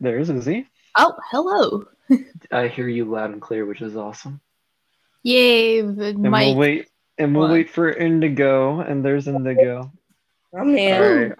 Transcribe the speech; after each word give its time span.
there's 0.00 0.28
Izze. 0.30 0.66
Oh, 0.96 1.14
hello. 1.30 1.84
I 2.50 2.68
hear 2.68 2.88
you 2.88 3.04
loud 3.04 3.30
and 3.30 3.40
clear, 3.40 3.64
which 3.66 3.80
is 3.82 3.96
awesome. 3.96 4.40
Yay, 5.22 5.78
And 5.80 6.22
Mike. 6.22 6.46
we'll 6.46 6.56
wait. 6.56 6.88
And 7.18 7.34
we'll 7.34 7.44
What? 7.48 7.52
wait 7.52 7.70
for 7.70 7.90
Indigo. 7.90 8.80
And 8.80 9.04
there's 9.04 9.28
Indigo. 9.28 9.92
I'm 10.58 10.74
here. 10.74 11.36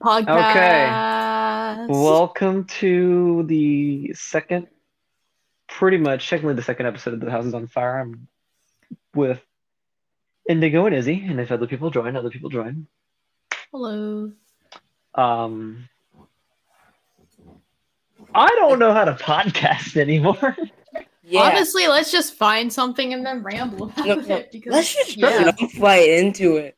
All 0.00 0.20
right. 0.20 0.26
Podcast. 0.26 1.84
Okay. 1.84 1.92
Welcome 1.92 2.64
to 2.64 3.44
the 3.44 4.12
second, 4.14 4.66
pretty 5.68 5.98
much, 5.98 6.28
technically 6.28 6.54
the 6.54 6.62
second 6.62 6.86
episode 6.86 7.14
of 7.14 7.20
The 7.20 7.30
House 7.30 7.44
is 7.44 7.54
on 7.54 7.66
Fire. 7.68 8.00
I'm 8.00 8.26
with 9.14 9.40
Indigo 10.48 10.86
and 10.86 10.96
Izze, 10.96 11.30
and 11.30 11.38
if 11.40 11.52
other 11.52 11.66
people 11.68 11.90
join, 11.90 12.16
other 12.16 12.30
people 12.30 12.50
join. 12.50 12.86
hello. 13.70 14.32
Um, 15.14 15.88
I 18.34 18.48
don't 18.48 18.78
know 18.78 18.92
how 18.92 19.04
to 19.04 19.12
podcast 19.14 19.96
anymore. 19.96 20.56
Yeah. 21.24 21.42
Honestly, 21.42 21.86
let's 21.86 22.10
just 22.10 22.34
find 22.34 22.70
something 22.72 23.12
and 23.14 23.24
then 23.24 23.42
ramble 23.42 23.84
about 23.84 24.06
No, 24.06 24.14
no, 24.16 24.36
it. 24.36 24.52
Because, 24.52 24.72
Let's 24.72 24.94
just 24.94 25.16
yeah. 25.16 25.50
jump 25.52 25.72
right 25.78 26.08
into 26.08 26.56
it. 26.56 26.76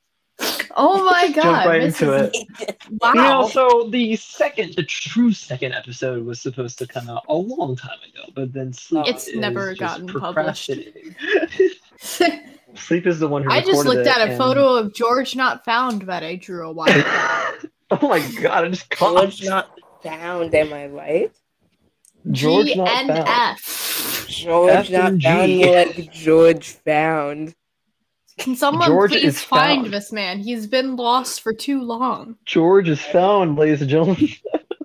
Oh 0.76 1.04
my 1.04 1.30
god. 1.32 1.42
Jump 1.42 1.66
right 1.66 1.82
into 1.82 2.12
is- 2.14 2.30
it. 2.60 2.76
Wow. 3.00 3.08
You 3.14 3.22
know, 3.22 3.48
so 3.48 3.88
the 3.90 4.16
second, 4.16 4.74
the 4.74 4.82
true 4.82 5.32
second 5.32 5.72
episode 5.72 6.24
was 6.24 6.40
supposed 6.40 6.78
to 6.80 6.86
come 6.86 7.08
out 7.08 7.22
a 7.28 7.34
long 7.34 7.74
time 7.76 7.98
ago, 8.12 8.30
but 8.34 8.52
then 8.52 8.72
Sleep 8.72 9.06
It's 9.08 9.28
is 9.28 9.36
never 9.36 9.70
just 9.74 9.80
gotten 9.80 10.08
published. 10.08 10.70
Sleep 12.76 13.06
is 13.06 13.20
the 13.20 13.28
one 13.28 13.44
who 13.44 13.50
I 13.50 13.60
just 13.60 13.84
looked 13.86 14.00
it, 14.00 14.06
at 14.08 14.20
a 14.20 14.30
and- 14.32 14.38
photo 14.38 14.74
of 14.74 14.94
George 14.94 15.36
not 15.36 15.64
found 15.64 16.02
that 16.02 16.22
I 16.22 16.34
drew 16.36 16.68
a 16.68 16.72
while 16.72 16.88
ago. 16.98 17.68
oh 17.92 18.08
my 18.08 18.20
god! 18.40 18.64
I 18.64 18.68
just 18.68 18.90
George 18.90 19.42
not 19.44 19.78
found, 20.02 20.54
am 20.54 20.72
I 20.72 20.86
right? 20.88 21.32
George 22.30 22.74
not 22.76 22.88
found. 22.88 23.10
GNF. 23.10 24.28
George 24.28 24.70
F 24.70 24.90
not 24.90 25.12
and 25.12 25.22
found 25.22 25.56
more 25.56 25.84
like 25.86 26.12
George 26.12 26.68
found. 26.68 27.54
Can 28.38 28.56
someone 28.56 28.88
George 28.88 29.12
please 29.12 29.24
is 29.24 29.42
find 29.42 29.82
found. 29.82 29.94
this 29.94 30.10
man? 30.10 30.38
He's 30.40 30.66
been 30.66 30.96
lost 30.96 31.40
for 31.40 31.52
too 31.52 31.82
long. 31.82 32.36
George 32.44 32.88
is 32.88 33.00
found, 33.00 33.56
ladies 33.56 33.80
and 33.80 33.90
gentlemen. 33.90 34.28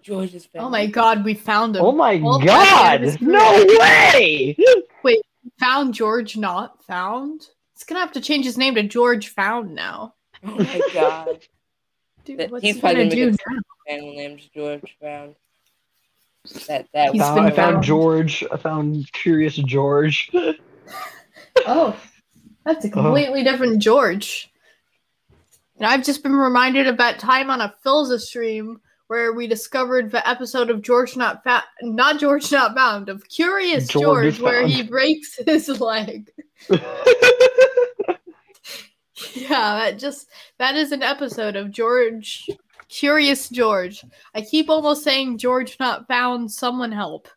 George 0.02 0.34
is 0.36 0.46
found. 0.46 0.66
Oh 0.66 0.70
my 0.70 0.86
god, 0.86 1.26
we 1.26 1.34
found 1.34 1.76
him. 1.76 1.84
Oh 1.84 1.92
my 1.92 2.18
Well, 2.18 2.40
that's 2.40 2.70
the 2.70 2.92
end 2.92 3.04
of 3.04 3.10
his 3.10 3.18
god! 3.18 3.28
No 3.28 3.66
way! 3.80 4.56
Wait, 5.04 5.22
found 5.58 5.94
George 5.94 6.38
not 6.38 6.84
found? 6.84 7.48
He's 7.74 7.84
gonna 7.86 8.02
have 8.02 8.12
to 8.14 8.22
change 8.22 8.46
his 8.46 8.58
name 8.58 8.76
to 8.76 8.84
George 8.84 9.30
Found 9.30 9.74
now. 9.74 10.14
Oh 10.46 10.56
my 10.56 10.82
god. 10.94 11.48
Dude, 12.26 12.52
what's 12.52 12.64
he's 12.64 12.76
he 12.76 12.82
gonna 12.82 13.10
do 13.10 13.32
gonna 13.32 13.38
now? 13.50 13.62
Family 13.88 14.16
name's 14.18 14.48
George 14.54 14.98
found. 15.02 15.36
That 16.68 16.88
that 16.94 17.12
He's 17.14 17.22
Found- 17.22 17.36
been 17.36 17.46
I 17.46 17.50
found 17.52 17.74
found. 17.76 17.84
George. 17.84 18.44
I 18.52 18.58
found 18.58 19.12
Curious 19.14 19.56
George. 19.56 20.32
Oh, 21.66 21.94
that's 22.64 22.86
a 22.86 22.88
uh-huh. 22.88 23.02
completely 23.02 23.44
different 23.44 23.82
George. 23.82 24.50
And 25.78 25.86
I've 25.86 26.06
just 26.06 26.24
been 26.24 26.36
reminded 26.36 26.88
of 26.88 26.96
that 26.98 27.20
time 27.20 27.50
on 27.50 27.60
a 27.60 27.74
Philza 27.86 28.18
stream 28.20 28.80
where 29.08 29.34
we 29.34 29.46
discovered 29.46 30.10
the 30.10 30.26
episode 30.28 30.70
of 30.70 30.82
George 30.82 31.18
Not 31.18 31.44
Found, 31.44 31.64
not 31.82 32.20
George 32.20 32.50
Not 32.52 32.76
Found, 32.76 33.10
of 33.10 33.28
Curious 33.28 33.88
George 33.88 34.38
George, 34.38 34.40
where 34.40 34.66
he 34.68 34.84
breaks 34.84 35.38
his 35.46 35.68
leg. 35.82 36.32
Yeah, 39.34 39.80
that 39.80 40.00
just 40.00 40.28
that 40.60 40.76
is 40.76 40.92
an 40.94 41.04
episode 41.04 41.56
of 41.58 41.72
George 41.72 42.50
Curious 42.90 43.50
George. 43.50 44.04
I 44.34 44.42
keep 44.42 44.70
almost 44.70 45.04
saying 45.04 45.38
George 45.38 45.78
Not 45.80 46.08
Found. 46.08 46.52
Someone 46.52 46.92
help! 46.92 47.28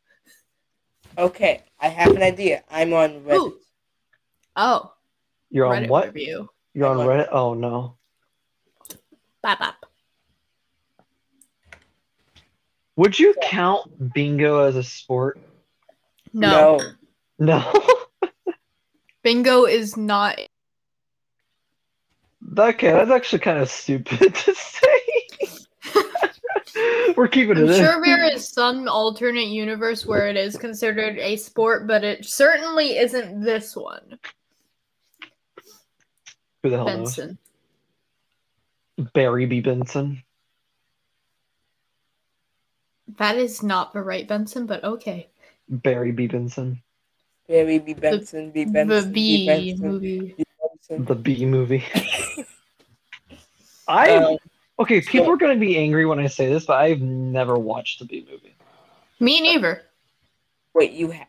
Okay, 1.19 1.63
I 1.79 1.89
have 1.89 2.17
an 2.17 2.23
idea. 2.23 2.65
I'm 2.71 2.93
on 2.95 3.21
Reddit. 3.21 3.37
Ooh. 3.37 3.59
Oh, 4.57 4.93
You're 5.51 5.67
on 5.67 5.83
Reddit 5.85 5.89
what? 5.89 6.07
review. 6.07 6.49
You're 6.73 6.87
on 6.87 7.01
I'm 7.01 7.01
on- 7.01 7.07
Reddit? 7.07 7.29
Oh 7.31 7.55
no. 7.55 7.97
Bop, 9.43 9.59
bop. 9.59 9.87
Would 12.97 13.19
you 13.19 13.35
count 13.43 14.13
bingo 14.15 14.65
as 14.65 14.77
a 14.77 14.83
sport? 14.83 15.39
No. 16.33 16.81
No. 17.39 17.71
bingo 19.23 19.65
is 19.65 19.97
not. 19.97 20.39
okay, 22.59 22.93
that's 22.93 23.11
actually 23.11 23.39
kind 23.41 23.59
of 23.59 23.69
stupid 23.71 24.35
to 24.35 24.55
say. 24.55 25.02
We're 27.17 27.29
keeping 27.29 27.57
I'm 27.57 27.65
it 27.65 27.71
in. 27.71 27.85
sure 27.85 28.03
there 28.05 28.25
is 28.33 28.49
some 28.49 28.89
alternate 28.89 29.49
universe 29.49 30.07
where 30.07 30.29
it 30.29 30.37
is 30.37 30.57
considered 30.57 31.19
a 31.19 31.37
sport, 31.37 31.87
but 31.87 32.05
it 32.05 32.25
certainly 32.25 32.99
isn't 32.99 33.41
this 33.43 33.77
one. 33.77 34.19
Who 36.63 36.71
the 36.71 36.77
hell 36.77 36.87
knows? 36.87 37.19
Barry 39.15 39.47
B. 39.47 39.61
Benson. 39.61 40.23
That 43.19 43.37
is 43.37 43.63
not 43.63 43.93
the 43.93 44.03
right 44.03 44.27
Benson, 44.27 44.67
but 44.67 44.83
okay. 44.85 45.29
Barry 45.69 46.13
B. 46.13 46.27
Benson. 46.27 46.83
Barry 47.49 47.79
B. 47.79 47.95
Benson, 47.95 48.51
B. 48.51 48.65
Benson, 48.65 48.89
the 48.89 49.03
B. 49.11 49.13
B 49.13 49.47
Benson, 49.47 49.89
movie. 49.89 50.35
B. 50.37 50.45
Benson. 50.61 51.05
The 51.05 51.15
B 51.15 51.45
movie. 51.47 51.85
I 53.89 54.11
Um, 54.17 54.39
okay. 54.83 55.01
People 55.01 55.31
are 55.31 55.37
gonna 55.37 55.57
be 55.57 55.77
angry 55.79 56.07
when 56.07 56.19
I 56.19 56.27
say 56.27 56.49
this, 56.49 56.67
but 56.67 56.75
I've 56.79 57.01
never 57.01 57.59
watched 57.59 57.99
the 57.99 58.05
B 58.05 58.27
movie. 58.31 58.55
Me 59.21 59.41
neither. 59.41 59.83
wait, 60.75 60.93
you 60.93 61.11
have? 61.11 61.27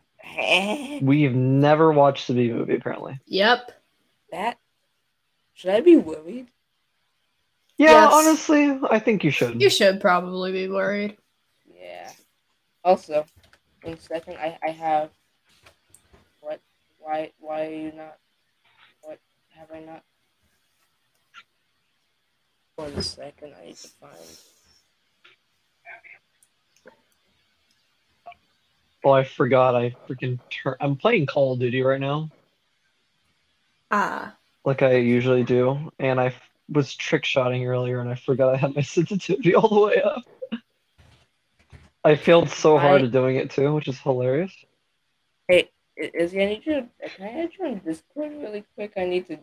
We've 1.02 1.34
never 1.34 1.92
watched 1.92 2.28
the 2.28 2.34
B 2.34 2.50
movie. 2.52 2.74
Apparently. 2.76 3.18
Yep. 3.26 3.70
that? 4.32 4.58
Should 5.54 5.70
I 5.70 5.80
be 5.80 5.96
worried? 5.96 6.48
Yeah, 7.76 7.90
Yes. 8.04 8.12
honestly, 8.12 8.78
I 8.90 8.98
think 8.98 9.22
you 9.24 9.30
should. 9.30 9.60
You 9.60 9.68
should 9.70 10.00
probably 10.00 10.52
be 10.52 10.68
worried. 10.68 11.16
Yeah. 11.72 12.10
Also, 12.84 13.24
one 13.82 13.98
second, 13.98 14.36
I 14.38 14.58
I 14.62 14.70
have. 14.70 15.10
What? 16.40 16.60
Why? 16.98 17.32
Why 17.38 17.66
are 17.66 17.70
you 17.70 17.92
not? 17.92 18.18
What 19.02 19.18
have 19.56 19.70
I 19.72 19.80
not? 19.80 20.02
One 22.76 23.02
second, 23.02 23.54
I 23.60 23.66
need 23.66 23.76
to 23.76 23.88
find. 23.88 24.12
Oh, 29.04 29.10
I 29.12 29.22
forgot. 29.24 29.76
I 29.76 29.94
freaking 30.08 30.38
turn. 30.50 30.74
I'm 30.80 30.96
playing 30.96 31.26
Call 31.26 31.52
of 31.52 31.60
Duty 31.60 31.82
right 31.82 32.00
now, 32.00 32.30
Ah. 33.90 34.34
like 34.64 34.82
I 34.82 34.94
usually 34.96 35.44
do, 35.44 35.92
and 35.98 36.18
I 36.18 36.26
f- 36.26 36.50
was 36.70 36.94
trick 36.96 37.24
shotting 37.24 37.66
earlier, 37.66 38.00
and 38.00 38.08
I 38.08 38.14
forgot 38.14 38.54
I 38.54 38.56
had 38.56 38.74
my 38.74 38.80
sensitivity 38.96 39.54
all 39.54 39.68
the 39.68 39.80
way 39.80 40.02
up. 40.02 40.24
I 42.02 42.16
failed 42.16 42.48
so 42.50 42.78
hard 42.78 43.02
I- 43.02 43.04
at 43.04 43.12
doing 43.12 43.36
it 43.36 43.50
too, 43.50 43.72
which 43.74 43.88
is 43.88 43.98
hilarious. 44.00 44.52
Hey, 45.48 45.70
is 45.96 46.32
Izze, 46.32 46.42
I 46.42 46.46
need 46.46 46.66
you. 46.66 46.88
Can 47.14 47.26
I 47.26 47.42
add 47.42 47.50
you 47.58 47.66
on 47.66 47.78
Discord 47.84 48.32
really 48.32 48.64
quick? 48.74 48.94
I 48.96 49.04
need 49.04 49.26
to. 49.28 49.38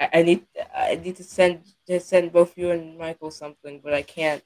I, 0.00 0.08
I 0.14 0.22
need. 0.22 0.44
I 0.76 0.96
need 0.96 1.16
to 1.16 1.24
send 1.24 1.60
to 1.86 2.00
send 2.00 2.32
both 2.32 2.56
you 2.58 2.70
and 2.70 2.98
Michael 2.98 3.30
something, 3.30 3.80
but 3.82 3.94
I 3.94 4.02
can't. 4.02 4.42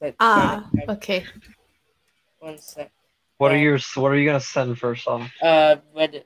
But 0.00 0.14
Ah. 0.20 0.68
Okay. 0.88 1.24
One 2.38 2.58
sec. 2.58 2.90
What 3.38 3.52
are 3.52 3.56
your 3.58 3.78
What 3.96 4.12
are 4.12 4.16
you 4.16 4.26
gonna 4.26 4.40
send 4.40 4.78
first 4.78 5.06
off? 5.08 5.30
Uh, 5.42 5.76
Reddit. 5.96 6.24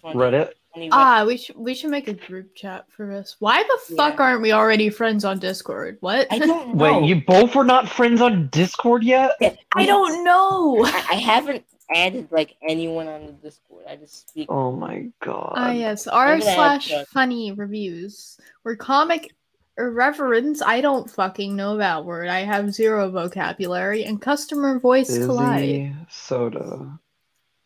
Funny- 0.00 0.14
Reddit. 0.16 0.50
funny 0.72 0.86
Reddit. 0.88 0.92
Ah, 0.92 1.24
we 1.26 1.36
should 1.36 1.56
we 1.56 1.74
should 1.74 1.90
make 1.90 2.08
a 2.08 2.14
group 2.14 2.54
chat 2.54 2.86
for 2.94 3.06
this. 3.06 3.36
Why 3.40 3.62
the 3.62 3.94
fuck 3.96 4.18
Yeah. 4.18 4.22
aren't 4.24 4.42
we 4.42 4.52
already 4.52 4.90
friends 4.90 5.24
on 5.24 5.38
Discord? 5.38 5.98
What? 6.00 6.26
I 6.30 6.38
don't 6.38 6.74
know. 6.76 7.00
Wait, 7.00 7.04
you 7.08 7.22
both 7.26 7.54
were 7.54 7.64
not 7.64 7.88
friends 7.88 8.20
on 8.20 8.48
Discord 8.48 9.02
yet? 9.04 9.32
Yeah, 9.40 9.54
I 9.74 9.86
don't 9.86 10.24
know. 10.24 10.84
I, 10.84 11.04
I 11.10 11.14
haven't 11.16 11.64
added 11.94 12.28
like 12.30 12.56
anyone 12.68 13.08
on 13.08 13.26
the 13.26 13.32
Discord. 13.32 13.84
I 13.88 13.96
just 13.96 14.28
speak. 14.28 14.50
Oh 14.50 14.72
my 14.72 15.08
god. 15.22 15.52
Ah, 15.56 15.70
yes. 15.70 16.06
R 16.06 16.32
I'm 16.34 16.38
gonna 16.40 16.50
add 16.50 16.82
slash 16.82 17.04
funny 17.12 17.52
reviews. 17.52 18.38
We're 18.64 18.76
comic 18.76 19.34
irreverence. 19.76 20.62
I 20.62 20.80
don't 20.80 21.10
fucking 21.10 21.54
know 21.56 21.76
that 21.78 22.04
word. 22.04 22.28
I 22.28 22.40
have 22.40 22.72
zero 22.72 23.10
vocabulary. 23.10 24.04
And 24.04 24.20
customer 24.22 24.78
voice 24.78 25.18
collide. 25.18 25.68
Izze, 25.68 26.06
Soda, 26.10 26.98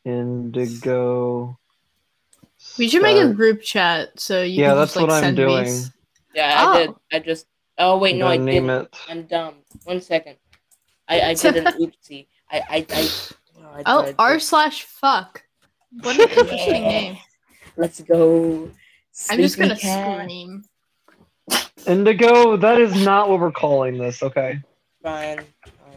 Indigo. 0.05 1.59
We 2.79 2.89
should 2.89 3.03
make 3.03 3.17
a 3.23 3.33
group 3.33 3.63
chat 3.63 4.19
so 4.19 4.43
you 4.43 4.61
Yeah, 4.63 4.69
can 4.71 4.77
that's 4.79 4.89
just, 4.95 4.97
like, 4.97 5.07
what 5.09 5.15
I'm 5.15 5.23
send 5.23 5.37
me 5.39 5.45
doing. 5.45 5.67
s- 5.67 5.91
Yeah, 6.35 6.55
I 6.57 6.65
Oh. 6.67 6.79
did. 6.87 6.95
I 7.13 7.19
just. 7.21 7.47
Oh 7.79 7.97
wait, 7.99 8.17
no, 8.17 8.27
I 8.27 8.37
Gotta 8.37 8.45
name 8.45 8.67
didn't. 8.67 8.83
it. 8.87 8.97
I'm 9.09 9.23
dumb. 9.25 9.55
One 9.85 10.01
second. 10.01 10.37
I 11.09 11.21
I 11.31 11.35
did 11.35 11.57
an 11.57 11.65
oopsie. 11.81 12.27
I 12.51 12.59
I 12.69 12.87
I. 12.91 13.09
oh, 13.69 13.73
I 13.75 13.83
Oh, 13.87 14.15
r 14.19 14.39
slash 14.41 14.83
fuck. 14.85 15.43
What 16.03 16.17
an 16.19 16.29
interesting 16.29 16.83
name. 16.83 17.19
Let's 17.77 18.01
go. 18.01 18.71
I'm 19.31 19.39
just 19.39 19.59
gonna 19.59 19.77
cat. 19.77 20.23
scream. 20.23 20.65
Indigo, 21.87 22.57
that 22.57 22.81
is 22.81 22.95
not 23.05 23.29
what 23.29 23.41
we're 23.41 23.53
calling 23.53 23.97
this, 23.99 24.23
okay? 24.23 24.61
Fine. 25.03 25.39
fine. 25.39 25.45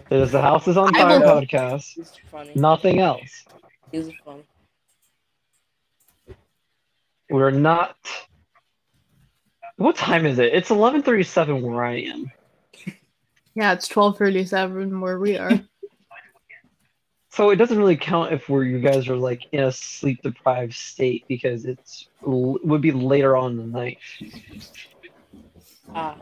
It 0.09 0.17
is 0.17 0.31
the 0.31 0.41
House 0.41 0.67
is 0.67 0.77
on 0.77 0.93
Fire 0.93 1.19
will- 1.19 1.27
podcast. 1.41 1.97
It's 1.97 2.17
funny. 2.29 2.51
Nothing 2.55 2.99
else. 2.99 3.45
It's 3.91 4.09
fun. 4.23 4.43
We're 7.29 7.51
not. 7.51 7.97
What 9.77 9.95
time 9.95 10.25
is 10.25 10.37
it? 10.39 10.53
It's 10.53 10.69
11:37 10.69 11.61
where 11.61 11.83
I 11.83 12.01
am. 12.01 12.31
Yeah, 13.55 13.73
it's 13.73 13.87
twelve 13.87 14.17
thirty-seven 14.17 15.01
where 15.01 15.19
we 15.19 15.37
are. 15.37 15.51
So 17.31 17.49
it 17.49 17.55
doesn't 17.55 17.77
really 17.77 17.95
count 17.95 18.33
if 18.33 18.49
we're 18.49 18.65
you 18.65 18.79
guys 18.79 19.07
are 19.07 19.15
like 19.15 19.41
in 19.53 19.61
a 19.63 19.71
sleep 19.71 20.21
deprived 20.21 20.73
state 20.73 21.23
because 21.29 21.63
it's 21.65 22.09
l- 22.27 22.59
would 22.63 22.81
be 22.81 22.91
later 22.91 23.37
on 23.37 23.51
in 23.51 23.57
the 23.57 23.79
night. 23.79 23.99
Ah, 25.95 26.17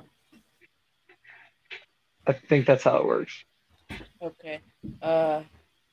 I 2.27 2.33
think 2.33 2.67
that's 2.67 2.83
how 2.83 2.97
it 2.97 3.05
works. 3.07 3.43
okay. 4.21 4.59
Uh, 5.01 5.41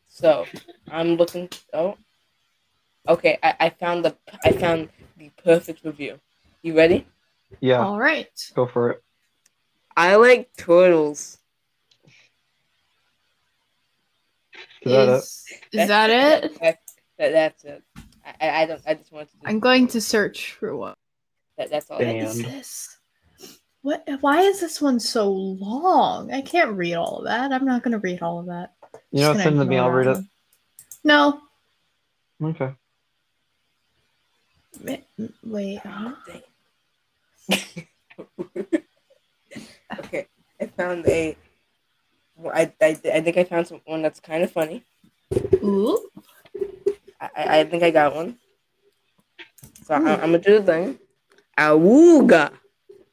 so 0.06 0.46
I'm 0.90 1.16
looking. 1.16 1.48
Oh, 1.72 1.96
okay. 3.08 3.38
I, 3.42 3.54
I 3.58 3.70
found 3.70 4.04
the 4.04 4.16
I 4.44 4.52
found 4.52 4.90
the 5.16 5.30
perfect 5.42 5.82
review. 5.82 6.20
You 6.60 6.76
ready? 6.76 7.06
Yeah, 7.60 7.86
All 7.86 7.98
right. 7.98 8.28
go 8.54 8.66
for 8.66 8.90
it. 8.90 9.02
I 9.96 10.16
like 10.16 10.50
turtles. 10.58 11.38
Is 14.82 14.92
that 14.92 15.08
it? 15.08 15.14
Is, 15.14 15.60
is 15.72 15.88
that 15.88 16.10
it? 16.10 16.60
That, 16.60 16.78
that, 17.18 17.32
that's 17.32 17.64
it. 17.64 17.82
I, 18.24 18.34
I- 18.40 18.62
I 18.62 18.66
don't. 18.66 18.82
I 18.86 18.94
just 18.94 19.12
wanted 19.12 19.30
to. 19.30 19.36
I'm 19.44 19.60
going 19.60 19.86
to 19.88 20.00
search 20.00 20.52
for 20.52 20.76
one. 20.76 20.94
that, 21.58 21.70
that's 21.70 21.90
all. 21.90 21.98
What 21.98 22.04
Damn. 22.04 22.26
is 22.26 22.42
this? 22.42 22.98
What? 23.82 24.08
Why 24.20 24.40
is 24.40 24.60
this 24.60 24.80
one 24.80 24.98
so 24.98 25.30
long? 25.30 26.32
I 26.32 26.40
can't 26.42 26.72
read 26.72 26.94
all 26.94 27.18
of 27.18 27.24
that. 27.24 27.52
I'm 27.52 27.64
not 27.64 27.82
going 27.82 27.92
to 27.92 27.98
read 27.98 28.22
all 28.22 28.40
of 28.40 28.46
that. 28.46 28.74
You 29.12 29.22
know, 29.22 29.32
Just 29.32 29.42
send 29.44 29.54
it 29.54 29.58
gonna 29.58 29.64
to 29.64 29.70
me. 29.70 29.78
I'll 29.78 29.90
read 29.90 30.08
it. 30.08 30.24
No. 31.04 31.40
Okay. 32.42 32.72
Wait. 35.44 35.78
Huh? 35.78 36.12
okay, 39.98 40.26
I 40.60 40.66
found 40.76 41.06
a. 41.06 41.36
well, 42.36 42.52
I, 42.54 42.72
I, 42.80 42.96
I 43.12 43.20
think 43.20 43.36
I 43.36 43.44
found 43.44 43.66
some, 43.66 43.80
one 43.86 44.02
that's 44.02 44.20
kind 44.20 44.42
of 44.42 44.52
funny. 44.52 44.84
Ooh. 45.54 46.08
I, 47.20 47.30
I 47.36 47.60
I 47.60 47.64
think 47.64 47.82
I 47.82 47.90
got 47.90 48.14
one. 48.14 48.36
So 49.84 49.94
I, 49.94 49.98
hmm. 49.98 50.06
I'm 50.06 50.18
gonna 50.20 50.38
do 50.38 50.60
the 50.60 50.62
thing. 50.62 50.98
Awooga. 51.58 52.52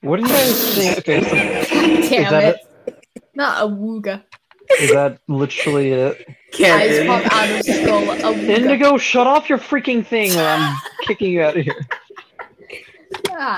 What 0.02 0.18
do 0.18 0.24
you 0.24 0.28
guys 0.28 0.76
think? 0.76 0.98
Okay, 1.00 1.24
so 1.24 2.10
Damn 2.10 2.32
that 2.32 2.56
it. 2.56 3.06
Not 3.36 3.64
a 3.64 3.68
wooga. 3.68 4.24
is 4.80 4.92
that 4.92 5.20
literally 5.28 5.92
it? 5.92 6.28
Eyes 6.60 7.08
pop 7.08 7.34
out 7.34 7.50
of 7.50 7.64
skull. 7.64 8.12
A 8.12 8.16
wooga. 8.16 8.50
Indigo, 8.50 8.98
shut 8.98 9.28
off 9.28 9.48
your 9.48 9.58
freaking 9.58 10.06
thing, 10.06 10.36
or 10.36 10.44
I'm 10.44 10.78
kicking 11.04 11.32
you 11.32 11.42
out 11.42 11.58
of 11.58 11.64
here. 11.64 11.88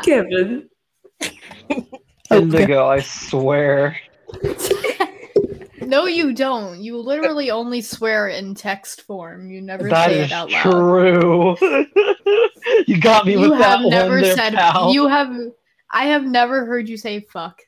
Kevin. 0.04 0.70
Indigo, 2.32 2.88
I 2.88 3.00
swear. 3.02 3.98
No, 5.82 6.06
you 6.06 6.34
don't. 6.34 6.82
You 6.82 6.98
literally 6.98 7.52
only 7.52 7.82
swear 7.82 8.28
in 8.30 8.56
text 8.56 9.02
form. 9.02 9.50
You 9.50 9.62
never 9.62 9.90
That 9.90 10.10
say 10.10 10.24
it 10.24 10.32
out 10.32 10.50
loud. 10.52 10.62
true. 10.64 11.58
you 12.88 13.00
got 13.00 13.26
me 13.26 13.34
You 13.34 13.42
with 13.42 13.52
that 13.52 13.80
You 13.82 13.90
have 13.90 13.92
never 13.92 14.22
there, 14.22 14.36
said. 14.36 14.54
pal. 14.54 14.94
You 14.94 15.08
have. 15.08 15.36
I 15.90 16.06
have 16.06 16.24
never 16.24 16.66
heard 16.66 16.88
you 16.90 16.98
say 16.98 17.20
fuck. 17.20 17.62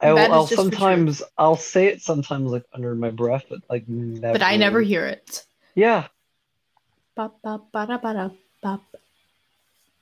I, 0.00 0.12
that 0.12 0.30
is 0.30 0.36
will 0.36 0.46
just 0.46 0.54
for 0.54 0.62
sometimes 0.62 1.22
I'll 1.38 1.56
say 1.56 1.86
it 1.86 2.02
sometimes 2.02 2.50
like 2.50 2.64
under 2.72 2.94
my 2.94 3.10
breath, 3.10 3.44
but 3.48 3.60
like 3.70 3.88
never. 3.88 4.32
But 4.32 4.42
I 4.42 4.56
never 4.56 4.80
hear 4.80 5.06
it. 5.06 5.44
Yeah. 5.74 6.08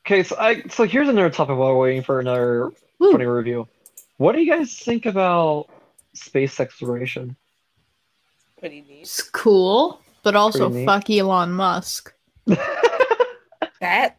Okay, 0.04 0.22
so 0.22 0.37
I 0.38 0.62
so 0.69 0.84
here's 0.84 1.08
another 1.08 1.31
topic 1.31 1.56
while 1.56 1.75
we're 1.75 1.78
waiting 1.78 2.02
for 2.02 2.20
another 2.20 2.70
Woo. 2.99 3.12
funny 3.12 3.26
review. 3.26 3.69
What 4.16 4.32
do 4.32 4.40
you 4.40 4.50
guys 4.50 4.76
think 4.78 5.06
about 5.06 5.69
space 6.14 6.61
exploration? 6.61 7.37
Pretty 8.59 8.82
neat. 8.82 9.03
It's 9.03 9.23
cool, 9.23 10.00
but 10.23 10.37
also 10.37 10.70
fuck 10.85 11.11
Elon 11.11 11.53
Musk. 11.53 12.14
That. 13.82 14.17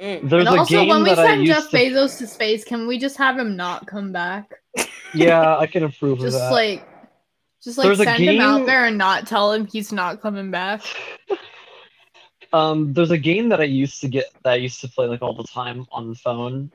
Mm. 0.00 0.30
There's 0.30 0.46
and 0.46 0.56
a 0.56 0.58
also, 0.60 0.74
game 0.74 0.88
when 0.88 1.02
we 1.02 1.10
that 1.10 1.18
I 1.18 1.26
send 1.26 1.46
Jeff 1.46 1.68
to. 1.68 1.76
Bezos 1.76 2.16
to 2.18 2.26
space, 2.26 2.64
can 2.64 2.86
we 2.86 2.98
just 2.98 3.18
have 3.18 3.38
him 3.38 3.56
not 3.56 3.86
come 3.86 4.10
back? 4.10 4.54
Yeah, 5.12 5.58
I 5.58 5.66
can 5.66 5.82
approve 5.82 6.18
of 6.18 6.24
Just 6.24 6.38
that. 6.38 6.50
like, 6.50 6.88
just 7.62 7.76
like 7.76 7.84
There's 7.84 8.00
a 8.00 8.04
send 8.04 8.22
him 8.22 8.40
out 8.40 8.64
there 8.64 8.86
and 8.86 8.96
not 8.96 9.26
tell 9.26 9.52
him 9.52 9.66
he's 9.66 9.92
not 9.92 10.22
coming 10.22 10.50
back. 10.50 10.82
Um, 12.52 12.92
there's 12.92 13.12
a 13.12 13.18
game 13.18 13.48
that 13.50 13.60
I 13.60 13.64
used 13.64 14.00
to 14.00 14.08
get 14.08 14.24
that 14.42 14.54
I 14.54 14.56
used 14.56 14.80
to 14.80 14.88
play 14.88 15.06
like 15.06 15.22
all 15.22 15.34
the 15.34 15.44
time 15.44 15.86
on 15.92 16.08
the 16.08 16.16
phone, 16.16 16.72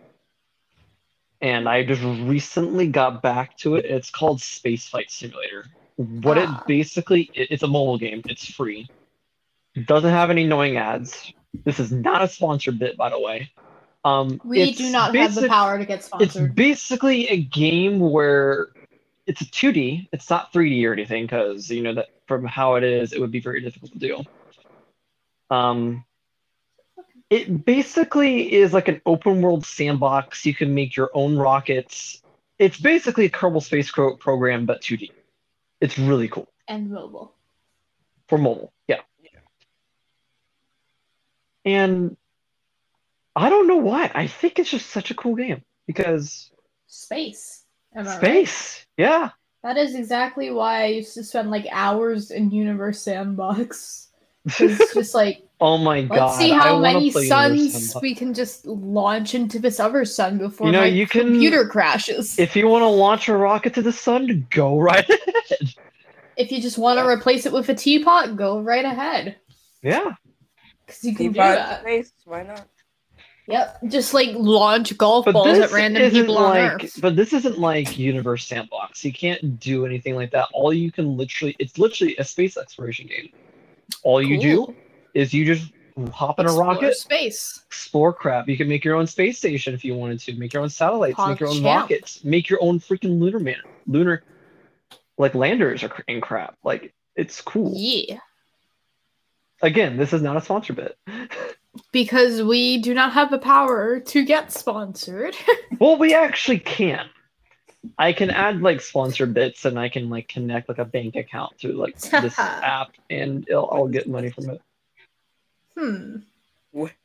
and 1.46 1.70
I 1.70 1.84
just 1.84 2.02
recently 2.02 2.88
got 2.88 3.22
back 3.22 3.56
to 3.58 3.76
it. 3.76 3.86
It's 3.86 4.10
called 4.10 4.42
Space 4.42 4.88
Flight 4.88 5.12
Simulator. 5.12 5.66
What 5.96 6.40
Ah. 6.40 6.42
it 6.62 6.68
basically 6.68 7.30
it, 7.36 7.52
it's 7.52 7.62
a 7.62 7.68
mobile 7.68 8.00
game. 8.00 8.24
It's 8.28 8.52
free. 8.52 8.90
It 9.76 9.86
doesn't 9.86 10.10
have 10.10 10.32
any 10.32 10.46
annoying 10.46 10.78
ads. 10.78 11.32
This 11.64 11.80
is 11.80 11.92
not 11.92 12.24
a 12.24 12.28
sponsored 12.28 12.80
bit, 12.80 12.98
by 12.98 13.10
the 13.12 13.20
way. 13.20 13.52
Um, 14.04 14.42
We 14.44 14.74
do 14.74 14.90
not 14.92 15.16
have 15.16 15.36
the 15.36 15.48
power 15.48 15.78
to 15.78 15.86
get 15.86 16.04
sponsored. 16.04 16.46
It's 16.46 16.54
basically 16.56 17.28
a 17.28 17.38
game 17.38 18.00
where 18.00 18.70
it's 19.28 19.42
a 19.42 19.46
2D. 19.46 20.08
It's 20.12 20.30
not 20.30 20.52
3D 20.52 20.84
or 20.88 20.94
anything 20.94 21.26
because 21.26 21.70
you 21.70 21.84
know 21.84 21.94
that 21.94 22.08
from 22.26 22.44
how 22.46 22.74
it 22.76 22.84
is, 22.84 23.14
it 23.14 23.22
would 23.22 23.32
be 23.32 23.40
very 23.40 23.62
difficult 23.62 23.92
to 23.94 24.00
do. 24.00 24.24
Um, 25.52 26.04
it 27.30 27.66
basically 27.66 28.54
is 28.54 28.74
like 28.74 28.88
an 28.88 29.02
open 29.06 29.42
world 29.42 29.66
sandbox. 29.66 30.46
You 30.46 30.54
can 30.54 30.74
make 30.74 30.96
your 30.96 31.10
own 31.14 31.38
rockets. 31.38 32.22
It's 32.60 32.80
basically 32.80 33.26
a 33.26 33.30
Kerbal 33.30 33.64
Space 33.64 33.92
program, 33.92 34.66
but 34.66 34.82
2D. 34.82 35.12
It's 35.82 35.98
really 35.98 36.28
cool 36.28 36.48
and 36.68 36.90
mobile. 36.90 37.34
for 38.28 38.38
mobile. 38.38 38.72
Yeah. 38.88 39.02
And 41.66 42.16
I 43.36 43.50
don't 43.50 43.68
know 43.68 43.78
why. 43.78 44.12
I 44.14 44.28
think 44.28 44.60
it's 44.60 44.70
just 44.70 44.92
such 44.92 45.12
a 45.12 45.16
cool 45.16 45.36
game 45.36 45.64
because 45.88 46.52
Space. 46.88 47.64
I 47.96 48.02
right? 48.02 48.18
space. 48.18 48.86
Yeah. 48.98 49.32
That 49.64 49.78
is 49.78 49.96
exactly 49.96 50.52
why 50.52 50.84
I 50.84 50.88
used 50.88 51.16
to 51.16 51.24
spend 51.24 51.50
like 51.50 51.66
hours 51.72 52.32
in 52.32 52.52
Universe 52.52 53.02
Sandbox. 53.02 54.10
It's 54.46 54.94
just 54.94 55.16
like 55.16 55.45
Oh 55.62 55.78
my 55.78 56.02
god. 56.04 56.16
let's 56.18 56.38
see 56.38 56.50
how 56.50 56.74
wanna 56.82 56.94
many 57.00 57.12
suns 57.12 57.96
we 58.02 58.14
can 58.14 58.34
just 58.34 58.66
launch 58.66 59.34
into 59.36 59.58
this 59.58 59.80
other 59.80 60.04
sun 60.04 60.38
before 60.38 60.68
You 60.68 60.74
know, 60.74 60.82
my 60.82 60.88
you 60.88 61.08
can- 61.08 61.28
computer 61.32 61.66
crashes. 61.68 62.34
If, 62.38 62.50
If 62.50 62.56
you 62.58 62.68
want 62.68 62.82
to 62.84 62.88
launch 62.88 63.30
a 63.30 63.38
rocket 63.38 63.74
to 63.76 63.82
the 63.82 63.94
sun, 63.94 64.48
go 64.52 64.80
right 64.80 65.10
ahead. 65.10 65.74
If 66.36 66.52
you 66.52 66.62
just 66.62 66.78
want 66.78 67.00
to 67.00 67.08
replace 67.08 67.46
it 67.46 67.54
with 67.54 67.70
a 67.70 67.74
teapot, 67.74 68.36
go 68.36 68.60
right 68.60 68.84
ahead. 68.84 69.38
Yeah. 69.82 70.16
Because 70.86 71.04
you 71.06 71.16
can 71.16 71.28
do 71.28 71.34
Teapot 71.34 71.56
that. 71.58 71.82
space. 71.82 72.12
Why 72.26 72.44
not? 72.44 72.68
Yep. 73.48 73.80
Just 73.88 74.14
like 74.14 74.32
launch 74.34 74.98
golf 74.98 75.24
But 75.26 75.34
balls 75.34 75.58
at 75.60 75.72
random 75.72 76.02
isn't 76.04 76.20
people 76.20 76.38
on 76.38 76.58
Earth. 76.58 77.00
but 77.00 77.16
this 77.16 77.32
isn't 77.32 77.60
like 77.60 77.98
Universe 77.98 78.46
Sandbox. 78.46 79.06
You 79.06 79.14
can't 79.14 79.60
do 79.60 79.86
anything 79.86 80.16
like 80.16 80.32
that. 80.32 80.50
All 80.52 80.74
you 80.74 80.92
can 80.92 81.16
literally 81.16 81.56
it's 81.60 81.78
literally 81.78 82.16
a 82.18 82.24
space 82.26 82.58
exploration 82.58 83.08
game. 83.08 83.30
All 84.04 84.22
you 84.22 84.40
do 84.42 84.58
Cool. 84.66 84.76
Is 85.16 85.34
you 85.34 85.44
just 85.46 85.72
hop 86.14 86.40
in 86.40 86.46
a 86.46 86.50
Explore 86.50 86.66
rocket, 86.66 86.94
space. 86.96 87.64
explore 87.68 88.14
crap. 88.14 88.48
You 88.50 88.58
can 88.58 88.68
make 88.68 88.84
your 88.86 88.96
own 88.96 89.08
space 89.08 89.38
station 89.38 89.74
if 89.74 89.84
you 89.84 89.96
wanted 89.96 90.20
to, 90.20 90.36
make 90.36 90.54
your 90.54 90.62
own 90.62 90.70
satellites, 90.70 91.18
make 91.18 91.40
your 91.40 91.50
own 91.50 91.56
PogChamp. 91.56 91.66
rockets, 91.66 92.24
make 92.24 92.50
your 92.50 92.60
own 92.62 92.80
freaking 92.80 93.20
lunar 93.20 93.40
man 93.40 93.56
lunar 93.88 94.24
like 95.18 95.34
landers 95.34 95.84
or 95.84 95.92
and 96.08 96.22
crap. 96.22 96.58
Like 96.64 96.94
it's 97.16 97.42
cool. 97.42 97.72
Yeah. 97.76 98.20
Again, 99.62 99.96
this 99.98 100.12
is 100.12 100.22
not 100.22 100.36
a 100.36 100.42
sponsor 100.42 100.74
bit. 100.74 100.98
Because 101.94 102.44
we 102.44 102.78
do 102.82 102.94
not 102.94 103.14
have 103.14 103.32
the 103.32 103.38
power 103.40 104.00
to 104.02 104.26
get 104.26 104.52
sponsored. 104.52 105.36
Well, 105.80 105.98
we 105.98 106.14
actually 106.14 106.60
can. 106.60 107.10
I 107.98 108.14
can 108.14 108.30
add 108.30 108.62
like 108.62 108.80
sponsor 108.80 109.26
bits, 109.26 109.66
and 109.66 109.78
I 109.78 109.90
can 109.90 110.10
like 110.10 110.30
connect 110.30 110.70
like 110.70 110.78
a 110.78 110.86
bank 110.86 111.16
account 111.18 111.58
to 111.60 111.74
like 111.74 112.00
this 112.00 112.40
app, 112.40 112.92
and 113.10 113.46
it'll, 113.50 113.70
I'll 113.72 113.88
get 113.88 114.08
money 114.08 114.30
from 114.30 114.50
it. 114.52 114.62
Hmm. 115.78 116.18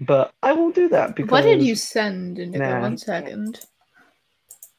But 0.00 0.32
I 0.42 0.52
won't 0.52 0.74
do 0.74 0.88
that 0.88 1.14
because 1.14 1.30
What 1.30 1.42
did 1.42 1.62
you 1.62 1.76
send, 1.76 2.38
Indigo? 2.38 2.64
Nah. 2.64 2.80
One 2.80 2.98
second. 2.98 3.60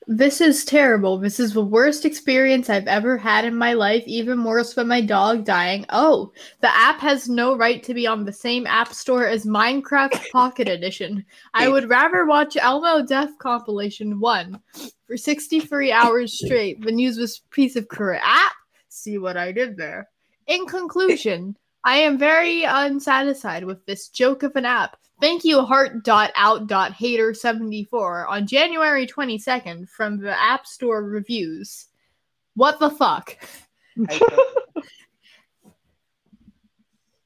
This 0.08 0.42
is 0.42 0.66
terrible. 0.66 1.20
This 1.20 1.40
is 1.40 1.54
the 1.54 1.64
worst 1.64 2.06
experience 2.06 2.70
I've 2.70 2.88
ever 2.88 3.18
had 3.18 3.46
in 3.46 3.56
my 3.56 3.74
life, 3.74 4.04
even 4.08 4.44
worse 4.44 4.74
than 4.74 4.88
my 4.88 5.00
dog 5.00 5.46
dying. 5.46 5.86
Oh, 5.90 6.34
the 6.60 6.76
app 6.76 7.00
has 7.00 7.30
no 7.30 7.56
right 7.56 7.82
to 7.84 7.94
be 7.94 8.08
on 8.08 8.26
the 8.26 8.34
same 8.34 8.66
app 8.66 8.94
store 8.94 9.28
as 9.28 9.46
Minecraft 9.46 10.20
Pocket 10.32 10.68
Edition. 10.68 11.24
I 11.54 11.70
would 11.70 11.88
rather 11.88 12.26
watch 12.26 12.58
Elmo 12.58 13.06
Death 13.06 13.30
Compilation 13.38 14.20
1 14.20 14.60
for 15.06 15.16
63 15.16 15.92
hours 15.94 16.34
straight 16.34 16.82
than 16.82 16.98
use 16.98 17.16
this 17.16 17.40
piece 17.52 17.76
of 17.76 17.88
crap. 17.88 18.54
See 18.90 19.20
what 19.20 19.38
I 19.38 19.52
did 19.52 19.78
there? 19.78 20.10
In 20.48 20.66
conclusion, 20.66 21.56
I 21.84 21.98
am 21.98 22.18
very 22.18 22.64
unsatisfied 22.64 23.66
with 23.66 23.86
this 23.86 24.08
joke 24.10 24.44
of 24.44 24.56
an 24.56 24.64
app. 24.66 24.98
Thank 25.20 25.44
you, 25.44 25.62
heart.out.hater74 25.62 28.30
on 28.30 28.48
January 28.48 29.06
22nd 29.08 29.90
from 29.90 30.20
the 30.20 30.40
App 30.40 30.66
Store 30.66 31.04
reviews. 31.04 31.88
What 32.56 32.80
the 32.80 32.90
fuck? 32.90 33.36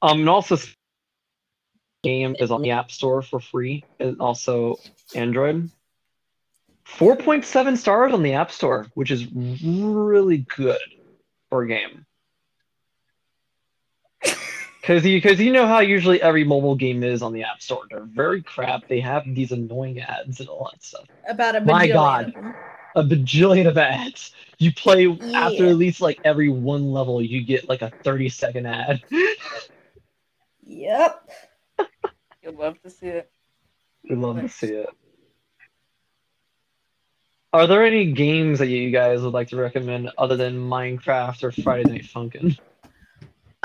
Um, 0.02 0.20
and 0.20 0.28
also, 0.28 0.58
game 2.02 2.36
is 2.38 2.50
on 2.50 2.62
the 2.62 2.72
App 2.72 2.90
Store 2.90 3.22
for 3.22 3.40
free, 3.40 3.84
and 3.98 4.20
also 4.20 4.78
Android. 5.14 5.70
4.7 6.86 7.76
stars 7.76 8.12
on 8.12 8.22
the 8.22 8.34
App 8.34 8.52
Store, 8.52 8.86
which 8.94 9.10
is 9.10 9.26
really 9.32 10.46
good 10.56 10.78
for 11.50 11.62
a 11.62 11.66
game. 11.66 12.06
Because 14.86 15.04
you, 15.04 15.20
cause 15.20 15.40
you 15.40 15.50
know 15.50 15.66
how 15.66 15.80
usually 15.80 16.22
every 16.22 16.44
mobile 16.44 16.76
game 16.76 17.02
is 17.02 17.20
on 17.20 17.32
the 17.32 17.42
App 17.42 17.60
Store. 17.60 17.82
They're 17.90 18.04
very 18.04 18.40
crap. 18.40 18.86
They 18.86 19.00
have 19.00 19.24
these 19.26 19.50
annoying 19.50 19.98
ads 19.98 20.38
and 20.38 20.48
all 20.48 20.70
that 20.70 20.80
stuff. 20.80 21.06
About 21.28 21.56
a 21.56 21.60
My 21.60 21.88
God. 21.88 22.32
A 22.94 23.02
bajillion 23.02 23.66
of 23.66 23.76
ads. 23.76 24.32
You 24.58 24.72
play 24.72 25.08
after 25.34 25.66
at 25.66 25.74
least 25.74 26.00
like 26.00 26.20
every 26.22 26.48
one 26.48 26.92
level, 26.92 27.20
you 27.20 27.42
get 27.42 27.68
like 27.68 27.82
a 27.82 27.90
30 28.04 28.28
second 28.28 28.66
ad. 28.66 29.02
Yep. 30.62 31.30
You'd 32.44 32.54
love 32.56 32.80
to 32.82 32.90
see 32.90 33.08
it. 33.08 33.30
We'd 34.08 34.18
love 34.18 34.40
to 34.40 34.48
see 34.48 34.68
it. 34.68 34.88
Are 37.52 37.66
there 37.66 37.84
any 37.84 38.12
games 38.12 38.60
that 38.60 38.68
you 38.68 38.92
guys 38.92 39.22
would 39.22 39.34
like 39.34 39.48
to 39.48 39.56
recommend 39.56 40.10
other 40.16 40.36
than 40.36 40.56
Minecraft 40.56 41.42
or 41.42 41.50
Friday 41.50 41.90
Night 41.90 42.04
Funkin'? 42.04 42.56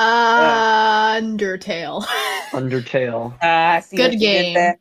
Undertale. 0.02 2.04
Undertale. 2.52 3.34
Ah, 3.42 3.80
see 3.82 3.98
Good 3.98 4.12
what 4.12 4.14
you 4.14 4.20
did 4.20 4.54
game. 4.54 4.76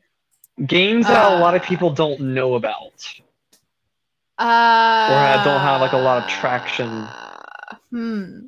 Games 0.66 1.06
that 1.06 1.24
a 1.24 1.38
lot 1.38 1.54
of 1.54 1.62
Uh, 1.62 1.66
people 1.66 1.90
don't 1.90 2.20
know 2.20 2.54
about. 2.54 2.92
Uh, 4.38 5.44
don't 5.44 5.60
have, 5.60 5.80
like, 5.80 5.92
a 5.92 5.98
lot 5.98 6.22
of 6.22 6.28
traction. 6.28 7.06
Hmm. 7.90 8.46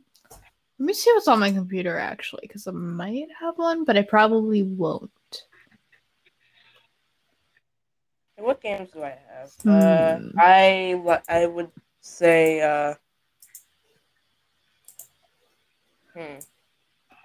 Let 0.78 0.86
me 0.86 0.94
see 0.94 1.12
what's 1.12 1.28
on 1.28 1.38
my 1.38 1.52
computer 1.52 1.98
actually, 1.98 2.40
because 2.42 2.66
I 2.66 2.72
might 2.72 3.28
have 3.38 3.56
one, 3.56 3.84
but 3.84 3.96
I 3.96 4.02
probably 4.02 4.62
won't. 4.62 5.10
What 8.36 8.60
games 8.60 8.90
do 8.90 9.02
I 9.02 9.16
have? 9.28 9.52
Uh, 9.66 10.18
Hmm. 10.18 10.38
I 10.38 11.20
I 11.28 11.46
would 11.46 11.70
say. 12.00 12.60
Uh, 12.62 12.94
hmm. 16.14 16.38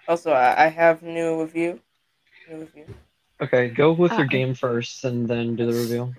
Also, 0.07 0.31
I, 0.31 0.65
I 0.65 0.67
have 0.67 1.03
new 1.03 1.41
review. 1.41 1.79
New 2.49 2.59
review. 2.59 2.85
Okay, 3.41 3.69
go 3.69 3.91
with 3.91 4.11
your 4.13 4.21
Uh, 4.21 4.29
game 4.29 4.53
first 4.53 5.03
and 5.03 5.27
then 5.27 5.55
do 5.55 5.71
the 5.71 5.77
review. 5.77 6.15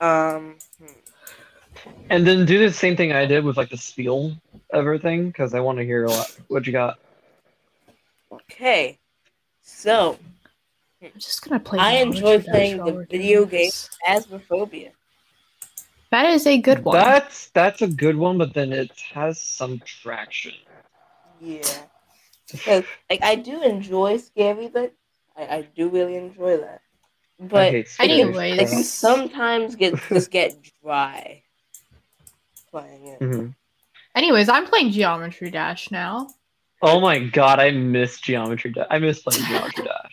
Um. 0.00 0.56
hmm. 0.78 0.92
And 2.10 2.26
then 2.26 2.46
do 2.46 2.58
the 2.58 2.72
same 2.72 2.96
thing 2.96 3.12
I 3.12 3.26
did 3.26 3.44
with 3.44 3.56
like 3.56 3.70
the 3.70 3.76
spiel 3.76 4.32
everything, 4.72 5.28
because 5.28 5.54
I 5.54 5.60
want 5.60 5.78
to 5.78 5.84
hear 5.84 6.04
a 6.04 6.10
lot. 6.10 6.30
What 6.48 6.66
you 6.66 6.72
got? 6.72 6.98
Okay. 8.30 8.98
So, 9.62 10.18
I'm 11.02 11.12
just 11.18 11.42
gonna 11.42 11.60
play. 11.60 11.78
I 11.78 11.92
enjoy 11.96 12.42
playing 12.42 12.84
the 12.84 12.92
we're 12.92 13.06
video 13.06 13.44
game 13.44 13.70
this. 13.70 13.90
Phasmophobia. 14.06 14.90
That 16.10 16.26
is 16.26 16.46
a 16.46 16.58
good 16.58 16.84
one. 16.84 16.96
That's 16.96 17.48
that's 17.48 17.82
a 17.82 17.88
good 17.88 18.16
one, 18.16 18.38
but 18.38 18.54
then 18.54 18.72
it 18.72 18.92
has 19.12 19.40
some 19.40 19.80
traction. 19.80 20.54
Yeah. 21.40 21.62
Because, 22.58 22.84
like, 23.10 23.22
I 23.22 23.34
do 23.34 23.62
enjoy 23.62 24.16
scary, 24.18 24.68
but 24.68 24.92
I, 25.36 25.42
I 25.56 25.62
do 25.76 25.88
really 25.88 26.16
enjoy 26.16 26.56
that. 26.58 26.80
I 27.40 27.46
But 27.46 27.70
hate 27.72 27.88
scary 27.88 28.10
anyways- 28.22 28.52
I 28.54 28.64
crap. 28.64 28.68
can 28.70 28.82
sometimes 28.84 29.74
get 29.76 29.94
just 30.08 30.30
get 30.30 30.54
dry 30.82 31.42
playing 32.70 33.06
it. 33.08 33.20
Mhm. 33.20 33.54
Anyways, 34.14 34.48
I'm 34.48 34.66
playing 34.66 34.92
Geometry 34.92 35.50
Dash 35.50 35.90
now. 35.90 36.28
Oh 36.82 37.00
my 37.00 37.18
god, 37.18 37.58
I 37.60 37.70
miss 37.72 38.20
Geometry 38.20 38.72
Dash. 38.72 38.86
I 38.90 38.98
miss 38.98 39.20
playing 39.20 39.44
Geometry 39.46 39.84
Dash. 39.86 40.12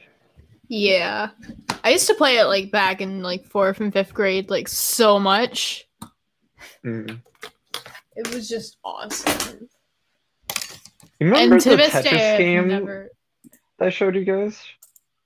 Yeah, 0.67 1.29
I 1.83 1.89
used 1.91 2.07
to 2.07 2.13
play 2.15 2.37
it 2.37 2.45
like 2.45 2.71
back 2.71 3.01
in 3.01 3.21
like 3.21 3.45
fourth 3.45 3.79
and 3.81 3.91
fifth 3.93 4.13
grade, 4.13 4.49
like 4.49 4.67
so 4.67 5.19
much. 5.19 5.85
Mhm. 6.85 7.21
It 8.15 8.33
was 8.33 8.49
just 8.49 8.77
awesome. 8.83 9.69
You 11.21 11.27
remember 11.27 11.55
and 11.55 11.63
to 11.63 11.69
the 11.69 11.75
this 11.77 11.93
Tetris 11.93 12.03
day, 12.03 12.33
I've 12.33 12.37
game 12.39 12.67
never. 12.67 13.09
that 13.77 13.85
I 13.85 13.89
showed 13.91 14.15
you 14.15 14.25
guys? 14.25 14.59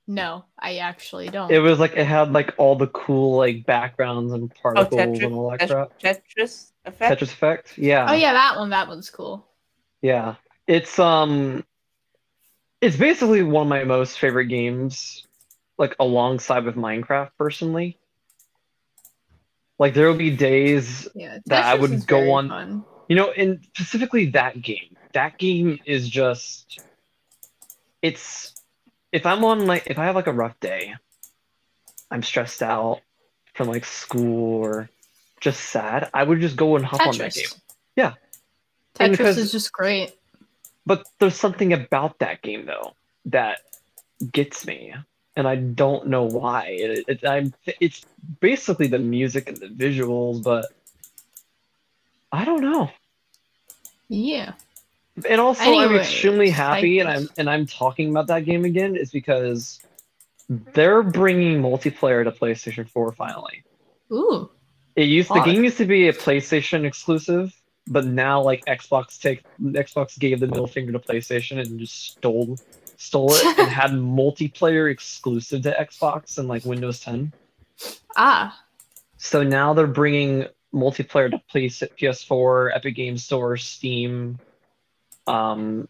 No, 0.08 0.44
I 0.60 0.78
actually 0.80 1.30
don't. 1.30 1.50
It 1.50 1.60
was 1.60 1.80
like 1.80 1.94
it 1.96 2.06
had 2.06 2.34
like 2.34 2.54
all 2.58 2.76
the 2.76 2.88
cool 2.88 3.38
like 3.38 3.66
backgrounds 3.66 4.34
and 4.34 4.54
particles 4.54 4.90
Oh, 4.92 4.98
Tetris, 4.98 5.24
and 5.24 5.34
all 5.34 5.50
that 5.52 5.62
Tet- 5.62 5.70
crap. 5.70 6.00
Tetris 6.00 6.72
effect. 6.84 7.22
Tetris 7.22 7.32
Effect? 7.32 7.78
Yeah. 7.78 8.08
oh 8.10 8.14
yeah, 8.14 8.34
that 8.34 8.58
one. 8.58 8.70
That 8.72 8.88
one's 8.90 9.10
cool. 9.10 9.48
Yeah. 10.02 10.36
It's 10.68 11.00
um 11.00 11.64
it's 12.82 12.98
basically 12.98 13.42
one 13.42 13.64
of 13.64 13.70
my 13.70 13.84
most 13.86 14.20
favorite 14.20 14.48
games, 14.48 15.26
like 15.78 15.96
alongside 16.00 16.66
with 16.66 16.76
Minecraft 16.76 17.30
personally. 17.38 17.98
Like 19.80 19.94
there 19.94 20.08
will 20.08 20.18
be 20.18 20.36
days 20.36 21.08
Yeah, 21.16 21.40
That 21.48 21.66
I 21.66 21.76
would 21.76 22.06
go 22.06 22.34
on- 22.34 22.50
fun. 22.50 22.86
You 23.08 23.16
know, 23.16 23.32
and 23.32 23.66
specifically 23.76 24.26
that 24.32 24.62
game. 24.62 24.95
That 25.16 25.38
game 25.38 25.80
is 25.86 26.10
just 26.10 26.80
it's 28.02 28.54
if 29.14 29.26
I'm 29.26 29.44
on 29.46 29.66
like 29.66 29.88
if 29.88 29.98
I 29.98 30.06
have 30.06 30.16
like 30.16 30.28
a 30.28 30.34
rough 30.34 30.60
day, 30.60 30.94
I'm 32.12 32.22
stressed 32.22 32.62
out 32.62 33.00
from 33.54 33.70
like 33.70 33.86
school 33.86 34.58
or 34.58 34.90
just 35.40 35.62
sad, 35.62 36.10
I 36.14 36.24
would 36.24 36.42
just 36.42 36.58
go 36.58 36.76
and 36.76 36.86
hop 36.86 37.08
on 37.08 37.18
that 37.18 37.34
game. 37.34 37.46
Yeah. 37.96 38.14
Tetris 38.96 39.12
because- 39.12 39.38
is 39.38 39.52
just 39.52 39.72
great. 39.72 40.14
But 40.86 41.08
there's 41.20 41.36
something 41.36 41.72
about 41.72 42.20
that 42.20 42.42
game 42.42 42.66
though 42.66 42.94
that 43.26 43.60
gets 44.32 44.68
me, 44.68 44.94
and 45.36 45.48
I 45.48 45.56
don't 45.56 46.08
know 46.08 46.26
why. 46.26 46.66
It, 46.68 47.06
it, 47.08 47.26
I'm 47.26 47.54
it's 47.80 48.06
basically 48.40 48.88
the 48.88 49.00
music 49.00 49.48
and 49.48 49.58
the 49.58 49.68
visuals, 49.68 50.44
but 50.44 50.66
I 52.32 52.46
don't 52.46 52.62
know. 52.62 52.92
Yeah. 54.10 54.54
And 55.30 55.40
also, 55.40 55.64
I'm 55.64 55.96
extremely 55.96 56.50
happy, 56.50 57.00
and 57.00 57.08
I'm 57.08 57.30
and 57.38 57.50
I'm 57.50 57.66
talking 57.66 58.10
about 58.10 58.28
that 58.28 58.44
game 58.44 58.66
again 58.66 58.98
is 58.98 59.12
because 59.12 59.80
they're 60.50 61.04
bringing 61.04 61.62
multiplayer 61.62 62.24
to 62.24 62.32
PlayStation 62.32 62.90
4 62.90 63.14
finally. 63.14 63.64
Ooh. 64.12 64.50
It 64.96 65.06
used 65.06 65.30
the 65.30 65.42
game 65.42 65.64
used 65.64 65.78
to 65.78 65.86
be 65.86 66.08
a 66.08 66.14
PlayStation 66.14 66.86
exclusive, 66.86 67.54
but 67.88 68.06
now 68.06 68.42
like 68.42 68.64
Xbox 68.66 69.20
take 69.20 69.44
Xbox 69.62 70.18
gave 70.18 70.40
the 70.40 70.48
middle 70.48 70.68
finger 70.68 70.92
to 70.92 71.00
PlayStation 71.00 71.60
and 71.60 71.80
just 71.80 72.12
stole 72.12 72.58
stole 72.98 73.34
it 73.34 73.60
and 73.60 73.70
had 73.70 73.92
multiplayer 73.92 74.90
exclusive 74.90 75.64
to 75.64 75.72
Xbox 75.72 76.38
and 76.38 76.48
like 76.48 76.64
Windows 76.66 77.00
10. 77.02 77.34
Ah. 78.16 78.62
So 79.18 79.44
now 79.44 79.74
they're 79.74 79.88
bringing 79.88 80.46
multiplayer 80.74 81.32
to 81.32 81.38
PS- 81.50 81.92
PS4, 82.00 82.76
Epic 82.76 82.96
Games 82.96 83.24
Store, 83.24 83.58
Steam, 83.58 84.40
um, 85.28 85.88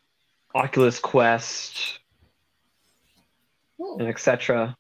Oculus 0.54 1.00
Quest, 1.00 2.00
Ooh. 3.80 3.98
and 4.00 4.08
etc. 4.08 4.76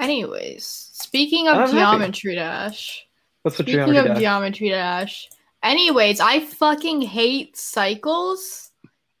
Anyways, 0.00 0.90
speaking 0.92 1.48
of 1.48 1.56
happy. 1.56 1.72
Geometry 1.72 2.34
Dash. 2.34 3.06
What's 3.42 3.58
with 3.58 3.66
Speaking 3.66 3.80
Geometry 3.80 3.98
of 3.98 4.06
Dash? 4.06 4.18
Geometry 4.18 4.68
Dash. 4.70 5.28
Anyways, 5.62 6.20
I 6.20 6.40
fucking 6.40 7.02
hate 7.02 7.56
cycles. 7.56 8.70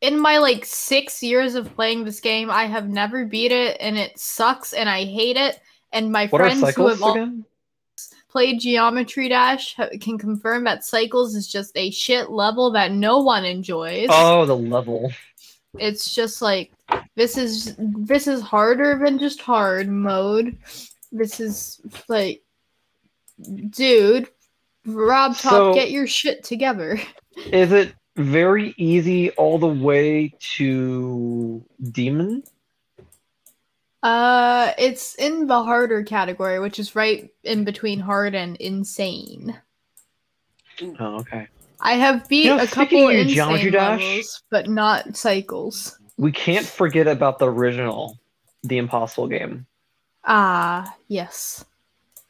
In 0.00 0.18
my 0.18 0.38
like 0.38 0.64
six 0.64 1.22
years 1.22 1.54
of 1.54 1.74
playing 1.74 2.04
this 2.04 2.20
game, 2.20 2.50
I 2.50 2.66
have 2.66 2.88
never 2.88 3.24
beat 3.24 3.52
it, 3.52 3.78
and 3.80 3.96
it 3.96 4.18
sucks, 4.18 4.72
and 4.72 4.88
I 4.88 5.04
hate 5.04 5.36
it. 5.36 5.60
And 5.92 6.10
my 6.10 6.26
what 6.26 6.40
friends 6.40 6.74
who 6.74 6.88
have 6.88 7.02
all 7.02 7.12
again? 7.12 7.44
Played 8.34 8.58
Geometry 8.58 9.28
Dash 9.28 9.76
can 10.00 10.18
confirm 10.18 10.64
that 10.64 10.84
Cycles 10.84 11.36
is 11.36 11.46
just 11.46 11.70
a 11.76 11.92
shit 11.92 12.30
level 12.30 12.72
that 12.72 12.90
no 12.90 13.18
one 13.18 13.44
enjoys. 13.44 14.08
Oh, 14.10 14.44
the 14.44 14.56
level. 14.56 15.12
It's 15.78 16.12
just 16.12 16.42
like 16.42 16.72
this 17.14 17.38
is 17.38 17.76
this 17.78 18.26
is 18.26 18.40
harder 18.40 19.00
than 19.04 19.20
just 19.20 19.40
hard 19.40 19.88
mode. 19.88 20.58
This 21.12 21.38
is 21.38 21.80
like, 22.08 22.42
dude, 23.70 24.28
RobTop, 24.84 25.36
So- 25.36 25.74
get 25.74 25.92
your 25.92 26.08
shit 26.08 26.42
together. 26.42 26.98
Is 27.46 27.70
it 27.70 27.94
very 28.16 28.74
easy 28.76 29.30
all 29.32 29.58
the 29.60 29.68
way 29.68 30.34
to 30.56 31.64
demon? 31.92 32.42
Uh, 34.04 34.74
it's 34.76 35.14
in 35.14 35.46
the 35.46 35.62
harder 35.62 36.02
category, 36.02 36.60
which 36.60 36.78
is 36.78 36.94
right 36.94 37.30
in 37.42 37.64
between 37.64 37.98
hard 37.98 38.34
and 38.34 38.54
insane. 38.58 39.58
Oh, 41.00 41.20
okay. 41.20 41.48
I 41.80 41.94
have 41.94 42.28
beat 42.28 42.44
You 42.44 42.56
know, 42.56 42.62
a 42.62 42.66
couple 42.66 43.08
of 43.08 43.14
insane 43.14 43.34
Geometry 43.34 43.70
Dash- 43.70 44.00
levels, 44.02 44.42
but 44.50 44.68
not 44.68 45.16
cycles. 45.16 45.98
We 46.18 46.32
can't 46.32 46.66
forget 46.66 47.06
about 47.06 47.38
the 47.38 47.50
original, 47.50 48.18
the 48.62 48.76
Impossible 48.76 49.26
game. 49.26 49.66
Ah, 50.26 50.94
yes. 51.08 51.64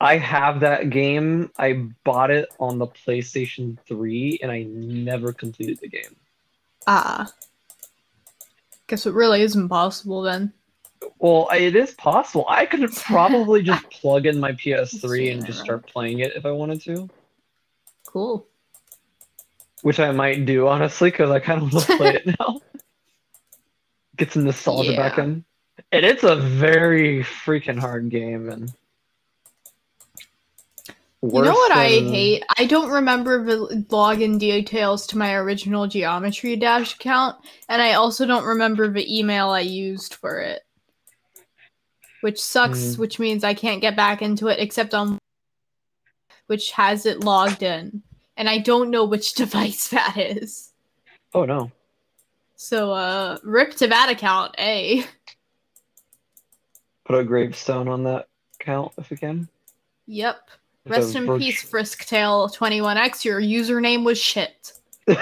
I 0.00 0.16
have 0.16 0.60
that 0.60 0.90
game. 0.90 1.50
I 1.58 1.88
bought 2.04 2.30
it 2.30 2.50
on 2.60 2.78
the 2.78 2.86
PlayStation 2.86 3.78
3 3.88 4.38
and 4.42 4.52
I 4.52 4.62
never 4.62 5.32
completed 5.32 5.80
the 5.80 5.88
game. 5.88 6.14
Ah. 6.86 7.32
Guess 8.86 9.06
it 9.06 9.14
really 9.14 9.42
is 9.42 9.56
impossible 9.56 10.22
then. 10.22 10.52
Well, 11.18 11.48
it 11.52 11.76
is 11.76 11.92
possible. 11.92 12.44
I 12.48 12.66
could 12.66 12.90
probably 12.96 13.62
just 13.62 13.88
plug 13.90 14.26
in 14.26 14.38
my 14.38 14.52
PS3 14.52 15.32
and 15.32 15.46
just 15.46 15.60
start 15.60 15.86
playing 15.86 16.20
it 16.20 16.36
if 16.36 16.44
I 16.46 16.50
wanted 16.50 16.80
to, 16.82 17.08
Cool. 18.06 18.46
which 19.82 20.00
I 20.00 20.10
might 20.12 20.44
do 20.46 20.68
honestly 20.68 21.10
because 21.10 21.30
I 21.30 21.40
kind 21.40 21.62
of 21.62 21.72
want 21.72 21.86
to 21.86 21.96
play 21.96 22.14
it 22.14 22.26
now. 22.38 22.60
Get 24.16 24.32
some 24.32 24.44
nostalgia 24.44 24.94
back 24.94 25.18
in. 25.18 25.44
And 25.90 26.04
it's 26.04 26.22
a 26.22 26.36
very 26.36 27.24
freaking 27.24 27.78
hard 27.78 28.08
game 28.10 28.48
and 28.48 28.72
You 31.20 31.42
know 31.42 31.52
what 31.52 31.72
I 31.72 31.88
hate? 31.88 32.44
I 32.58 32.66
don't 32.66 32.90
remember 32.90 33.42
the 33.44 33.84
login 33.88 34.38
details 34.38 35.06
to 35.08 35.18
my 35.18 35.34
original 35.34 35.86
Geometry 35.88 36.54
Dash 36.54 36.94
account, 36.94 37.36
and 37.68 37.80
I 37.80 37.94
also 37.94 38.26
don't 38.26 38.44
remember 38.44 38.88
the 38.88 39.18
email 39.18 39.48
I 39.48 39.60
used 39.60 40.14
for 40.14 40.40
it. 40.40 40.64
Which 42.24 42.40
sucks, 42.40 42.78
Mm. 42.78 42.98
which 43.00 43.18
means 43.18 43.44
I 43.44 43.52
can't 43.52 43.82
get 43.82 43.96
back 43.96 44.22
into 44.22 44.48
it 44.48 44.58
except 44.58 44.94
on 44.94 45.18
which 46.46 46.70
has 46.70 47.04
it 47.04 47.20
logged 47.20 47.62
in. 47.62 48.02
And 48.38 48.48
I 48.48 48.56
don't 48.60 48.88
know 48.88 49.04
which 49.04 49.34
device 49.42 49.88
that 49.88 50.16
is. 50.16 50.72
Oh 51.34 51.44
no. 51.44 51.70
So 52.56 52.92
uh 52.92 53.36
rip 53.42 53.74
to 53.74 53.88
that 53.88 54.08
account, 54.08 54.54
A. 54.58 55.04
Put 57.04 57.18
a 57.18 57.24
gravestone 57.24 57.88
on 57.88 58.04
that 58.04 58.28
count 58.58 58.92
if 58.96 59.10
we 59.10 59.18
can. 59.18 59.46
Yep. 60.06 60.48
If 60.86 60.92
Rest 60.92 61.16
in 61.16 61.38
peace, 61.38 61.62
Frisktail21X. 61.70 63.26
Your 63.26 63.38
username 63.42 64.02
was 64.02 64.18
shit. 64.18 64.72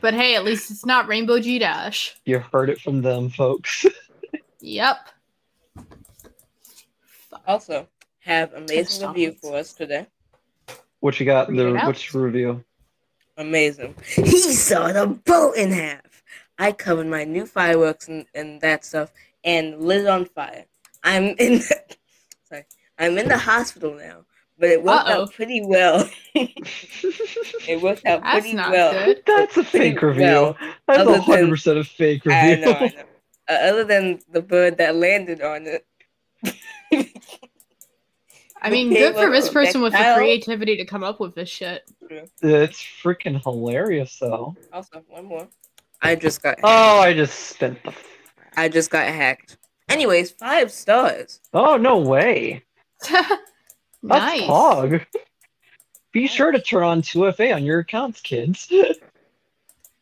But 0.00 0.14
hey, 0.14 0.34
at 0.36 0.44
least 0.44 0.70
it's 0.70 0.84
not 0.86 1.08
Rainbow 1.08 1.40
G 1.40 1.58
Dash. 1.58 2.16
you 2.24 2.38
heard 2.40 2.68
it 2.70 2.80
from 2.80 3.00
them, 3.02 3.30
folks. 3.30 3.86
Yep. 4.60 4.96
also, 7.46 7.88
have 8.20 8.52
amazing 8.54 9.06
review 9.08 9.32
for 9.40 9.56
us 9.56 9.72
today. 9.72 10.06
What 11.00 11.18
you 11.20 11.26
got? 11.26 11.48
Read 11.48 11.60
it 11.60 11.72
The 11.72 11.78
out. 11.78 11.86
which 11.88 12.12
review? 12.14 12.64
Amazing. 13.36 13.94
He 14.16 14.38
saw 14.40 14.92
the 14.92 15.06
boat 15.06 15.56
in 15.56 15.70
half. 15.72 16.22
I 16.58 16.72
covered 16.72 17.06
my 17.06 17.24
new 17.24 17.46
fireworks 17.46 18.08
and, 18.08 18.26
and 18.34 18.60
that 18.62 18.84
stuff 18.84 19.12
and 19.44 19.80
lit 19.80 20.00
it 20.02 20.06
on 20.08 20.24
fire. 20.24 20.64
I'm 21.04 21.24
in 21.38 21.58
the, 21.60 21.80
sorry. 22.48 22.64
I'm 22.98 23.16
in 23.16 23.28
the 23.28 23.38
hospital 23.38 23.94
now, 23.94 24.24
but 24.58 24.70
it 24.70 24.82
worked 24.82 25.08
Uh-oh. 25.08 25.22
out 25.22 25.32
pretty 25.32 25.62
well. 25.64 26.10
it 26.34 27.80
worked 27.80 28.04
out 28.04 28.22
That's 28.24 28.40
pretty 28.40 28.54
not 28.54 28.72
well. 28.72 28.92
good. 29.04 29.22
That's 29.24 29.56
a 29.56 29.62
fake 29.64 30.02
review. 30.02 30.22
well, 30.24 30.56
That's 30.88 31.08
a 31.08 31.20
hundred 31.22 31.50
percent 31.50 31.78
a 31.78 31.84
fake 31.84 32.24
review. 32.24 32.38
I 32.40 32.54
know, 32.56 32.72
I 32.72 32.88
know. 32.88 33.02
Uh, 33.48 33.52
other 33.52 33.84
than 33.84 34.20
the 34.30 34.42
bird 34.42 34.76
that 34.78 34.94
landed 34.96 35.40
on 35.42 35.66
it. 35.66 35.86
I 38.60 38.70
mean, 38.70 38.90
good 38.90 39.14
for 39.14 39.30
this 39.30 39.48
person 39.48 39.80
with 39.80 39.92
the 39.92 40.14
creativity 40.16 40.76
to 40.76 40.84
come 40.84 41.04
up 41.04 41.20
with 41.20 41.34
this 41.34 41.48
shit. 41.48 41.88
It's 42.42 42.80
freaking 43.02 43.42
hilarious, 43.42 44.18
though. 44.18 44.56
Also, 44.72 45.02
one 45.08 45.26
more. 45.26 45.48
I 46.02 46.14
just 46.14 46.42
got 46.42 46.58
Oh, 46.62 47.00
I 47.00 47.12
just 47.12 47.38
spent 47.38 47.82
the. 47.84 47.94
I 48.56 48.68
just 48.68 48.90
got 48.90 49.06
hacked. 49.06 49.58
Anyways, 49.88 50.32
five 50.32 50.70
stars. 50.70 51.40
Oh 51.54 51.76
no 51.76 51.98
way! 51.98 52.64
That's 53.10 53.30
nice. 54.02 54.42
Pog. 54.42 55.06
Be 56.12 56.26
sure 56.26 56.50
to 56.52 56.60
turn 56.60 56.82
on 56.82 57.02
2FA 57.02 57.54
on 57.54 57.64
your 57.64 57.80
accounts, 57.80 58.20
kids. 58.20 58.70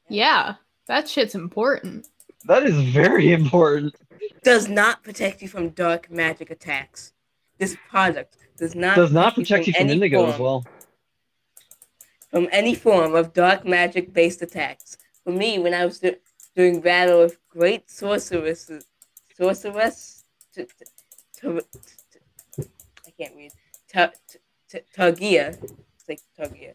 Yeah, 0.08 0.54
that 0.86 1.08
shit's 1.08 1.34
important. 1.34 2.06
That 2.46 2.62
is 2.62 2.80
very 2.80 3.32
important. 3.32 3.96
Does 4.44 4.68
not 4.68 5.02
protect 5.02 5.42
you 5.42 5.48
from 5.48 5.70
dark 5.70 6.10
magic 6.10 6.50
attacks. 6.50 7.12
This 7.58 7.76
product 7.88 8.36
does 8.56 8.74
not 8.74 8.94
Does 8.96 9.12
not 9.12 9.34
protect 9.34 9.66
you 9.66 9.72
from 9.72 9.82
any 9.82 9.92
Indigo 9.94 10.18
form, 10.20 10.30
as 10.30 10.38
well. 10.38 10.64
From 12.30 12.48
any 12.52 12.74
form 12.74 13.14
of 13.14 13.32
dark 13.32 13.64
magic 13.66 14.12
based 14.12 14.42
attacks. 14.42 14.96
For 15.24 15.32
me, 15.32 15.58
when 15.58 15.74
I 15.74 15.84
was 15.84 15.98
do- 15.98 16.16
doing 16.54 16.80
battle 16.80 17.20
with 17.20 17.38
great 17.48 17.90
sorceresses, 17.90 18.84
sorceress, 19.36 20.24
t- 20.54 20.64
t- 20.64 20.68
t- 21.40 21.60
t- 22.56 22.68
I 23.06 23.10
can't 23.18 23.34
read. 23.36 23.52
Targia, 23.92 24.12
t- 24.28 24.38
t- 24.70 24.78
Tagia, 24.96 25.48
it's 25.62 26.08
like 26.08 26.20
Tagia. 26.38 26.74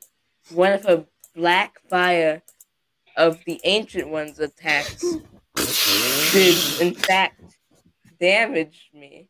One 0.53 0.73
of 0.73 0.83
her 0.83 1.05
black 1.33 1.79
fire 1.87 2.41
of 3.15 3.43
the 3.45 3.61
ancient 3.63 4.09
ones 4.09 4.39
attacks 4.39 5.05
did 5.55 6.81
in 6.81 6.93
fact 6.93 7.41
damage 8.19 8.89
me. 8.93 9.29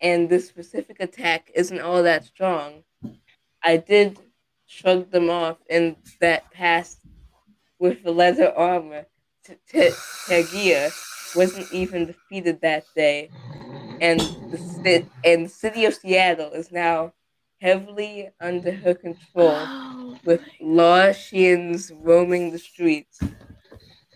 And 0.00 0.28
this 0.28 0.48
specific 0.48 0.98
attack 1.00 1.50
isn't 1.54 1.80
all 1.80 2.02
that 2.02 2.24
strong. 2.24 2.82
I 3.62 3.76
did 3.76 4.18
shrug 4.66 5.10
them 5.10 5.30
off 5.30 5.58
in 5.68 5.96
that 6.20 6.50
past 6.50 6.98
with 7.78 8.02
the 8.02 8.10
leather 8.10 8.52
armor. 8.56 9.06
T- 9.44 9.54
T- 9.68 9.90
Tagia 10.28 10.92
wasn't 11.36 11.72
even 11.72 12.06
defeated 12.06 12.60
that 12.60 12.84
day, 12.94 13.30
and 14.00 14.20
the 14.20 15.06
and 15.24 15.46
the 15.46 15.50
city 15.50 15.84
of 15.84 15.94
Seattle 15.94 16.50
is 16.52 16.72
now 16.72 17.12
heavily 17.60 18.30
under 18.40 18.72
her 18.72 18.94
control 18.94 19.54
oh 19.56 20.18
with 20.24 20.40
Laotians 20.60 21.92
roaming 22.02 22.50
the 22.50 22.58
streets. 22.58 23.20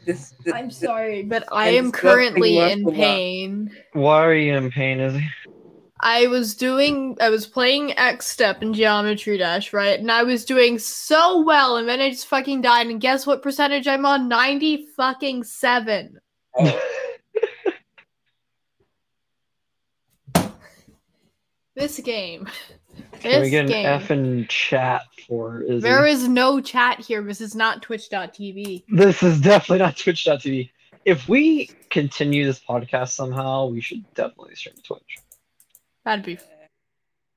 This, 0.07 0.35
this, 0.45 0.55
I'm 0.55 0.71
sorry, 0.71 1.25
but 1.25 1.42
I 1.51 1.71
am 1.71 1.90
currently 1.90 2.59
in 2.59 2.88
pain. 2.92 3.73
Why 3.92 4.25
are 4.25 4.35
you 4.35 4.55
in 4.55 4.71
pain, 4.71 4.99
Izze? 4.99 5.21
I 5.99 6.29
was 6.29 6.55
doing, 6.55 7.16
I 7.21 7.29
was 7.29 7.45
playing 7.45 7.99
X 7.99 8.29
Step 8.29 8.62
in 8.62 8.73
Geometry 8.73 9.37
Dash, 9.37 9.73
right? 9.73 9.99
And 9.99 10.12
I 10.12 10.23
was 10.23 10.45
doing 10.45 10.79
so 10.79 11.42
well, 11.42 11.77
and 11.77 11.88
then 11.88 12.01
I 12.01 12.11
just 12.11 12.29
fucking 12.29 12.61
died. 12.61 12.87
And 12.87 13.01
guess 13.01 13.27
what 13.27 13.42
percentage 13.42 13.88
I'm 13.88 14.07
on? 14.07 14.29
90 14.29 14.87
fucking 14.97 15.42
7. 15.42 16.21
oh, 16.57 16.81
This 21.75 21.99
game. 21.99 22.49
Can 23.21 23.41
we 23.41 23.49
This 23.49 23.51
get 23.51 23.65
an 23.67 23.71
game. 23.71 23.87
F 23.87 24.11
in 24.11 24.47
chat 24.49 25.03
for 25.29 25.63
Izze? 25.69 25.83
There 25.83 26.07
is 26.07 26.29
no 26.29 26.61
chat 26.61 27.01
here. 27.01 27.23
This 27.23 27.41
is 27.41 27.55
not 27.55 27.83
twitch.tv. 27.83 28.85
This 28.89 29.23
is 29.23 29.41
definitely 29.41 29.79
not 29.79 29.97
Twitch.tv. 29.97 30.71
If 31.05 31.29
we 31.29 31.71
continue 31.91 32.45
this 32.45 32.61
podcast 32.61 33.11
somehow, 33.11 33.67
we 33.67 33.81
should 33.81 34.03
definitely 34.15 34.55
stream 34.57 34.75
to 34.77 34.83
Twitch. 34.83 35.19
That'd 36.05 36.25
be. 36.25 36.39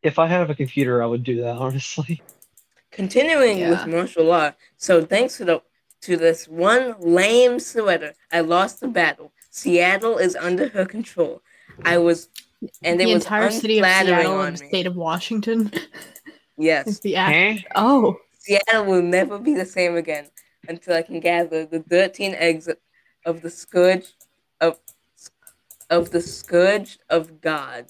If 0.01 0.17
I 0.19 0.27
have 0.27 0.49
a 0.49 0.55
computer, 0.55 1.03
I 1.03 1.05
would 1.05 1.23
do 1.23 1.41
that, 1.41 1.57
honestly. 1.57 2.21
Continuing 2.91 3.59
Yeah. 3.59 3.69
with 3.71 3.87
martial 3.87 4.25
law. 4.25 4.51
So 4.77 5.05
thanks 5.05 5.37
to 5.37 5.45
the 5.45 5.61
to 6.01 6.15
this 6.15 6.47
one 6.47 6.95
lame 6.99 7.59
sweater, 7.59 8.13
I 8.31 8.39
lost 8.39 8.79
the 8.79 8.87
battle. 8.87 9.33
Seattle 9.49 10.17
is 10.17 10.35
under 10.35 10.69
her 10.69 10.85
control. 10.85 11.41
I 11.83 11.97
was, 11.97 12.29
and 12.83 12.99
it 12.99 13.05
the 13.05 13.13
was 13.13 13.23
entire 13.23 13.51
city 13.51 13.79
of 13.79 13.85
Seattle 13.85 14.41
and 14.41 14.57
the 14.57 14.67
state 14.67 14.85
of 14.87 14.95
Washington. 14.95 15.71
Yes, 16.61 16.99
the 16.99 17.15
act. 17.15 17.31
Hey? 17.31 17.65
Oh. 17.73 18.17
Seattle 18.39 18.83
will 18.83 19.01
never 19.01 19.39
be 19.39 19.53
the 19.53 19.65
same 19.65 19.95
again 19.95 20.27
until 20.67 20.93
I 20.93 21.03
can 21.03 21.21
gather 21.21 21.65
the 21.65 21.79
thirteen 21.79 22.35
eggs 22.35 22.67
of 23.25 23.41
the 23.41 23.49
scourge 23.49 24.07
of 24.59 24.77
of 25.89 26.11
the 26.11 26.19
scourge 26.19 26.99
of 27.09 27.39
God. 27.39 27.85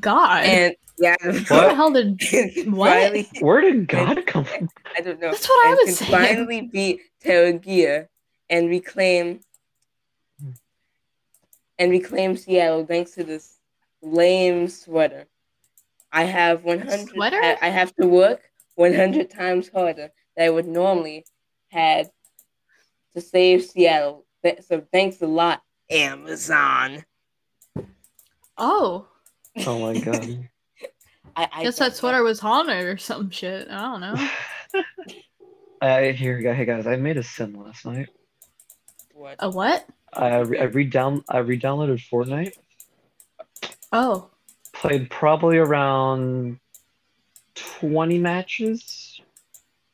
God. 0.00 0.44
And 0.44 0.74
yeah, 0.98 1.14
How 1.20 1.68
the 1.68 1.74
hell 1.74 1.92
did. 1.92 2.20
What? 2.72 2.90
finally- 2.90 3.28
Where 3.38 3.60
did 3.60 3.86
God 3.86 4.26
come 4.26 4.44
from? 4.44 4.68
I 4.96 5.00
don't 5.00 5.20
know. 5.20 5.30
That's 5.30 5.48
what 5.48 5.66
I 5.66 5.74
was 5.74 5.84
can 5.84 6.08
saying. 6.08 6.10
finally 6.10 6.60
beat 6.62 7.00
Terragia 7.24 8.08
and 8.50 8.68
reclaim 8.68 9.40
hmm. 10.42 10.50
and 11.78 11.90
reclaim 11.92 12.36
Seattle 12.36 12.84
thanks 12.84 13.12
to 13.12 13.22
this 13.22 13.59
lame 14.02 14.68
sweater. 14.68 15.26
I 16.12 16.24
have 16.24 16.64
100 16.64 17.08
Sweater? 17.08 17.36
I, 17.36 17.56
I 17.62 17.68
have 17.68 17.94
to 17.96 18.06
work 18.06 18.42
100 18.74 19.30
times 19.30 19.70
harder 19.72 20.10
than 20.36 20.46
I 20.46 20.50
would 20.50 20.66
normally 20.66 21.24
had 21.68 22.10
to 23.14 23.20
save 23.20 23.64
Seattle. 23.64 24.24
So 24.66 24.82
thanks 24.92 25.20
a 25.20 25.26
lot, 25.26 25.62
Amazon. 25.90 27.04
Oh. 28.56 29.06
Oh 29.66 29.78
my 29.78 29.98
god. 30.00 30.48
I, 31.36 31.48
I 31.52 31.62
guess 31.62 31.78
don't 31.78 31.90
that 31.90 31.96
sweater 31.96 32.22
was 32.22 32.40
haunted 32.40 32.84
or 32.84 32.96
some 32.96 33.30
shit. 33.30 33.68
I 33.70 33.78
don't 33.78 34.00
know. 34.00 34.82
I 35.82 36.10
here, 36.10 36.38
hey 36.52 36.64
guys, 36.64 36.86
I 36.86 36.96
made 36.96 37.16
a 37.16 37.22
sin 37.22 37.54
last 37.54 37.86
night. 37.86 38.08
What? 39.14 39.36
A 39.38 39.48
what? 39.48 39.86
I 40.12 40.38
I 40.38 40.42
redown 40.42 41.22
I 41.28 41.38
re-downloaded 41.38 42.02
Fortnite. 42.10 42.54
Oh, 43.92 44.28
Played 44.72 45.10
probably 45.10 45.58
around 45.58 46.58
twenty 47.54 48.18
matches. 48.18 49.20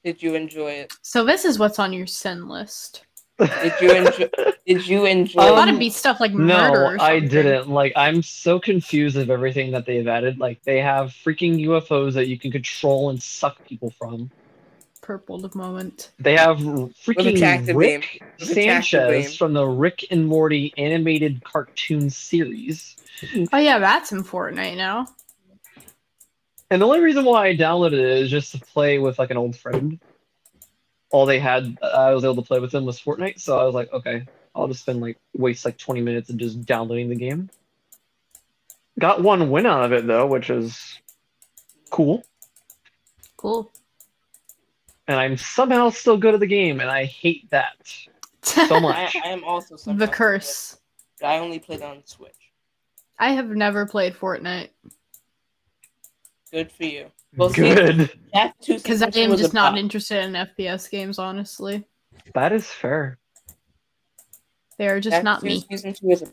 Did 0.05 0.23
you 0.23 0.35
enjoy 0.35 0.71
it? 0.73 0.93
so 1.03 1.25
this 1.25 1.45
is 1.45 1.59
what's 1.59 1.79
on 1.79 1.93
your 1.93 2.07
sin 2.07 2.49
list. 2.49 3.05
Did 3.39 3.73
you 3.81 3.91
enjoy? 3.93 4.29
did 4.67 4.87
you 4.87 5.05
enjoy? 5.07 5.43
It 5.43 5.49
Um, 5.49 5.57
gotta 5.57 5.79
be 5.79 5.91
stuff 5.91 6.21
like 6.21 6.33
murder. 6.33 6.75
No, 6.85 6.91
or 6.91 7.01
I 7.01 7.21
didn't. 7.21 7.69
Like, 7.69 7.93
I'm 7.97 8.23
so 8.23 8.59
confused 8.61 9.17
of 9.17 9.31
everything 9.31 9.73
that 9.73 9.85
they've 9.87 10.07
added. 10.07 10.39
Like, 10.39 10.63
they 10.65 10.81
have 10.81 11.09
freaking 11.09 11.59
UFOs 11.67 12.13
that 12.15 12.29
you 12.29 12.39
can 12.39 12.51
control 12.53 13.11
and 13.11 13.23
suck 13.23 13.63
people 13.67 13.91
from. 13.99 14.31
Purple 15.07 15.39
the 15.39 15.57
moment. 15.57 16.11
They 16.19 16.37
have 16.37 16.59
freaking 16.59 17.67
beam. 17.67 17.77
Rick 17.77 18.25
With 18.41 18.51
a 18.51 18.65
tractor 18.65 19.09
beam. 19.09 19.23
Sanchez 19.23 19.37
from 19.37 19.53
the 19.53 19.65
Rick 19.65 20.07
and 20.11 20.27
Morty 20.27 20.75
animated 20.77 21.45
cartoon 21.45 22.11
series. 22.11 22.97
Oh 23.53 23.59
yeah, 23.59 23.79
that's 23.79 24.11
in 24.11 24.25
Fortnite 24.25 24.77
now. 24.77 25.07
And 26.73 26.83
the 26.83 26.87
only 26.87 26.99
reason 26.99 27.25
why 27.25 27.47
I 27.47 27.57
downloaded 27.57 27.93
it 27.93 28.19
is 28.19 28.31
just 28.31 28.51
to 28.51 28.59
play 28.59 28.99
with 28.99 29.21
like 29.21 29.31
an 29.31 29.37
old 29.37 29.55
friend. 29.55 30.01
All 31.11 31.25
they 31.25 31.39
had 31.39 31.79
uh, 31.81 31.87
I 31.87 32.13
was 32.13 32.25
able 32.25 32.35
to 32.35 32.43
play 32.43 32.59
with 32.59 32.73
them 32.73 32.85
was 32.85 33.01
Fortnite, 33.01 33.41
so 33.41 33.61
I 33.61 33.63
was 33.63 33.77
like, 33.77 33.93
okay, 33.93 34.27
I'll 34.57 34.67
just 34.67 34.81
spend 34.81 35.01
like 35.01 35.19
waste 35.37 35.65
like 35.65 35.79
20 35.79 36.01
minutes 36.01 36.31
of 36.31 36.37
just 36.37 36.67
downloading 36.67 37.11
the 37.11 37.15
game. 37.15 37.49
Got 38.99 39.23
one 39.23 39.53
win 39.53 39.67
out 39.67 39.85
of 39.85 39.93
it 39.93 40.05
though, 40.05 40.27
which 40.27 40.51
is 40.51 40.99
cool. 41.91 42.25
Cool. 43.37 43.71
And 45.09 45.19
I'm 45.19 45.37
somehow 45.37 45.91
still 45.91 46.17
good 46.17 46.35
at 46.35 46.41
the 46.41 46.47
game, 46.47 46.81
and 46.81 46.91
I 46.91 47.05
hate 47.05 47.49
that 47.51 47.75
so 48.43 48.81
much. 48.81 49.17
I 49.25 49.29
am 49.29 49.45
also 49.45 49.77
the 49.77 49.79
somehow- 49.83 50.07
curse. 50.07 50.79
I 51.23 51.39
only 51.39 51.59
played 51.59 51.81
on 51.83 52.03
Switch. 52.05 52.33
I 53.19 53.31
have 53.33 53.49
never 53.49 53.87
played 53.87 54.15
Fortnite 54.15 54.69
Good 56.53 56.71
for 56.71 56.85
you. 56.85 57.07
Well, 57.37 57.49
Good. 57.51 58.11
Because 58.67 59.01
I 59.03 59.07
am 59.17 59.37
just 59.37 59.55
not 59.55 59.73
bop. 59.73 59.79
interested 59.79 60.23
in 60.25 60.33
FPS 60.33 60.91
games. 60.91 61.19
Honestly, 61.19 61.85
That 62.35 62.53
is 62.53 62.67
fair. 62.67 63.19
they 64.79 64.89
are 64.89 65.01
just 65.01 65.13
That 65.17 65.25
not 65.25 65.43
me. 65.43 65.61
Season 65.71 65.93
two 65.95 66.11
is 66.11 66.23
a 66.23 66.27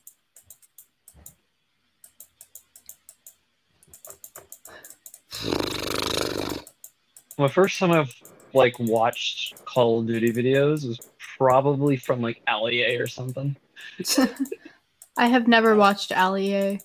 My 7.37 7.47
first 7.47 7.79
time 7.79 7.91
I've 7.91 8.13
like 8.53 8.77
watched 8.79 9.63
Call 9.65 9.99
of 9.99 10.07
Duty 10.07 10.31
videos 10.31 10.87
was 10.87 10.99
probably 11.37 11.97
from 11.97 12.21
like 12.21 12.41
Ali-A 12.47 12.97
or 12.97 13.07
something. 13.07 13.55
I 15.17 15.27
have 15.27 15.47
never 15.47 15.75
watched 15.75 16.11
Ali-A. 16.11 16.79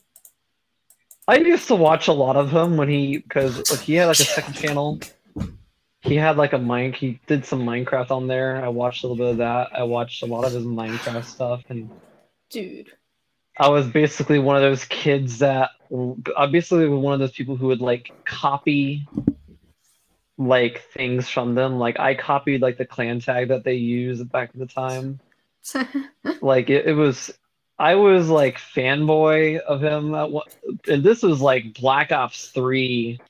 I 1.26 1.36
used 1.36 1.68
to 1.68 1.74
watch 1.74 2.08
a 2.08 2.12
lot 2.12 2.36
of 2.36 2.50
him 2.50 2.76
when 2.76 2.88
he 2.88 3.18
because 3.18 3.70
like 3.70 3.80
he 3.80 3.94
had 3.94 4.06
like 4.06 4.20
a 4.20 4.24
second 4.24 4.54
channel. 4.54 5.00
He 6.00 6.14
had 6.14 6.36
like 6.36 6.54
a 6.54 6.58
mic. 6.58 6.96
He 6.96 7.20
did 7.26 7.44
some 7.44 7.62
Minecraft 7.62 8.10
on 8.10 8.26
there. 8.28 8.64
I 8.64 8.68
watched 8.68 9.04
a 9.04 9.08
little 9.08 9.24
bit 9.24 9.32
of 9.32 9.36
that. 9.38 9.68
I 9.78 9.82
watched 9.82 10.22
a 10.22 10.26
lot 10.26 10.44
of 10.44 10.52
his 10.52 10.64
Minecraft 10.64 11.24
stuff, 11.24 11.64
and 11.68 11.90
Dude. 12.50 12.92
I 13.58 13.68
was 13.68 13.86
basically 13.88 14.38
one 14.38 14.56
of 14.56 14.62
those 14.62 14.84
kids 14.84 15.38
that 15.40 15.70
I 16.36 16.46
basically 16.46 16.88
was 16.88 17.00
one 17.00 17.12
of 17.12 17.20
those 17.20 17.32
people 17.32 17.56
who 17.56 17.66
would 17.66 17.80
like 17.80 18.12
copy 18.24 19.06
like 20.38 20.82
things 20.94 21.28
from 21.28 21.54
them. 21.54 21.78
Like 21.78 21.98
I 21.98 22.14
copied 22.14 22.62
like 22.62 22.78
the 22.78 22.86
clan 22.86 23.20
tag 23.20 23.48
that 23.48 23.64
they 23.64 23.74
used 23.74 24.30
back 24.30 24.50
in 24.54 24.60
the 24.60 24.66
time. 24.66 25.20
Like 26.40 26.70
it, 26.70 26.86
it 26.86 26.94
was 26.94 27.30
I 27.78 27.96
was 27.96 28.28
like 28.28 28.58
fanboy 28.58 29.58
of 29.58 29.82
him 29.82 30.14
at 30.14 30.30
one, 30.30 30.46
and 30.88 31.02
this 31.02 31.22
was 31.22 31.40
like 31.40 31.74
Black 31.74 32.12
Ops 32.12 32.48
3 32.48 33.20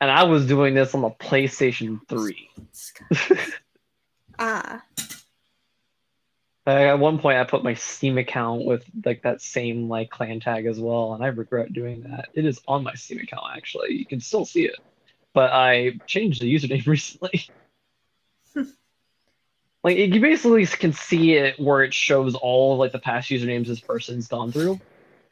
and 0.00 0.10
I 0.10 0.24
was 0.24 0.46
doing 0.46 0.74
this 0.74 0.94
on 0.94 1.02
the 1.02 1.10
PlayStation 1.10 2.00
3. 2.08 2.50
ah. 4.38 4.82
Like, 6.66 6.88
at 6.88 6.98
one 6.98 7.20
point 7.20 7.38
I 7.38 7.44
put 7.44 7.62
my 7.62 7.74
Steam 7.74 8.18
account 8.18 8.64
with 8.64 8.84
like 9.04 9.22
that 9.22 9.40
same 9.40 9.88
like 9.88 10.10
clan 10.10 10.40
tag 10.40 10.66
as 10.66 10.80
well, 10.80 11.14
and 11.14 11.22
I 11.22 11.28
regret 11.28 11.72
doing 11.72 12.00
that. 12.02 12.30
It 12.34 12.44
is 12.44 12.60
on 12.66 12.82
my 12.82 12.92
Steam 12.94 13.20
account 13.20 13.44
actually. 13.56 13.94
You 13.94 14.04
can 14.04 14.18
still 14.18 14.44
see 14.44 14.64
it. 14.64 14.74
But 15.36 15.52
I 15.52 15.98
changed 16.06 16.40
the 16.40 16.52
username 16.52 16.86
recently. 16.86 17.50
like 19.84 19.98
you 19.98 20.18
basically 20.18 20.64
can 20.64 20.94
see 20.94 21.34
it 21.34 21.60
where 21.60 21.82
it 21.82 21.92
shows 21.92 22.34
all 22.34 22.72
of 22.72 22.78
like 22.78 22.92
the 22.92 22.98
past 22.98 23.28
usernames 23.28 23.66
this 23.66 23.78
person's 23.78 24.28
gone 24.28 24.50
through. 24.50 24.80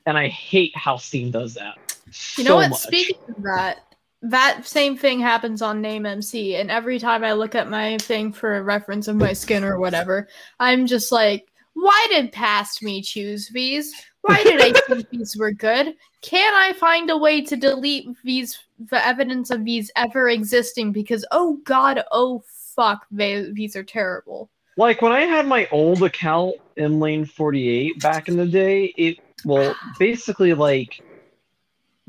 And 0.04 0.18
I 0.18 0.28
hate 0.28 0.76
how 0.76 0.98
Steam 0.98 1.30
does 1.30 1.54
that. 1.54 1.78
You 2.06 2.12
so 2.12 2.42
know 2.42 2.56
what? 2.56 2.70
much. 2.70 2.80
Speaking 2.80 3.16
of 3.34 3.42
that, 3.44 3.78
that 4.20 4.66
same 4.66 4.98
thing 4.98 5.20
happens 5.20 5.62
on 5.62 5.82
NameMC, 5.82 6.60
and 6.60 6.70
every 6.70 6.98
time 6.98 7.24
I 7.24 7.32
look 7.32 7.54
at 7.54 7.70
my 7.70 7.96
thing 7.96 8.30
for 8.30 8.56
a 8.56 8.62
reference 8.62 9.08
of 9.08 9.16
my 9.16 9.32
skin 9.32 9.64
or 9.64 9.78
whatever, 9.78 10.28
I'm 10.60 10.86
just 10.86 11.12
like, 11.12 11.50
why 11.72 12.08
did 12.10 12.30
past 12.30 12.82
me 12.82 13.00
choose 13.00 13.48
these? 13.48 13.94
Why 14.24 14.42
did 14.42 14.60
I 14.60 14.72
think 14.86 15.10
these 15.10 15.36
were 15.36 15.52
good? 15.52 15.94
Can 16.22 16.54
I 16.54 16.72
find 16.72 17.10
a 17.10 17.16
way 17.16 17.42
to 17.42 17.56
delete 17.56 18.08
these 18.24 18.58
the 18.90 19.06
evidence 19.06 19.50
of 19.50 19.66
these 19.66 19.90
ever 19.96 20.30
existing? 20.30 20.92
Because 20.92 21.26
oh 21.30 21.58
god, 21.64 22.02
oh 22.10 22.42
fuck, 22.74 23.06
they, 23.10 23.50
these 23.52 23.76
are 23.76 23.84
terrible. 23.84 24.48
Like 24.78 25.02
when 25.02 25.12
I 25.12 25.20
had 25.20 25.46
my 25.46 25.68
old 25.70 26.02
account 26.02 26.54
in 26.76 27.00
Lane 27.00 27.26
48 27.26 28.00
back 28.00 28.28
in 28.28 28.38
the 28.38 28.46
day, 28.46 28.94
it 28.96 29.18
well 29.44 29.76
basically 29.98 30.54
like 30.54 31.02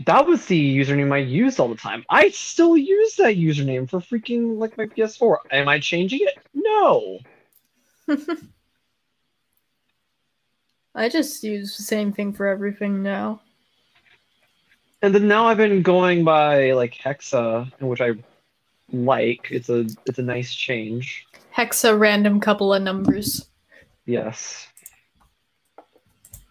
that 0.06 0.26
was 0.26 0.46
the 0.46 0.78
username 0.78 1.12
I 1.12 1.18
used 1.18 1.60
all 1.60 1.68
the 1.68 1.76
time. 1.76 2.06
I 2.10 2.30
still 2.30 2.78
use 2.78 3.18
that 3.18 3.36
username 3.36 3.90
for 3.90 4.00
freaking 4.00 4.58
like 4.58 4.78
my 4.78 4.86
PS4. 4.86 5.36
Am 5.52 5.68
I 5.68 5.80
changing 5.80 6.22
it? 6.22 6.38
No. 6.54 7.20
I 10.96 11.10
just 11.10 11.44
use 11.44 11.76
the 11.76 11.84
same 11.84 12.14
thing 12.14 12.32
for 12.32 12.48
everything 12.48 13.04
now. 13.04 13.42
And 15.02 15.14
then 15.14 15.28
now 15.28 15.46
I've 15.46 15.58
been 15.58 15.82
going 15.82 16.24
by 16.24 16.72
like 16.72 16.94
Hexa, 16.94 17.72
which 17.82 18.02
I 18.02 18.14
like. 18.92 19.50
It's 19.52 19.70
a 19.70 19.86
it's 20.06 20.20
a 20.20 20.24
nice 20.24 20.56
change. 20.56 21.28
Hexa 21.56 22.00
random 22.00 22.40
couple 22.40 22.74
of 22.74 22.82
numbers. 22.82 23.50
Yes. 24.06 24.68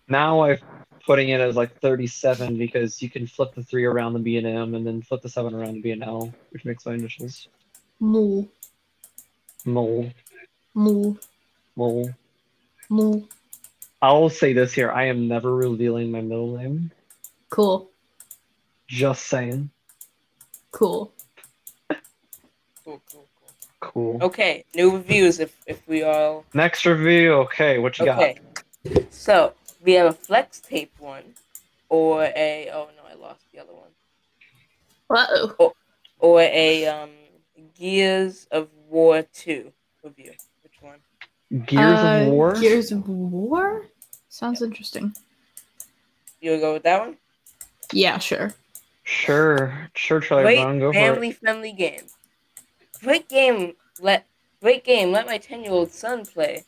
Now 0.08 0.42
I'm 0.42 0.58
putting 1.06 1.30
it 1.30 1.40
as 1.40 1.56
like 1.56 1.80
37 1.80 2.58
because 2.58 3.00
you 3.00 3.08
can 3.08 3.26
flip 3.26 3.54
the 3.54 3.62
three 3.62 3.84
around 3.84 4.12
the 4.12 4.18
B 4.18 4.36
and 4.36 4.46
M 4.46 4.74
and 4.74 4.86
then 4.86 5.00
flip 5.00 5.22
the 5.22 5.28
seven 5.28 5.54
around 5.54 5.74
the 5.74 5.80
B 5.80 5.92
and 5.92 6.02
L, 6.02 6.32
which 6.50 6.64
makes 6.64 6.84
my 6.84 6.92
initials. 6.92 7.48
Moo. 7.98 8.44
Mole. 9.64 10.10
Moo. 10.74 11.16
Mole. 11.76 12.10
Moo. 12.90 13.22
I'll 14.02 14.28
say 14.28 14.52
this 14.52 14.72
here. 14.72 14.90
I 14.90 15.04
am 15.06 15.28
never 15.28 15.54
revealing 15.54 16.10
my 16.10 16.20
middle 16.20 16.56
name. 16.56 16.90
Cool. 17.50 17.90
Just 18.86 19.26
saying. 19.26 19.70
Cool. 20.72 21.12
cool, 21.88 21.98
cool, 22.84 23.00
cool. 23.10 23.28
Cool. 23.80 24.18
Okay, 24.22 24.64
new 24.74 24.90
reviews 24.92 25.40
if 25.40 25.56
if 25.66 25.86
we 25.88 26.02
all 26.02 26.44
Next 26.52 26.84
review. 26.84 27.32
Okay, 27.34 27.78
what 27.78 27.98
you 27.98 28.04
got? 28.06 28.18
okay. 28.18 28.38
So 29.10 29.54
we 29.82 29.92
have 29.92 30.06
a 30.06 30.12
flex 30.12 30.60
tape 30.60 30.92
one, 30.98 31.22
or 31.88 32.24
a 32.24 32.70
oh 32.72 32.88
no, 32.96 33.02
I 33.10 33.14
lost 33.14 33.40
the 33.52 33.60
other 33.60 33.72
one, 33.72 33.90
Uh 35.10 35.26
oh. 35.60 35.74
or 36.18 36.40
a 36.40 36.86
um 36.86 37.10
Gears 37.78 38.46
of 38.50 38.68
War 38.88 39.22
two 39.32 39.72
review. 40.02 40.32
Which 41.60 41.72
one? 41.72 41.82
got? 41.84 41.96
Gears 41.96 42.26
of 42.26 42.32
War. 42.32 42.56
Uh, 42.56 42.60
Gears 42.60 42.92
of 42.92 43.08
War? 43.08 43.86
Sounds 44.28 44.62
interesting. 44.62 45.14
You'll 46.40 46.60
go 46.60 46.72
with 46.74 46.82
that 46.82 47.00
one. 47.00 47.16
Yeah, 47.92 48.18
sure. 48.18 48.52
Sure. 49.04 49.88
Sure, 49.94 50.20
Charlie 50.20 50.44
Great 50.44 50.62
Brown. 50.62 50.78
Go 50.78 50.92
for 50.92 50.98
it. 50.98 51.00
family 51.00 51.30
friendly 51.32 51.72
game. 51.72 52.02
Great 53.02 53.28
game. 53.28 53.74
Let 54.00 54.26
great 54.60 54.84
game. 54.84 55.12
Let 55.12 55.26
my 55.26 55.38
ten 55.38 55.62
year 55.62 55.72
old 55.72 55.90
son 55.92 56.24
play, 56.24 56.64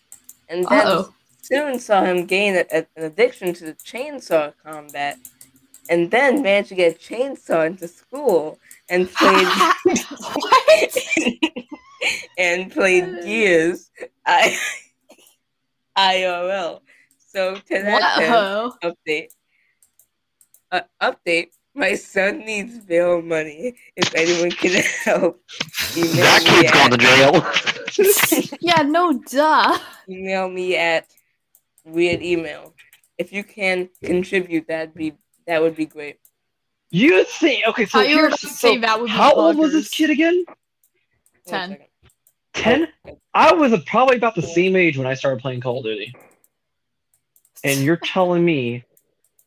and 0.49 0.65
then 0.67 0.87
Uh-oh. 0.87 1.15
soon 1.43 1.79
saw 1.79 2.05
him 2.05 2.27
gain 2.27 2.55
a, 2.57 2.65
a- 2.71 2.87
an 2.97 3.05
addiction 3.05 3.55
to 3.55 3.65
the 3.65 3.73
chainsaw 3.75 4.53
combat, 4.65 5.19
and 5.89 6.11
then 6.11 6.43
managed 6.43 6.69
to 6.69 6.75
get 6.75 6.95
a 6.95 6.99
chainsaw 6.99 7.67
into 7.67 7.89
school 7.89 8.59
and 8.91 9.11
played 9.15 9.47
what? 10.35 10.97
and 12.37 12.71
played 12.71 13.05
Gears 13.25 13.91
I 14.27 14.57
IRL. 15.97 16.81
So 17.33 17.55
to 17.57 17.63
that 17.69 18.19
end, 18.21 18.33
Whoa. 18.33 18.73
update, 18.83 19.29
uh, 20.73 20.81
update. 21.03 21.49
My 21.75 21.95
son 21.95 22.39
needs 22.39 22.79
bail 22.79 23.21
money. 23.21 23.77
If 23.97 24.15
anyone 24.15 24.51
can 24.51 24.83
help, 25.05 25.43
email 25.95 26.13
That 26.15 26.43
me 26.43 26.51
kid's 26.51 26.73
going 26.73 26.91
to 26.91 26.97
jail. 26.97 28.57
Yeah, 28.61 28.83
no 28.83 29.13
duh. 29.31 29.79
email 30.09 30.49
me 30.49 30.77
at 30.77 31.07
weird 31.85 32.23
email. 32.23 32.75
If 33.19 33.33
you 33.33 33.45
can 33.45 33.91
contribute, 34.03 34.69
that'd 34.69 34.95
be 34.95 35.15
that 35.47 35.61
would 35.63 35.77
be 35.77 35.85
great. 35.87 36.19
you 36.91 37.25
think? 37.25 37.67
Okay, 37.69 37.85
so 37.85 37.99
Thought 37.99 38.09
you 38.09 38.17
were 38.17 38.23
here's- 38.29 38.43
about 38.43 38.51
say 38.55 38.75
so 38.75 38.81
that 38.81 38.99
would 39.01 39.07
be 39.07 39.13
how 39.13 39.33
old 39.35 39.57
was 39.57 39.73
this 39.73 39.91
kid 39.91 40.09
again? 40.11 40.45
One 41.45 41.69
Ten. 41.71 41.79
Second. 42.57 42.89
Ten. 43.05 43.17
I 43.35 43.53
was 43.53 43.79
probably 43.85 44.17
about 44.17 44.35
the 44.35 44.43
same 44.43 44.77
age 44.77 44.97
when 44.97 45.07
I 45.07 45.15
started 45.15 45.41
playing 45.41 45.61
Call 45.61 45.79
of 45.79 45.85
Duty, 45.85 46.15
and 47.65 47.81
you're 47.81 47.97
telling 47.97 48.45
me 48.45 48.85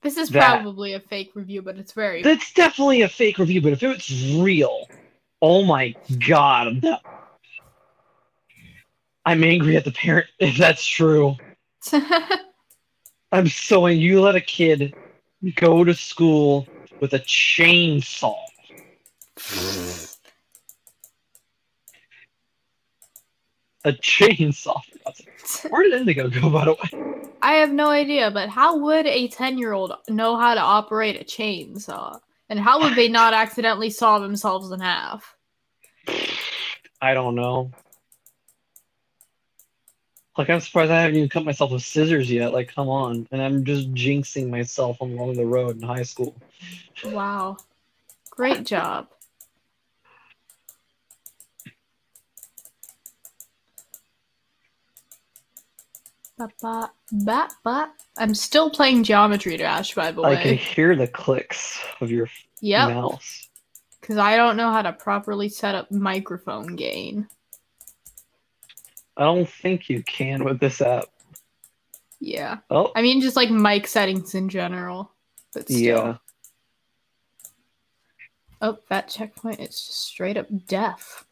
This 0.01 0.17
is 0.17 0.29
that- 0.29 0.61
probably 0.61 0.93
a 0.93 0.99
fake 0.99 1.31
review, 1.35 1.61
but 1.61 1.77
it's 1.77 1.91
very. 1.93 2.21
that's 2.21 2.53
definitely 2.53 3.01
a 3.01 3.09
fake 3.09 3.37
review. 3.39 3.61
But 3.61 3.73
if 3.73 3.83
it's 3.83 4.11
real, 4.35 4.87
oh 5.41 5.63
my 5.63 5.95
god, 6.27 6.81
that- 6.81 7.01
I'm 9.25 9.43
angry 9.43 9.75
at 9.77 9.85
the 9.85 9.91
parent 9.91 10.27
if 10.39 10.57
that's 10.57 10.85
true. 10.85 11.35
I'm 13.31 13.47
so 13.47 13.85
angry. 13.87 14.03
You 14.03 14.21
let 14.21 14.35
a 14.35 14.41
kid 14.41 14.93
go 15.55 15.83
to 15.83 15.93
school 15.93 16.67
with 16.99 17.13
a 17.13 17.19
chainsaw. 17.19 18.35
A 23.85 23.93
chainsaw. 23.93 24.81
Where 25.69 25.83
did 25.83 25.93
Indigo 25.93 26.29
go, 26.29 26.49
by 26.49 26.65
the 26.65 26.73
way? 26.73 27.33
I 27.41 27.53
have 27.53 27.71
no 27.71 27.89
idea, 27.89 28.29
but 28.31 28.49
how 28.49 28.77
would 28.77 29.05
a 29.05 29.29
10 29.29 29.57
year 29.57 29.71
old 29.71 29.93
know 30.09 30.37
how 30.37 30.53
to 30.53 30.59
operate 30.59 31.19
a 31.19 31.23
chainsaw? 31.23 32.19
And 32.49 32.59
how 32.59 32.81
would 32.81 32.95
they 32.95 33.07
not 33.07 33.33
accidentally 33.33 33.89
saw 33.89 34.19
themselves 34.19 34.71
in 34.71 34.79
half? 34.79 35.35
I 37.01 37.13
don't 37.13 37.35
know. 37.35 37.71
Like, 40.37 40.49
I'm 40.49 40.59
surprised 40.59 40.91
I 40.91 41.01
haven't 41.01 41.17
even 41.17 41.29
cut 41.29 41.45
myself 41.45 41.71
with 41.71 41.83
scissors 41.83 42.31
yet. 42.31 42.53
Like, 42.53 42.73
come 42.73 42.89
on. 42.89 43.27
And 43.31 43.41
I'm 43.41 43.63
just 43.63 43.93
jinxing 43.93 44.49
myself 44.49 44.99
along 45.01 45.33
the 45.33 45.45
road 45.45 45.77
in 45.77 45.87
high 45.87 46.03
school. 46.03 46.35
Wow. 47.03 47.57
Great 48.29 48.65
job. 48.65 49.09
Ba, 56.39 56.49
ba, 56.62 56.91
ba, 57.12 57.49
ba. 57.65 57.91
I'm 58.17 58.34
still 58.34 58.69
playing 58.69 59.04
Geometry 59.04 59.58
Dash, 59.58 59.93
by 59.93 60.12
the 60.12 60.21
way. 60.21 60.38
I 60.38 60.41
can 60.41 60.56
hear 60.58 60.95
the 60.95 61.06
clicks 61.08 61.78
of 61.99 62.10
your 62.10 62.30
Yep, 62.62 62.88
mouse. 62.88 63.49
because 63.99 64.15
I 64.17 64.38
don't 64.38 64.56
know 64.56 64.71
how 64.71 64.82
to 64.82 64.93
properly 64.93 65.49
set 65.49 65.75
up 65.75 65.91
microphone 65.91 66.78
gain. 66.78 67.28
I 69.17 69.25
don't 69.25 69.49
think 69.49 69.89
you 69.89 70.02
can 70.04 70.45
with 70.45 70.62
this 70.62 70.80
app. 70.80 71.08
Yeah. 72.21 72.60
Oh, 72.69 72.93
I 72.95 73.02
mean, 73.02 73.19
just 73.19 73.36
like 73.36 73.49
mic 73.52 73.86
settings 73.86 74.34
in 74.34 74.47
general. 74.47 75.12
But 75.54 75.63
still. 75.63 75.78
yeah. 75.78 76.17
Oh, 78.62 78.78
that 78.89 79.10
checkpoint 79.10 79.60
is 79.60 79.69
just 79.75 80.04
straight 80.06 80.38
up 80.38 80.47
death. 80.67 81.25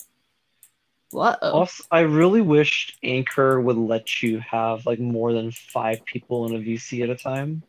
What? 1.11 1.39
Oh. 1.41 1.51
Also, 1.51 1.83
I 1.89 2.01
really 2.01 2.41
wished 2.41 2.97
Anchor 3.03 3.61
would 3.61 3.77
let 3.77 4.21
you 4.21 4.39
have 4.39 4.85
like 4.85 4.99
more 4.99 5.31
than 5.33 5.51
five 5.51 6.03
people 6.05 6.45
in 6.47 6.55
a 6.55 6.59
VC 6.59 7.03
at 7.03 7.09
a 7.09 7.15
time. 7.15 7.63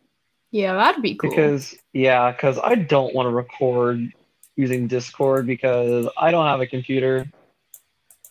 Yeah, 0.51 0.75
that'd 0.75 1.03
be 1.03 1.15
cool. 1.15 1.31
Because 1.31 1.77
yeah, 1.93 2.33
because 2.33 2.59
I 2.59 2.75
don't 2.75 3.15
want 3.15 3.27
to 3.27 3.35
record 3.35 4.13
using 4.57 4.89
Discord 4.89 5.47
because 5.47 6.09
I 6.17 6.31
don't 6.31 6.47
have 6.47 6.61
a 6.61 6.67
computer. 6.67 7.31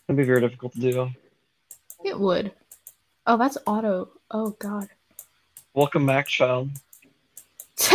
It'd 0.08 0.18
be 0.18 0.24
very 0.24 0.42
difficult 0.42 0.74
to 0.74 0.80
do. 0.80 1.10
it 2.04 2.20
would. 2.20 2.52
Oh, 3.26 3.38
that's 3.38 3.58
auto. 3.66 4.10
Oh 4.32 4.52
God. 4.60 4.90
Welcome 5.74 6.06
back, 6.06 6.28
child. 6.28 6.70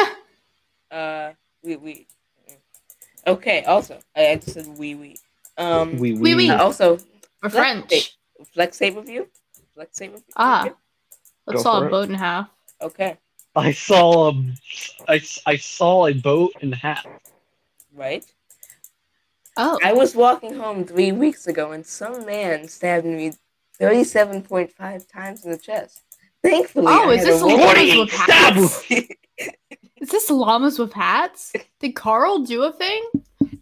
Uh, 0.91 1.33
we 1.63 1.77
we. 1.77 2.07
Okay. 3.27 3.65
Also, 3.65 3.99
I, 4.15 4.29
I 4.29 4.37
just 4.37 4.53
said 4.53 4.67
we 4.77 4.95
we. 4.95 5.17
Um. 5.59 5.99
We 5.99 6.15
Oui, 6.15 6.35
oui. 6.35 6.51
uh, 6.51 6.63
also, 6.63 6.97
For 7.41 7.51
Flex 7.51 7.55
French. 7.55 7.89
tape. 7.89 8.05
flex 8.55 8.79
tape 8.79 8.97
review. 8.97 9.29
Flex 9.75 9.97
tape 9.97 10.13
review. 10.13 10.25
Ah. 10.37 10.65
Go 10.69 10.75
Let's 11.47 11.63
saw 11.63 11.83
a 11.83 11.89
boat 11.91 12.09
in 12.09 12.15
half. 12.15 12.49
Okay. 12.81 13.17
I 13.55 13.73
saw 13.73 14.31
a, 14.31 14.45
I, 15.09 15.21
I 15.47 15.57
saw 15.57 16.07
a 16.07 16.15
boat 16.15 16.53
in 16.61 16.73
half. 16.73 17.07
Right. 17.95 18.25
Oh. 19.57 19.79
I 19.85 19.93
was 19.93 20.15
walking 20.15 20.55
home 20.55 20.85
three 20.85 21.13
weeks 21.13 21.47
ago, 21.47 21.73
and 21.73 21.85
some 21.85 22.25
man 22.25 22.67
stabbed 22.69 23.05
me 23.05 23.33
thirty-seven 23.79 24.43
point 24.43 24.73
five 24.73 25.07
times 25.07 25.45
in 25.45 25.51
the 25.51 25.59
chest. 25.59 26.01
Thankfully, 26.43 26.87
Oh, 26.89 27.11
I 27.11 27.15
is 27.15 27.19
had 27.21 27.29
this 27.29 27.41
a 27.43 27.45
a 27.45 27.49
roll- 27.49 27.59
llamas 27.59 27.75
48 27.75 28.11
stab 28.11 28.55
hats? 28.55 28.85
Is 30.03 30.09
this 30.11 30.29
llamas 30.31 30.79
with 30.81 30.93
hats? 30.93 31.53
Did 31.81 31.95
Carl 31.95 32.41
do 32.41 32.65
a 32.65 32.73
thing? 32.73 33.03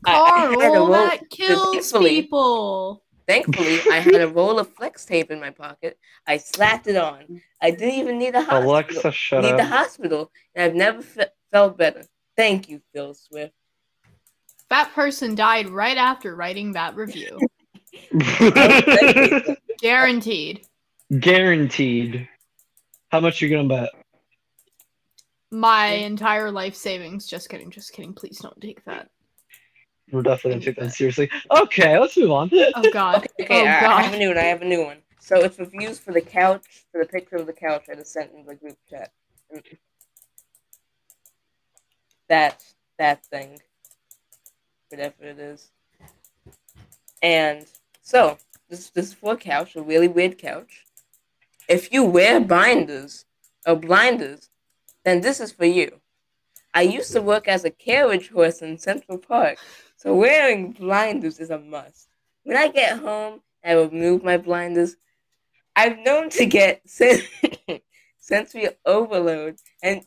I- 0.06 0.14
I 0.14 0.54
Carl, 0.56 0.74
roll- 0.74 0.86
that 0.92 1.20
kills 1.30 1.92
people. 1.92 3.02
Thankfully, 3.28 3.78
I 3.92 4.00
had 4.00 4.20
a 4.22 4.26
roll 4.26 4.58
of 4.58 4.74
flex 4.74 5.04
tape 5.04 5.30
in 5.30 5.38
my 5.38 5.50
pocket. 5.50 5.96
I 6.26 6.38
slapped 6.38 6.88
it 6.88 6.96
on. 6.96 7.40
I 7.62 7.70
didn't 7.70 7.94
even 7.94 8.18
need 8.18 8.34
a 8.34 8.40
hospital. 8.40 8.70
Alexa, 8.70 9.12
shut 9.12 9.44
need 9.44 9.56
the 9.56 9.64
hospital, 9.66 10.32
and 10.54 10.64
I've 10.64 10.74
never 10.74 11.00
fe- 11.02 11.28
felt 11.52 11.76
better. 11.78 12.02
Thank 12.36 12.68
you, 12.68 12.80
Phil 12.92 13.14
Swift. 13.14 13.52
That 14.68 14.92
person 14.94 15.36
died 15.36 15.68
right 15.68 15.96
after 15.96 16.34
writing 16.34 16.72
that 16.72 16.96
review. 16.96 17.38
Guaranteed. 19.80 20.62
Guaranteed. 21.18 22.28
How 23.10 23.20
much 23.20 23.40
you 23.42 23.48
gonna 23.50 23.68
bet? 23.68 23.90
My 25.50 25.86
entire 25.88 26.50
life 26.50 26.74
savings. 26.74 27.26
Just 27.26 27.48
kidding. 27.48 27.70
Just 27.70 27.92
kidding. 27.92 28.12
Please 28.14 28.38
don't 28.38 28.60
take 28.60 28.84
that. 28.84 29.10
We're 30.12 30.22
definitely 30.22 30.60
gonna 30.60 30.64
take 30.64 30.76
that 30.76 30.92
seriously. 30.92 31.30
Okay, 31.50 31.98
let's 31.98 32.16
move 32.16 32.30
on. 32.30 32.50
Oh 32.52 32.90
God. 32.92 33.26
Oh, 33.40 33.44
okay, 33.44 33.44
okay 33.44 33.62
oh 33.62 33.66
I, 33.66 33.98
I 33.98 34.02
have 34.02 34.14
a 34.14 34.18
new 34.18 34.28
one. 34.28 34.38
I 34.38 34.42
have 34.42 34.62
a 34.62 34.64
new 34.64 34.84
one. 34.84 34.98
So 35.20 35.36
it's 35.36 35.58
reviews 35.58 35.98
for 35.98 36.12
the 36.12 36.20
couch, 36.20 36.84
for 36.90 37.00
the 37.00 37.08
picture 37.08 37.36
of 37.36 37.46
the 37.46 37.52
couch 37.52 37.86
I 37.90 37.94
just 37.94 38.12
sent 38.12 38.32
in 38.32 38.44
the 38.44 38.54
group 38.54 38.76
chat. 38.88 39.12
That 42.28 42.64
that 42.98 43.24
thing, 43.26 43.58
whatever 44.88 45.14
it 45.22 45.38
is. 45.38 45.70
And 47.22 47.66
so 48.02 48.38
this 48.68 48.90
this 48.90 49.08
is 49.08 49.14
for 49.14 49.34
a 49.34 49.36
couch, 49.36 49.76
a 49.76 49.82
really 49.82 50.08
weird 50.08 50.38
couch. 50.38 50.84
If 51.68 51.92
you 51.92 52.04
wear 52.04 52.40
binders 52.40 53.24
or 53.66 53.76
blinders, 53.76 54.49
then 55.04 55.20
this 55.20 55.40
is 55.40 55.52
for 55.52 55.64
you. 55.64 56.00
I 56.72 56.82
used 56.82 57.12
to 57.12 57.22
work 57.22 57.48
as 57.48 57.64
a 57.64 57.70
carriage 57.70 58.30
horse 58.30 58.62
in 58.62 58.78
Central 58.78 59.18
Park, 59.18 59.58
so 59.96 60.14
wearing 60.14 60.72
blinders 60.72 61.40
is 61.40 61.50
a 61.50 61.58
must. 61.58 62.08
When 62.44 62.56
I 62.56 62.68
get 62.68 62.98
home, 62.98 63.40
I 63.64 63.72
remove 63.72 64.22
my 64.22 64.36
blinders. 64.36 64.96
I've 65.74 65.98
known 65.98 66.30
to 66.30 66.46
get 66.46 66.82
sen- 66.88 67.22
sensory 68.18 68.68
overload 68.86 69.56
and 69.82 70.02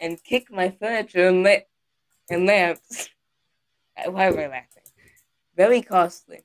and 0.00 0.22
kick 0.24 0.50
my 0.50 0.70
furniture 0.70 1.28
and, 1.28 1.44
la- 1.44 1.66
and 2.28 2.46
lamps. 2.46 3.08
Why 4.06 4.26
am 4.26 4.38
I 4.38 4.46
laughing? 4.48 4.82
Very 5.56 5.80
costly. 5.80 6.42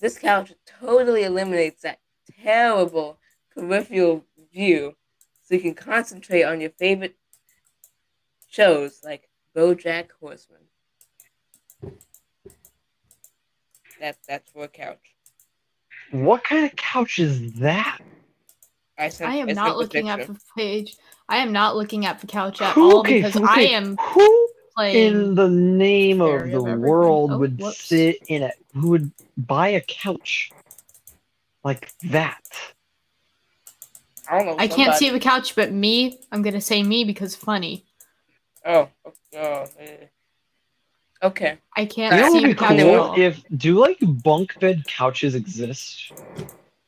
This 0.00 0.18
couch 0.18 0.54
totally 0.80 1.24
eliminates 1.24 1.82
that 1.82 2.00
terrible 2.42 3.18
peripheral 3.54 4.24
view, 4.52 4.96
so 5.52 5.56
you 5.56 5.60
can 5.62 5.74
concentrate 5.74 6.44
on 6.44 6.62
your 6.62 6.70
favorite 6.78 7.14
shows 8.48 9.00
like 9.04 9.28
BoJack 9.54 10.06
Horseman. 10.18 10.60
That 14.00 14.16
that's 14.26 14.50
for 14.50 14.64
a 14.64 14.68
couch. 14.68 15.14
What 16.10 16.42
kind 16.42 16.64
of 16.64 16.74
couch 16.76 17.18
is 17.18 17.52
that? 17.54 17.98
I 18.98 19.10
sent. 19.10 19.30
I 19.30 19.34
am 19.36 19.48
sent 19.48 19.56
not 19.56 19.76
looking 19.76 20.08
at 20.08 20.20
picture. 20.20 20.32
the 20.32 20.40
page. 20.56 20.96
I 21.28 21.36
am 21.38 21.52
not 21.52 21.76
looking 21.76 22.06
at 22.06 22.20
the 22.20 22.26
couch 22.26 22.62
at 22.62 22.72
Who- 22.72 22.90
all 22.90 22.98
okay, 23.00 23.18
because 23.18 23.34
so- 23.34 23.44
I 23.46 23.60
am 23.60 23.96
Who 23.98 24.48
playing. 24.74 25.06
in 25.16 25.34
the 25.34 25.48
name 25.50 26.22
of 26.22 26.50
the 26.50 26.56
of 26.64 26.78
world 26.78 27.32
Oh, 27.32 27.38
would 27.38 27.60
whoops. 27.60 27.84
sit 27.84 28.16
in 28.28 28.42
it? 28.42 28.54
Who 28.74 28.88
would 28.88 29.12
buy 29.36 29.68
a 29.68 29.82
couch 29.82 30.50
like 31.62 31.92
that? 32.04 32.40
I 34.30 34.38
don't 34.38 34.46
know. 34.46 34.56
I 34.58 34.68
can't 34.68 34.94
see 34.94 35.10
the 35.10 35.20
couch, 35.20 35.54
but 35.54 35.72
me. 35.72 36.20
I'm 36.30 36.42
gonna 36.42 36.60
say 36.60 36.82
me 36.82 37.04
because 37.04 37.34
funny. 37.34 37.84
Oh, 38.64 38.88
oh, 39.36 39.64
okay. 41.22 41.58
I 41.76 41.84
can't 41.86 42.14
You 42.14 42.20
know 42.20 42.30
what 42.30 42.32
see 42.32 42.40
would 42.40 42.44
the 42.44 42.48
be 42.48 42.54
couch 42.54 42.78
at 42.78 42.86
cool 42.86 42.94
all. 42.94 43.20
if 43.20 43.42
do 43.56 43.78
like 43.78 43.98
bunk 44.00 44.58
bed 44.60 44.84
couches 44.86 45.34
exist? 45.34 46.12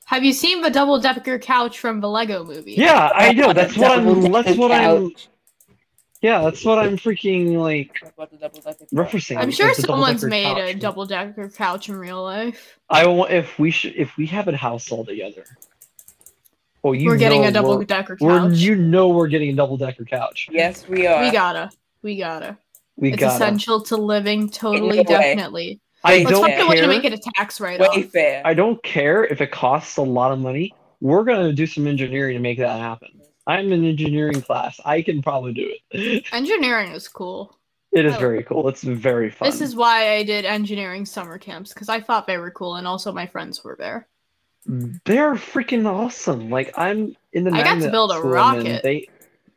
Have 0.07 0.23
you 0.23 0.33
seen 0.33 0.61
the 0.61 0.71
double 0.71 1.01
decker 1.01 1.39
couch 1.39 1.79
from 1.79 2.01
the 2.01 2.09
Lego 2.09 2.45
movie? 2.45 2.75
Yeah, 2.75 3.11
I 3.15 3.33
know. 3.33 3.53
That's 3.53 3.77
what 3.77 3.99
I'm. 3.99 4.31
That's 4.31 4.57
what 4.57 4.71
I'm. 4.71 5.13
Yeah, 6.21 6.41
that's 6.41 6.65
what 6.65 6.79
I'm 6.79 6.97
freaking 6.97 7.59
like 7.59 8.01
the 8.17 8.87
referencing. 8.95 9.37
I'm 9.37 9.51
sure 9.51 9.69
It's 9.71 9.81
a 9.81 9.83
someone's 9.83 10.23
double-decker 10.23 10.55
made 10.55 10.71
a 10.71 10.75
double 10.75 11.05
decker 11.05 11.51
couch 11.51 11.91
in 11.91 11.97
real 11.97 12.23
life. 12.23 12.79
I 12.89 13.07
want 13.07 13.31
if 13.31 13.59
we 13.59 13.71
should 13.71 13.95
if 13.97 14.17
we 14.17 14.27
have 14.27 14.49
a 14.49 14.57
house 14.57 14.91
all 14.91 15.05
together. 15.05 15.45
Well, 16.85 16.95
you 16.95 17.07
we're 17.09 17.17
getting 17.17 17.47
a 17.47 17.51
double 17.51 17.71
we're- 17.77 17.87
decker 17.87 18.19
We're, 18.21 18.39
couch. 18.41 18.59
you 18.59 18.77
know 18.77 19.09
we're 19.09 19.27
getting 19.29 19.49
a 19.49 19.55
double 19.55 19.79
decker 19.79 20.05
couch. 20.05 20.49
Yes, 20.53 20.87
we 20.87 21.07
are. 21.07 21.23
we 21.25 21.31
gotta. 21.31 21.71
We 22.03 22.19
gotta. 22.19 22.59
We 22.97 23.13
it's 23.15 23.21
got 23.21 23.37
essential 23.37 23.81
to 23.85 23.97
living 23.97 24.51
totally 24.51 25.03
definitely. 25.03 25.81
I 26.05 26.19
Let's 26.19 26.31
don't 26.31 26.43
find 26.43 26.61
a 26.61 26.67
way 26.69 26.75
to 26.77 26.81
care. 26.83 26.89
make 26.89 27.05
it 27.05 27.15
a 27.15 27.19
tax 27.37 27.59
write 27.59 27.81
off. 27.81 27.95
Wayfair. 27.97 28.43
I 28.45 28.53
don't 28.53 28.81
care 28.83 29.25
if 29.25 29.41
it 29.41 29.51
costs 29.51 29.97
a 29.97 30.03
lot 30.03 30.31
of 30.33 30.39
money. 30.39 30.75
We're 31.01 31.25
gonna 31.25 31.55
do 31.55 31.67
some 31.67 31.87
engineering 31.87 32.35
to 32.35 32.41
make 32.41 32.59
that 32.59 32.79
happen. 32.79 33.09
I'm 33.47 33.73
in 33.73 33.85
engineering 33.87 34.43
class. 34.43 34.79
I 34.85 35.01
can 35.01 35.23
probably 35.23 35.55
do 35.55 35.73
it. 35.91 36.25
Engineering 36.33 36.93
is 36.93 37.09
cool. 37.09 37.59
It 37.93 38.05
is 38.05 38.15
Oh. 38.15 38.19
very 38.19 38.43
cool. 38.43 38.69
It's 38.69 38.83
very 38.83 39.31
fun. 39.31 39.49
This 39.51 39.61
is 39.63 39.75
why 39.75 40.13
I 40.17 40.23
did 40.23 40.45
engineering 40.45 41.05
summer 41.07 41.39
camps 41.39 41.73
because 41.73 41.89
I 41.89 42.01
thought 42.01 42.27
they 42.27 42.39
were 42.39 42.51
cool 42.51 42.77
and 42.77 42.87
also 42.87 43.11
my 43.13 43.27
friends 43.27 43.63
were 43.65 43.77
there. 43.79 44.07
They're 44.67 45.35
freaking 45.35 45.87
awesome. 45.87 46.51
Like 46.51 46.73
I'm 46.77 47.17
in 47.33 47.45
the 47.45 47.51
night. 47.51 47.67
I 47.67 47.75
got 47.75 47.83
to 47.83 47.91
build 47.91 48.11
a 48.11 48.15
school 48.15 48.37
I'm 48.37 48.61
in. 48.61 48.67
rocket. 48.67 48.83
They 48.83 49.09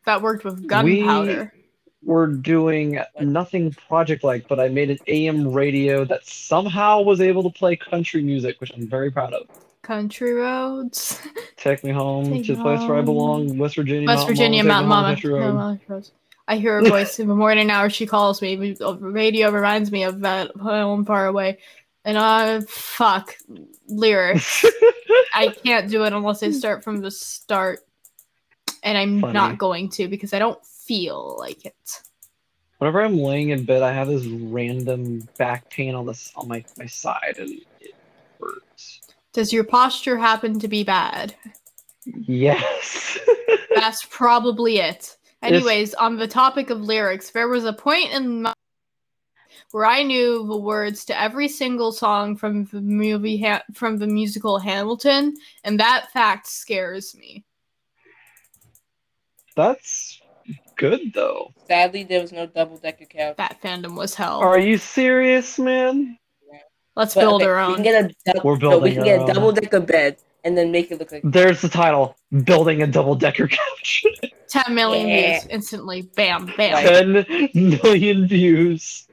That 0.05 0.21
worked 0.21 0.43
with 0.43 0.67
gunpowder. 0.67 1.53
We 1.53 2.11
were 2.11 2.27
doing 2.27 2.99
nothing 3.19 3.71
project 3.87 4.23
like, 4.23 4.47
but 4.47 4.59
I 4.59 4.67
made 4.69 4.89
an 4.89 4.99
AM 5.07 5.51
radio 5.51 6.05
that 6.05 6.25
somehow 6.25 7.01
was 7.01 7.21
able 7.21 7.43
to 7.43 7.49
play 7.49 7.75
country 7.75 8.21
music, 8.21 8.59
which 8.59 8.71
I'm 8.75 8.87
very 8.87 9.11
proud 9.11 9.33
of. 9.33 9.47
Country 9.81 10.33
roads. 10.33 11.19
Take 11.57 11.83
me 11.83 11.91
home 11.91 12.25
Take 12.25 12.45
to 12.47 12.55
the 12.55 12.61
place 12.61 12.81
where 12.87 12.97
I 12.97 13.01
belong, 13.01 13.57
West 13.57 13.75
Virginia. 13.75 14.07
West 14.07 14.27
Virginia 14.27 14.63
Mama, 14.63 14.87
Mountain 14.87 15.31
Mama. 15.31 15.77
Country 15.77 15.99
No. 15.99 16.03
I 16.49 16.57
hear 16.57 16.81
her 16.81 16.89
voice 16.89 17.19
in 17.19 17.27
the 17.27 17.35
morning 17.35 17.69
hour. 17.69 17.89
She 17.89 18.05
calls 18.05 18.41
me. 18.41 18.55
The 18.55 18.97
radio 18.99 19.49
reminds 19.51 19.91
me 19.91 20.03
of 20.03 20.21
that 20.21 20.51
home 20.55 21.03
far 21.05 21.27
away. 21.27 21.57
And 22.07 22.17
uh, 22.17 22.61
fuck 22.69 23.35
lyrics. 23.89 24.63
I 25.33 25.49
can't 25.49 25.89
do 25.89 26.05
it 26.05 26.13
unless 26.13 26.41
I 26.41 26.51
start 26.51 26.81
from 26.81 27.01
the 27.01 27.11
start, 27.11 27.81
and 28.81 28.97
I'm 28.97 29.19
Funny. 29.19 29.33
not 29.33 29.57
going 29.57 29.89
to 29.89 30.07
because 30.07 30.31
I 30.31 30.39
don't 30.39 30.65
feel 30.65 31.35
like 31.37 31.65
it. 31.65 32.01
Whenever 32.77 33.01
I'm 33.01 33.19
laying 33.19 33.49
in 33.49 33.65
bed, 33.65 33.81
I 33.81 33.91
have 33.91 34.07
this 34.07 34.25
random 34.25 35.27
back 35.37 35.69
pain 35.69 35.95
on 35.95 36.05
this 36.05 36.31
on 36.37 36.47
my, 36.47 36.63
my 36.77 36.85
side, 36.85 37.35
and 37.39 37.59
it 37.81 37.93
hurts. 38.39 39.01
Does 39.33 39.51
your 39.51 39.65
posture 39.65 40.17
happen 40.17 40.59
to 40.59 40.69
be 40.69 40.85
bad? 40.85 41.35
Yes. 42.05 43.19
That's 43.75 44.05
probably 44.09 44.77
it. 44.77 45.17
Anyways, 45.43 45.93
on 45.95 46.15
the 46.15 46.27
topic 46.27 46.69
of 46.69 46.79
lyrics, 46.79 47.31
there 47.31 47.49
was 47.49 47.65
a 47.65 47.73
point 47.73 48.13
in 48.13 48.43
my 48.43 48.53
where 49.71 49.85
I 49.85 50.03
knew 50.03 50.47
the 50.47 50.57
words 50.57 51.03
to 51.05 51.19
every 51.19 51.47
single 51.47 51.91
song 51.91 52.35
from 52.37 52.65
the 52.65 52.81
movie 52.81 53.37
ha- 53.41 53.63
from 53.73 53.97
the 53.97 54.07
musical 54.07 54.59
Hamilton, 54.59 55.35
and 55.63 55.79
that 55.79 56.09
fact 56.13 56.47
scares 56.47 57.15
me. 57.15 57.43
That's 59.55 60.21
good 60.75 61.11
though. 61.13 61.51
Sadly, 61.67 62.03
there 62.03 62.21
was 62.21 62.31
no 62.31 62.45
double 62.45 62.77
decker 62.77 63.05
couch. 63.05 63.37
That 63.37 63.61
fandom 63.61 63.97
was 63.97 64.13
hell. 64.15 64.39
Are 64.39 64.59
you 64.59 64.77
serious, 64.77 65.57
man? 65.59 66.17
Let's 66.95 67.13
But, 67.13 67.21
build 67.21 67.41
okay, 67.41 67.51
our 67.51 67.57
We 67.57 67.61
own. 67.63 67.73
can 67.75 67.83
get 67.83 68.05
a 68.05 68.33
dou- 68.33 68.41
We're 68.43 68.53
no, 68.53 68.59
building 68.59 68.81
we 68.83 68.89
can 68.91 68.99
our 68.99 69.05
get 69.05 69.19
own. 69.21 69.29
a 69.29 69.33
double 69.33 69.51
decker 69.51 69.79
bed 69.81 70.17
and 70.43 70.57
then 70.57 70.71
make 70.71 70.91
it 70.91 70.97
look 70.99 71.11
like 71.11 71.21
There's 71.23 71.61
the 71.61 71.69
title: 71.69 72.15
Building 72.43 72.81
a 72.81 72.87
Double 72.87 73.15
Decker 73.15 73.47
Couch. 73.47 74.03
10 74.49 74.73
million 74.73 75.07
Yeah. 75.07 75.39
views 75.39 75.47
instantly. 75.49 76.03
Bam, 76.15 76.51
bam. 76.57 76.83
Ten 76.83 77.49
million 77.53 78.27
views. 78.27 79.06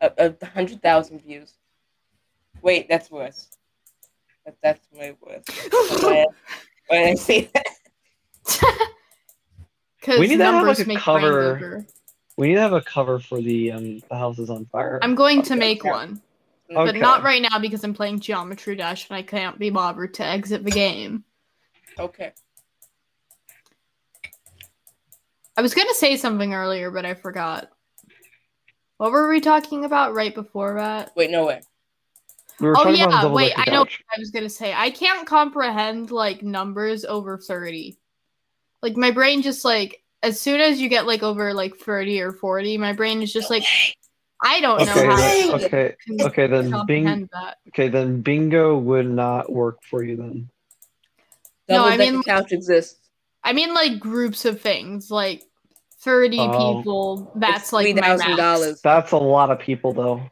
A, 0.00 0.34
a 0.40 0.46
hundred 0.46 0.82
thousand 0.82 1.20
views. 1.22 1.54
Wait, 2.62 2.88
that's 2.88 3.10
worse. 3.10 3.48
That, 4.44 4.56
that's 4.62 4.86
way 4.92 5.16
worse. 5.20 5.44
When 6.02 6.26
when 6.88 7.08
I 7.08 7.14
say 7.14 7.50
that, 7.54 7.66
Because 10.00 10.20
We 10.20 10.28
need 10.28 10.38
to 10.38 10.44
have, 10.44 10.66
like, 10.66 10.78
a 10.78 10.96
cover. 10.96 11.84
We 12.36 12.48
need 12.48 12.54
to 12.54 12.60
have 12.60 12.72
a 12.72 12.80
cover 12.80 13.18
for 13.18 13.40
the 13.40 13.72
um 13.72 14.02
the 14.08 14.16
house 14.16 14.38
is 14.38 14.48
on 14.48 14.66
fire. 14.66 15.00
I'm 15.02 15.14
going 15.14 15.42
to 15.42 15.54
Okay. 15.54 15.58
make 15.58 15.84
one, 15.84 16.22
Okay. 16.70 16.84
but 16.84 16.96
not 16.96 17.22
right 17.24 17.42
now 17.42 17.58
because 17.58 17.82
I'm 17.84 17.94
playing 17.94 18.20
Geometry 18.20 18.76
Dash 18.76 19.08
and 19.08 19.16
I 19.16 19.22
can't 19.22 19.58
be 19.58 19.70
bothered 19.70 20.14
to 20.14 20.24
exit 20.24 20.64
the 20.64 20.70
game. 20.70 21.24
okay. 21.98 22.32
I 25.56 25.60
was 25.62 25.74
gonna 25.74 25.94
say 25.94 26.16
something 26.16 26.54
earlier, 26.54 26.92
but 26.92 27.04
I 27.04 27.14
forgot. 27.14 27.70
What 28.98 29.12
were 29.12 29.28
we 29.28 29.40
talking 29.40 29.84
about 29.84 30.14
right 30.14 30.34
before 30.34 30.74
that? 30.74 31.12
Wait, 31.16 31.30
no 31.30 31.46
way. 31.46 31.60
We 32.60 32.68
Oh, 32.68 32.74
talking 32.74 33.02
about 33.02 33.22
the 33.22 33.28
yeah, 33.28 33.34
wait, 33.34 33.52
I 33.56 33.70
know- 33.70 33.84
couch. 33.84 34.02
I 34.14 34.18
was 34.18 34.30
gonna 34.32 34.50
say 34.50 34.74
I 34.74 34.90
can't 34.90 35.26
comprehend 35.26 36.10
like 36.10 36.42
numbers 36.42 37.04
over 37.04 37.38
thirty. 37.38 37.96
Like 38.82 38.96
my 38.96 39.12
brain 39.12 39.42
just 39.42 39.64
like 39.64 40.02
as 40.22 40.40
soon 40.40 40.60
as 40.60 40.80
you 40.80 40.88
get 40.88 41.06
like 41.06 41.22
over 41.22 41.54
like 41.54 41.76
thirty 41.76 42.20
or 42.20 42.32
forty, 42.32 42.76
my 42.76 42.92
brain 42.92 43.22
is 43.22 43.32
just 43.32 43.48
like 43.50 43.62
I 44.42 44.60
don't 44.60 44.84
know 44.84 44.92
Okay, 44.92 45.06
how 45.06 45.16
then, 45.16 45.58
to 45.58 45.66
okay, 45.66 45.96
okay. 46.22 46.46
Then 46.48 46.86
Bing, 46.86 47.28
that. 47.32 47.58
okay, 47.68 47.88
then 47.88 48.20
bingo 48.22 48.76
would 48.76 49.08
not 49.08 49.50
work 49.50 49.82
for 49.84 50.02
you 50.02 50.16
then. 50.16 50.48
No, 51.68 51.84
I 51.84 51.96
mean- 51.96 52.22
couch 52.24 52.50
exists. 52.50 52.98
I 53.44 53.52
mean 53.52 53.72
like 53.74 54.00
groups 54.00 54.44
of 54.44 54.60
things, 54.60 55.12
like 55.12 55.44
thirty 56.00 56.38
Oh. 56.40 56.76
people. 56.78 57.32
That's 57.34 57.72
like 57.72 57.94
my 57.96 58.02
$3,000. 58.02 58.66
max. 58.68 58.80
That's 58.80 59.12
a 59.12 59.16
lot 59.16 59.50
of 59.50 59.58
people 59.58 59.92
though. 59.92 60.22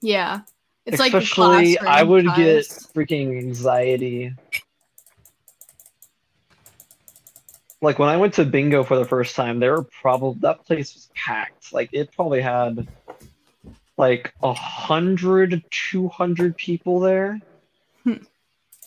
Yeah, 0.00 0.40
it's 0.86 0.98
like 0.98 1.12
Especially, 1.12 1.76
class 1.76 1.86
I 1.86 2.02
would 2.02 2.24
rank 2.24 2.36
get 2.36 2.64
freaking 2.66 3.38
anxiety. 3.38 4.34
Like 7.82 7.98
when 7.98 8.08
I 8.08 8.16
went 8.16 8.34
to 8.34 8.44
bingo 8.44 8.84
for 8.84 8.96
the 8.98 9.04
first 9.06 9.34
time, 9.36 9.58
there 9.58 9.72
were 9.72 9.84
probably 9.84 10.38
that 10.40 10.64
place 10.66 10.94
was 10.94 11.08
packed. 11.14 11.72
Like 11.72 11.90
it 11.92 12.12
probably 12.12 12.40
had 12.42 12.86
like 13.96 14.34
a 14.42 14.52
hundred, 14.52 15.62
two 15.70 16.08
hundred 16.08 16.56
people 16.56 17.00
there. 17.00 17.40
Hmm. 18.04 18.14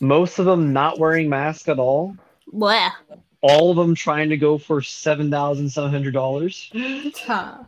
Most 0.01 0.39
of 0.39 0.45
them 0.45 0.73
not 0.73 0.99
wearing 0.99 1.29
masks 1.29 1.67
at 1.69 1.79
all. 1.79 2.15
Bleh. 2.51 2.91
All 3.43 3.69
of 3.69 3.77
them 3.77 3.93
trying 3.93 4.29
to 4.29 4.37
go 4.37 4.57
for 4.57 4.81
seven 4.81 5.29
thousand 5.29 5.69
seven 5.69 5.91
hundred 5.91 6.13
dollars. 6.13 6.71
Huh. 7.25 7.63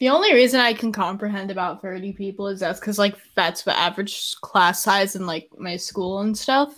The 0.00 0.08
only 0.08 0.34
reason 0.34 0.60
I 0.60 0.72
can 0.72 0.92
comprehend 0.92 1.50
about 1.50 1.82
30 1.82 2.14
people 2.14 2.48
is 2.48 2.60
that's 2.60 2.80
because, 2.80 2.98
like, 2.98 3.16
that's 3.36 3.64
the 3.64 3.78
average 3.78 4.34
class 4.40 4.82
size 4.82 5.14
in, 5.14 5.26
like, 5.26 5.50
my 5.58 5.76
school 5.76 6.20
and 6.20 6.36
stuff. 6.36 6.74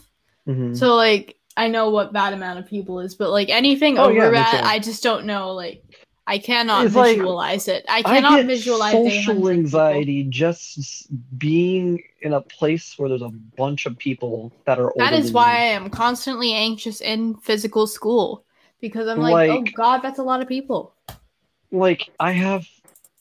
Mhm. 0.49 0.77
So, 0.77 0.97
like, 0.97 1.39
I 1.57 1.69
know 1.69 1.91
what 1.91 2.13
that 2.15 2.33
amount 2.33 2.59
of 2.59 2.67
people 2.67 2.99
is, 2.99 3.15
but, 3.15 3.31
like, 3.31 3.49
anything 3.49 3.97
Oh, 3.97 4.07
over 4.07 4.15
yeah, 4.15 4.31
that. 4.31 4.65
I 4.65 4.81
just 4.81 5.05
don't 5.05 5.25
know. 5.25 5.53
Like, 5.53 5.85
I 6.27 6.39
cannot 6.39 6.87
It's 6.87 6.95
like- 6.95 7.17
visualize 7.17 7.67
it. 7.69 7.85
I 7.89 7.99
I 7.99 8.03
cannot 8.03 8.37
get 8.37 8.47
visualize 8.47 8.93
social 8.93 9.11
800 9.11 9.35
people. 9.35 9.49
anxiety 9.51 10.23
just 10.25 11.09
being 11.39 12.03
in 12.21 12.33
a 12.35 12.41
place 12.41 12.97
where 12.99 13.09
there's 13.09 13.23
a 13.23 13.33
bunch 13.57 13.87
of 13.87 13.99
people 13.99 14.53
that 14.65 14.79
are 14.79 14.93
That 14.97 15.15
is 15.15 15.33
why 15.33 15.51
you. 15.53 15.59
I 15.59 15.63
am 15.73 15.91
constantly 15.91 16.53
anxious 16.55 17.01
in 17.01 17.35
physical 17.39 17.87
school 17.89 18.45
because 18.81 19.09
I'm 19.09 19.19
like, 19.19 19.51
oh 19.51 19.65
god, 19.75 19.99
that's 20.03 20.21
a 20.21 20.23
lot 20.23 20.41
of 20.41 20.49
people. 20.49 20.95
like 21.73 22.11
I 22.21 22.31
have 22.33 22.67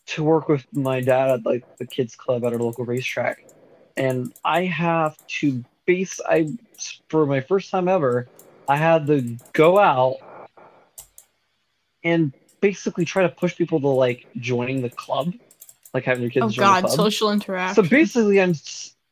to 0.08 0.24
work 0.24 0.48
with 0.50 0.66
my 0.74 1.02
dad 1.02 1.30
at 1.32 1.46
like 1.46 1.64
the 1.78 1.88
kids 1.88 2.16
club 2.16 2.44
at 2.46 2.54
our 2.54 2.60
local 2.60 2.86
racetrack, 2.86 3.46
and 3.98 4.32
I 4.46 4.66
have 4.66 5.18
to 5.40 5.64
base 5.86 6.20
I 6.30 6.50
for 7.10 7.26
my 7.26 7.42
first 7.42 7.72
time 7.72 7.88
ever, 7.88 8.28
I 8.68 8.78
had 8.78 9.08
to 9.08 9.38
go 9.54 9.80
out 9.80 10.18
and 12.04 12.34
basically 12.62 13.06
try 13.06 13.24
to 13.24 13.30
push 13.30 13.56
people 13.56 13.80
to 13.82 13.88
like 13.88 14.28
joining 14.38 14.82
the 14.82 14.90
club, 14.90 15.34
like 15.94 16.06
having 16.06 16.22
your 16.22 16.32
kids 16.32 16.46
Oh 16.46 16.50
join 16.50 16.66
god, 16.66 16.84
the 16.84 16.88
club. 16.88 16.96
social 16.96 17.32
interaction. 17.32 17.84
So 17.84 17.90
basically, 17.90 18.42
I'm 18.42 18.54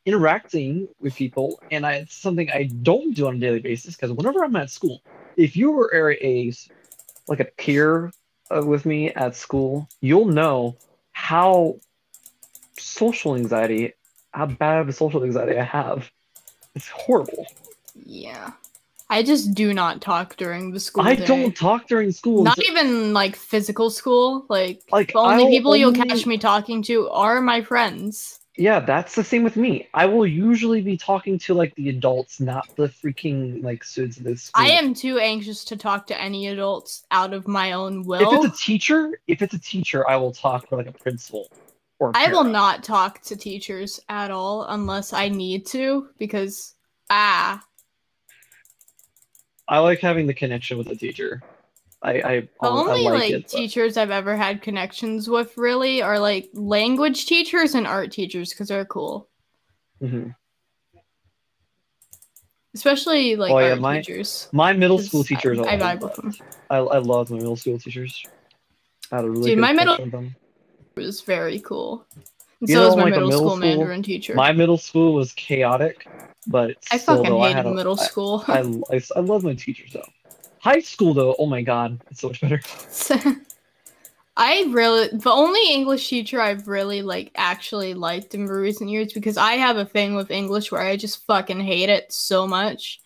interacting 0.06 0.88
with 1.02 1.16
people, 1.16 1.60
and 1.72 1.86
I, 1.86 1.96
it's 1.96 2.16
something 2.16 2.50
I 2.50 2.64
don't 2.64 3.14
do 3.16 3.28
on 3.28 3.36
a 3.36 3.40
daily 3.40 3.60
basis 3.60 3.96
because 3.96 4.12
whenever 4.12 4.44
I'm 4.44 4.56
at 4.56 4.70
school, 4.70 5.02
if 5.36 5.58
you 5.58 5.72
were 5.72 5.92
a, 5.94 6.26
a 6.26 6.54
like 7.28 7.40
a 7.40 7.46
peer 7.58 8.12
uh, 8.56 8.64
with 8.64 8.86
me 8.86 9.12
at 9.12 9.36
school, 9.36 9.88
you'll 10.02 10.26
know 10.26 10.76
how 11.12 11.76
social 12.78 13.36
anxiety, 13.36 13.94
how 14.32 14.46
bad 14.46 14.82
of 14.82 14.90
a 14.90 14.94
social 14.94 15.24
anxiety 15.24 15.58
I 15.58 15.64
have. 15.64 16.10
It's 16.76 16.90
horrible. 16.90 17.48
Yeah. 18.06 18.52
I 19.10 19.24
just 19.24 19.56
do 19.56 19.74
not 19.74 20.02
talk 20.02 20.36
during 20.36 20.72
the 20.72 20.80
school 20.80 21.04
I 21.04 21.16
day. 21.16 21.26
don't 21.26 21.56
talk 21.56 21.88
during 21.88 22.12
school. 22.12 22.44
Not 22.44 22.64
even 22.66 23.14
like 23.14 23.36
physical 23.36 23.90
school. 23.90 24.46
Like, 24.50 24.84
like 24.92 25.14
the 25.14 25.20
only 25.20 25.46
I'll 25.46 25.50
people 25.50 25.76
you'll 25.76 25.94
catch 25.94 26.26
me 26.28 26.38
talking 26.38 26.84
to 26.84 27.10
are 27.10 27.42
my 27.42 27.62
friends. 27.62 28.40
Yeah, 28.56 28.82
that's 28.82 29.16
the 29.16 29.24
same 29.24 29.44
with 29.44 29.56
me. 29.56 29.88
I 29.94 30.06
will 30.06 30.28
usually 30.28 30.82
be 30.82 30.98
talking 30.98 31.40
to 31.40 31.54
like 31.54 31.74
the 31.76 31.90
adults, 31.90 32.42
not 32.42 32.68
the 32.76 32.90
freaking 32.90 33.64
like 33.64 33.84
students 33.84 34.18
of 34.18 34.26
this 34.26 34.44
school. 34.44 34.66
I 34.66 34.72
am 34.72 34.94
too 34.94 35.18
anxious 35.18 35.64
to 35.66 35.78
talk 35.78 36.06
to 36.08 36.22
any 36.22 36.48
adults 36.48 37.06
out 37.10 37.34
of 37.34 37.48
my 37.48 37.72
own 37.72 38.04
will. 38.04 38.22
If 38.22 38.46
it's 38.46 38.62
a 38.62 38.64
teacher, 38.64 39.20
if 39.28 39.42
it's 39.42 39.54
a 39.54 39.60
teacher, 39.60 40.08
I 40.10 40.18
will 40.18 40.34
talk 40.34 40.68
to 40.70 40.76
like 40.76 40.88
a 40.88 40.92
principal 40.92 41.48
or 42.00 42.10
a 42.10 42.14
I 42.16 42.32
will 42.32 42.44
not 42.44 42.84
talk 42.84 43.22
to 43.24 43.38
teachers 43.38 44.00
at 44.10 44.30
all 44.30 44.66
unless 44.66 45.14
I 45.14 45.30
need 45.30 45.66
to 45.68 46.10
because 46.18 46.76
ah, 47.10 47.64
I 49.70 49.78
like 49.80 50.00
having 50.00 50.26
the 50.28 50.34
connection 50.34 50.78
with 50.78 50.88
the 50.88 50.96
teacher. 50.96 51.42
I 52.02 52.12
I, 52.12 52.40
the 52.42 52.48
I 52.62 52.68
only 52.68 53.04
like, 53.04 53.14
like 53.22 53.32
it. 53.32 53.48
teachers 53.48 53.98
I've 53.98 54.10
ever 54.12 54.36
had 54.36 54.62
connections 54.62 55.30
with 55.30 55.56
really 55.58 56.02
are 56.02 56.18
like 56.20 56.50
language 56.54 57.26
teachers 57.28 57.76
and 57.76 57.86
art 57.86 58.12
teachers 58.12 58.50
because 58.52 58.70
they're 58.70 58.86
cool. 58.86 59.28
Mhm. 60.02 60.34
Especially 62.74 63.36
like 63.36 63.52
Oh, 63.52 63.60
yeah, 63.60 63.72
art 63.72 63.80
my- 63.82 63.98
teachers. 63.98 64.48
My 64.52 64.74
middle 64.74 65.00
school 65.00 65.24
teachers. 65.24 65.60
I, 65.60 65.74
I 65.74 65.78
vibe 65.78 66.02
with 66.02 66.16
them. 66.16 66.34
I, 66.70 66.78
I 66.78 66.98
love 67.00 67.30
my 67.32 67.38
middle 67.38 67.56
school 67.56 67.80
teachers. 67.80 68.24
I 69.12 69.18
had 69.18 69.26
a 69.26 69.30
really 69.30 69.52
Dude, 69.52 69.60
my 69.60 69.74
middle- 69.74 69.96
connection 69.96 70.20
with 70.20 70.32
them. 70.34 70.36
It 70.96 71.00
was 71.06 71.22
very 71.22 71.60
cool. 71.60 72.06
You 72.62 72.68
so 72.68 72.74
know, 72.74 72.86
was 72.88 72.96
my 72.98 73.04
like, 73.04 73.14
middle, 73.14 73.30
middle 73.30 73.46
school, 73.50 73.56
Mandarin 73.58 74.04
teacher. 74.04 74.36
My 74.36 74.52
middle 74.52 74.78
school 74.78 75.14
was 75.14 75.32
chaotic, 75.34 76.08
but 76.48 76.76
I 76.92 76.98
still, 76.98 77.18
fucking 77.18 77.32
though, 77.32 77.42
I 77.42 77.48
hated 77.54 77.66
a- 77.66 77.74
middle 77.74 78.00
I- 78.00 78.04
school. 78.04 78.44
I, 78.48 78.60
I, 78.92 79.02
I 79.16 79.20
love 79.22 79.44
my 79.44 79.54
teachers 79.54 79.94
though. 79.94 80.08
High 80.60 80.82
school 80.82 81.14
though, 81.14 81.36
oh 81.40 81.46
my 81.46 81.62
god, 81.62 82.02
it's 82.12 82.20
so 82.22 82.28
much 82.28 82.42
better. 82.42 82.62
I 84.38 84.66
really 84.70 85.10
the 85.10 85.32
only 85.32 85.74
English 85.74 86.08
teacher 86.10 86.40
I've 86.40 86.68
really 86.68 87.02
like 87.02 87.32
actually 87.36 87.94
liked 87.94 88.36
in 88.36 88.46
recent 88.46 88.90
years 88.90 89.12
because 89.12 89.36
I 89.38 89.54
have 89.54 89.78
a 89.78 89.86
thing 89.86 90.16
with 90.16 90.32
English 90.32 90.72
where 90.72 90.82
I 90.82 90.96
just 90.96 91.26
fucking 91.26 91.60
hate 91.60 91.90
it 91.90 92.12
so 92.12 92.48
much. 92.48 93.02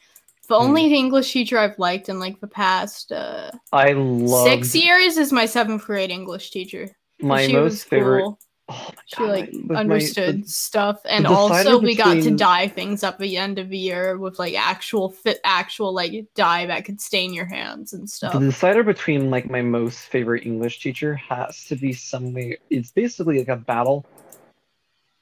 The 0.47 0.55
Hmm. 0.59 0.63
only 0.65 0.93
English 0.93 1.31
teacher 1.31 1.57
I've 1.57 1.79
liked 1.79 2.09
in 2.09 2.19
like 2.19 2.39
the 2.39 2.47
past 2.47 3.11
uh, 3.11 3.49
I 3.71 3.93
love 3.93 4.43
six 4.47 4.75
years 4.75 5.17
is 5.17 5.31
my 5.31 5.45
seventh 5.45 5.85
grade 5.85 6.11
English 6.11 6.51
teacher. 6.51 6.89
my 7.21 7.47
most 7.47 7.85
favorite. 7.85 8.23
cool. 8.23 8.39
Oh 8.69 8.91
She 9.07 9.23
like 9.23 9.51
with 9.51 9.65
my- 9.71 9.75
understood 9.75 10.43
the- 10.45 10.47
stuff, 10.47 11.01
and 11.05 11.27
also 11.27 11.79
we 11.79 11.95
got 11.95 12.23
to 12.23 12.31
dye 12.31 12.69
things 12.69 13.03
up 13.03 13.15
at 13.15 13.19
the 13.19 13.35
end 13.35 13.59
of 13.59 13.67
the 13.69 13.77
year 13.77 14.17
with 14.17 14.39
like 14.39 14.55
actual 14.55 15.09
fit, 15.09 15.41
actual 15.43 15.93
like 15.93 16.13
dye 16.33 16.65
that 16.67 16.85
could 16.85 17.01
stain 17.01 17.33
your 17.33 17.45
hands 17.45 17.91
and 17.91 18.09
stuff 18.09 18.31
The 18.33 18.39
decider 18.39 18.83
between 18.83 19.29
like 19.29 19.49
my 19.49 19.61
most 19.61 19.99
favorite 20.07 20.45
English 20.45 20.79
teacher 20.79 21.15
has 21.15 21.65
to 21.65 21.75
be 21.75 21.91
somewhere. 21.91 22.57
It's 22.69 22.91
basically 22.91 23.39
like 23.39 23.49
a 23.49 23.57
battle. 23.57 24.05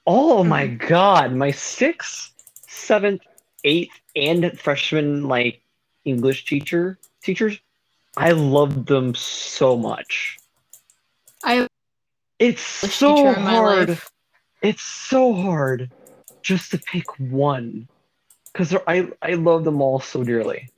Oh 0.06 0.44
my 0.44 0.68
Hmm. 0.68 0.78
god, 0.88 1.34
my 1.34 1.50
sixth, 1.52 2.34
seventh, 2.68 3.22
eighth, 3.64 4.00
and 4.16 4.60
freshman 4.60 5.28
like 5.28 5.62
English 6.06 6.46
teacher 6.46 7.00
teachers, 7.24 7.60
I 8.18 8.32
loved 8.32 8.88
them 8.88 9.16
so 9.16 9.78
much. 9.78 10.38
It's 12.42 12.62
so 12.62 13.16
teacher 13.16 13.36
in 13.38 13.44
my 13.44 13.52
hard. 13.52 14.02
It's 14.64 14.82
so 14.82 15.32
hard 15.34 15.92
just 16.42 16.72
to 16.72 16.78
pick 16.80 17.06
one 17.20 17.88
because 18.52 18.76
I 18.88 19.08
I 19.22 19.34
love 19.36 19.64
them 19.64 19.80
all 19.82 20.00
so 20.00 20.24
dearly. 20.24 20.70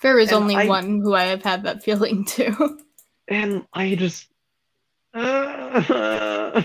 There 0.00 0.18
is 0.18 0.28
And 0.32 0.38
only 0.38 0.56
I- 0.56 0.66
one 0.66 1.00
who 1.00 1.14
I 1.14 1.24
have 1.24 1.42
had 1.42 1.62
that 1.64 1.84
feeling 1.84 2.24
to. 2.36 2.78
and 3.28 3.66
I 3.74 3.94
just 3.96 4.28
I 5.14 6.64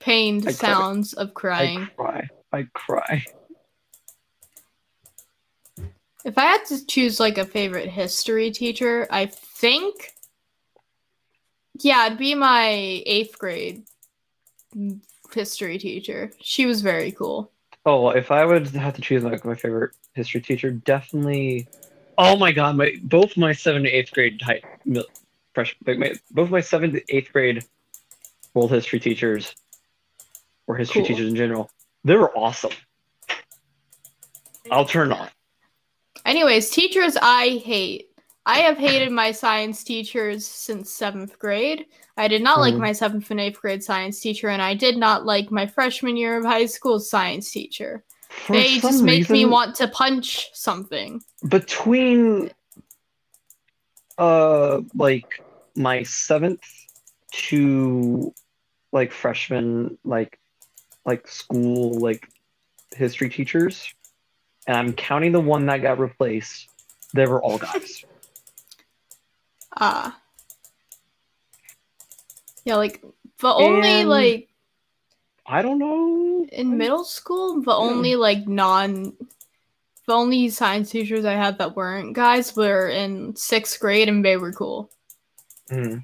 Pained 0.00 0.42
I 0.46 0.52
cry. 0.52 0.68
sounds 0.68 1.14
of 1.14 1.32
crying. 1.34 1.78
I 1.78 1.86
cry. 1.96 2.28
I 2.52 2.62
cry. 2.74 3.24
If 6.24 6.36
I 6.38 6.42
had 6.44 6.64
to 6.66 6.84
choose 6.86 7.18
like 7.20 7.38
a 7.38 7.44
favorite 7.46 7.88
history 7.88 8.50
teacher, 8.50 9.06
I 9.10 9.26
think 9.26 10.12
yeah, 11.80 12.06
it'd 12.06 12.18
be 12.18 12.34
my 12.34 12.68
eighth 13.06 13.38
grade 13.38 13.84
history 15.32 15.78
teacher. 15.78 16.30
She 16.40 16.66
was 16.66 16.82
very 16.82 17.12
cool. 17.12 17.50
Oh, 17.84 18.08
if 18.10 18.30
I 18.30 18.44
would 18.44 18.66
have 18.68 18.94
to 18.94 19.02
choose 19.02 19.22
like 19.22 19.44
my 19.44 19.54
favorite 19.54 19.92
history 20.14 20.40
teacher, 20.40 20.70
definitely. 20.70 21.68
Oh 22.18 22.36
my 22.36 22.52
god, 22.52 22.76
my 22.76 22.94
both 23.02 23.36
my 23.36 23.52
seventh 23.52 23.86
and 23.86 23.94
eighth 23.94 24.12
grade 24.12 24.40
high, 24.42 24.60
mil- 24.84 25.04
fresh, 25.54 25.76
like 25.86 25.98
my, 25.98 26.14
both 26.30 26.50
my 26.50 26.60
seventh 26.60 26.94
and 26.94 27.02
eighth 27.08 27.32
grade 27.32 27.64
world 28.54 28.70
history 28.70 28.98
teachers, 28.98 29.54
or 30.66 30.76
history 30.76 31.02
Cool. 31.02 31.08
teachers 31.08 31.28
in 31.28 31.36
general, 31.36 31.70
they 32.04 32.16
were 32.16 32.36
awesome. 32.36 32.72
I'll 34.70 34.84
turn 34.86 35.12
on. 35.12 35.28
Anyways, 36.24 36.70
teachers 36.70 37.16
I 37.20 37.62
hate. 37.64 38.08
I 38.48 38.58
have 38.60 38.78
hated 38.78 39.10
my 39.10 39.32
science 39.32 39.82
teachers 39.82 40.46
since 40.46 40.92
seventh 40.92 41.36
grade. 41.36 41.86
I 42.16 42.28
did 42.28 42.42
not 42.42 42.60
like 42.60 42.74
Mhm. 42.74 42.78
my 42.78 42.92
seventh 42.92 43.28
and 43.32 43.40
eighth 43.40 43.60
grade 43.60 43.82
science 43.82 44.20
teacher, 44.20 44.48
and 44.48 44.62
I 44.62 44.74
did 44.74 44.96
not 44.96 45.26
like 45.26 45.50
my 45.50 45.66
freshman 45.66 46.16
year 46.16 46.36
of 46.38 46.44
high 46.44 46.66
school 46.66 47.00
science 47.00 47.50
teacher. 47.50 48.04
For 48.28 48.52
they 48.52 48.78
just 48.78 49.02
make 49.02 49.28
me 49.28 49.44
want 49.46 49.74
to 49.76 49.88
punch 49.88 50.50
something. 50.54 51.22
between 51.48 52.50
uh 54.18 54.80
like 54.94 55.26
my 55.74 56.02
seventh 56.04 56.62
to 57.32 58.32
like 58.92 59.12
freshman 59.12 59.98
like 60.04 60.38
like 61.04 61.28
school 61.28 61.98
like 61.98 62.26
history 62.94 63.28
teachers 63.28 63.92
and 64.66 64.74
i'm 64.74 64.94
counting 64.94 65.32
the 65.32 65.40
one 65.40 65.66
that 65.66 65.82
got 65.82 65.98
replaced 65.98 66.68
they 67.12 67.26
were 67.26 67.42
all 67.42 67.58
guys 67.58 68.04
Ah. 69.78 70.18
yeah, 72.64 72.76
like 72.76 73.02
the 73.40 73.52
only 73.52 74.00
And- 74.00 74.08
like 74.08 74.48
i 75.48 75.62
don't 75.62 75.78
know 75.78 76.46
in 76.50 76.76
middle 76.76 77.04
school, 77.04 77.60
the 77.62 77.72
only 77.74 78.16
like 78.16 78.46
non 78.48 79.12
the 80.06 80.12
only 80.14 80.48
science 80.48 80.90
teachers 80.90 81.24
I 81.24 81.32
had 81.32 81.58
that 81.58 81.74
weren't 81.76 82.12
guys 82.14 82.54
were 82.56 82.88
in 82.88 83.34
sixth 83.36 83.80
grade 83.80 84.08
and 84.08 84.24
they 84.24 84.36
were 84.36 84.52
cool. 84.52 84.90
Hmm. 85.68 85.96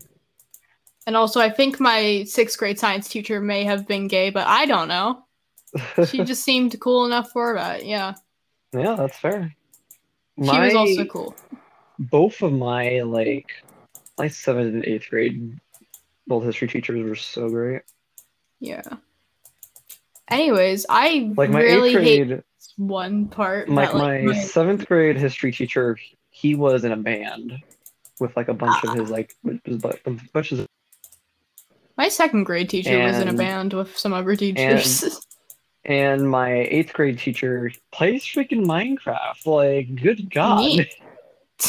And 1.06 1.16
also 1.16 1.40
I 1.40 1.50
think 1.50 1.78
my 1.80 2.24
sixth 2.24 2.58
grade 2.58 2.78
science 2.78 3.08
teacher 3.08 3.40
may 3.40 3.64
have 3.64 3.86
been 3.86 4.08
gay, 4.08 4.30
but 4.30 4.46
I 4.46 4.66
don't 4.66 4.88
know. 4.88 5.24
She 6.06 6.24
just 6.24 6.44
seemed 6.44 6.78
cool 6.80 7.06
enough 7.06 7.30
for 7.30 7.54
that, 7.54 7.86
yeah. 7.86 8.14
yeah 8.72 8.94
that's 8.96 9.16
fair 9.16 9.54
She 10.36 10.58
was 10.60 10.74
also 10.74 11.04
cool. 11.06 11.34
Both 12.10 12.42
of 12.42 12.52
my 12.52 13.00
like 13.00 13.50
my 14.18 14.28
seventh 14.28 14.74
and 14.74 14.84
eighth 14.84 15.08
grade 15.10 15.58
world 16.26 16.44
history 16.44 16.68
teachers 16.68 17.02
were 17.02 17.14
so 17.14 17.48
great 17.48 17.82
Yeah. 18.60 18.82
Anyways, 20.28 20.86
I 20.88 21.32
like 21.36 21.50
my 21.50 21.60
really 21.60 21.90
eighth 21.90 21.98
hate 21.98 22.28
grade 22.28 22.42
this 22.62 22.74
one 22.76 23.26
part. 23.28 23.68
like 23.68 23.92
that, 23.92 23.98
my 23.98 24.20
like, 24.20 24.36
seventh 24.36 24.86
grade 24.86 25.18
history 25.18 25.52
teacher, 25.52 25.98
he 26.30 26.54
was 26.54 26.84
in 26.84 26.92
a 26.92 26.96
band 26.96 27.58
with 28.20 28.34
like 28.36 28.48
a 28.48 28.54
bunch 28.54 28.82
of 28.84 28.94
his 28.94 29.10
like 29.10 29.34
his 29.64 29.78
bunch 30.32 30.52
of 30.52 30.66
My 31.98 32.08
second 32.08 32.44
grade 32.44 32.70
teacher 32.70 32.98
was 33.02 33.18
in 33.18 33.28
a 33.28 33.34
band 33.34 33.74
with 33.74 33.98
some 33.98 34.12
other 34.12 34.36
teachers. 34.36 35.20
and 35.84 36.30
my 36.30 36.52
eighth 36.52 36.92
grade 36.92 37.18
teacher 37.18 37.70
plays 37.90 38.24
freaking 38.24 38.64
Minecraft. 38.64 39.44
Like, 39.44 39.94
good 39.96 40.30
god! 40.30 40.60
Neat. 40.60 40.94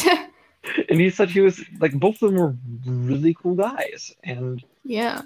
and 0.88 1.00
he 1.00 1.10
said 1.10 1.30
he 1.30 1.40
was 1.40 1.62
like 1.80 1.92
both 1.94 2.22
of 2.22 2.32
them 2.32 2.40
were 2.40 2.56
really 2.86 3.34
cool 3.34 3.54
guys, 3.54 4.14
and 4.24 4.62
yeah. 4.84 5.22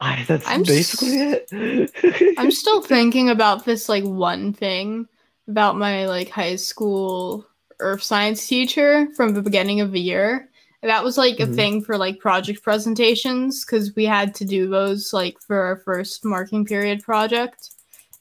I 0.00 0.24
that's 0.28 0.46
I'm 0.46 0.60
s- 0.60 0.66
basically 0.68 1.18
it. 1.20 2.34
I'm 2.38 2.50
still 2.52 2.80
thinking 2.82 3.30
about 3.30 3.64
this 3.64 3.88
like 3.88 4.04
one 4.04 4.52
thing 4.52 5.08
about 5.48 5.76
my 5.76 6.06
like 6.06 6.28
high 6.28 6.56
school 6.56 7.44
earth 7.80 8.02
science 8.02 8.46
teacher 8.46 9.08
from 9.16 9.34
the 9.34 9.42
beginning 9.42 9.80
of 9.80 9.90
the 9.92 10.00
year. 10.00 10.48
That 10.82 11.02
was 11.02 11.18
like 11.18 11.40
a 11.40 11.46
Mhm. 11.46 11.54
thing 11.56 11.82
for 11.82 11.98
like 11.98 12.20
project 12.20 12.62
presentations 12.62 13.64
because 13.64 13.94
we 13.96 14.04
had 14.04 14.34
to 14.36 14.44
do 14.44 14.68
those 14.68 15.12
like 15.12 15.40
for 15.40 15.58
our 15.60 15.76
first 15.78 16.24
marking 16.24 16.64
period 16.64 17.02
project. 17.02 17.70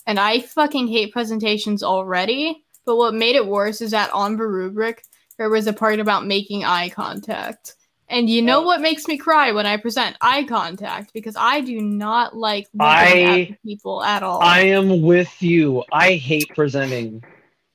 And 0.07 0.20
I 0.20 0.39
fucking 0.39 0.88
hate 0.88 1.11
presentations 1.13 1.84
already. 1.84 2.63
But 2.88 2.95
what 2.95 3.13
made 3.13 3.35
it 3.35 3.45
worse 3.45 3.81
is 3.81 3.91
that 3.91 4.09
on 4.13 4.38
the 4.38 4.47
rubric 4.47 5.03
there 5.38 5.49
was 5.49 5.67
a 5.67 5.73
part 5.73 5.99
about 5.99 6.25
making 6.25 6.63
eye 6.63 6.88
contact. 6.89 7.75
And 8.09 8.29
you 8.29 8.41
know 8.41 8.61
Oh. 8.61 8.65
what 8.65 8.79
makes 8.79 9.05
me 9.09 9.17
cry 9.17 9.51
when 9.51 9.65
I 9.65 9.75
present 9.75 10.15
eye 10.21 10.45
contact 10.45 11.11
because 11.13 11.35
I 11.38 11.59
do 11.59 11.81
not 11.81 12.35
like 12.38 12.67
looking 12.73 13.27
I- 13.27 13.41
at 13.51 13.61
people 13.61 14.01
at 14.01 14.23
all. 14.23 14.41
I 14.41 14.61
am 14.61 15.01
with 15.01 15.43
you. 15.43 15.83
I 15.91 16.13
hate 16.13 16.47
presenting. 16.55 17.23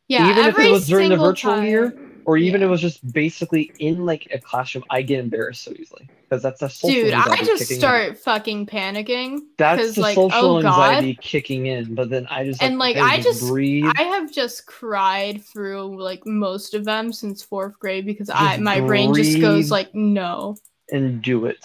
yeah, 0.09 0.31
Even 0.31 0.47
if 0.47 0.59
it 0.59 0.71
was 0.71 0.87
during 0.89 1.11
the 1.11 1.17
virtual 1.17 1.55
time- 1.57 1.65
year, 1.67 1.95
or 2.25 2.37
even 2.39 2.61
Yeah. 2.63 2.69
it 2.69 2.71
was 2.71 2.81
just 2.81 3.13
basically 3.13 3.71
in 3.79 4.07
like 4.07 4.29
a 4.33 4.39
classroom, 4.39 4.85
I 4.91 5.03
get 5.03 5.21
embarrassed 5.21 5.63
so 5.63 5.73
easily 5.79 6.09
because 6.33 6.43
that's 6.43 6.63
a 6.63 6.71
social 6.71 6.89
Dude, 7.05 7.13
I 7.13 7.37
just 7.45 7.59
kicking 7.65 7.75
in. 7.75 7.81
start 7.81 8.19
fucking 8.19 8.65
panicking. 8.67 9.41
That's 9.59 9.83
'cause, 9.83 9.95
the 9.97 10.01
like, 10.01 10.15
social 10.15 10.57
oh, 10.57 10.63
God. 10.63 10.95
anxiety 10.95 11.19
kicking 11.21 11.67
in, 11.67 11.95
but 11.95 12.09
then 12.09 12.27
I 12.31 12.47
just 12.47 12.63
And, 12.63 12.79
like, 12.79 12.97
I 12.97 13.21
just- 13.21 13.47
breathe. 13.47 13.85
I 13.99 14.05
have 14.05 14.33
just 14.33 14.65
cried 14.67 15.45
through 15.45 16.01
like 16.03 16.25
most 16.25 16.73
of 16.73 16.87
them 16.87 17.13
since 17.13 17.43
fourth 17.43 17.79
grade 17.79 18.07
because 18.07 18.31
I 18.31 18.57
my 18.57 18.81
brain 18.81 19.13
just 19.13 19.41
goes 19.43 19.71
like 19.71 19.95
no. 19.95 20.57
and 20.91 21.21
do 21.21 21.45
it. 21.45 21.63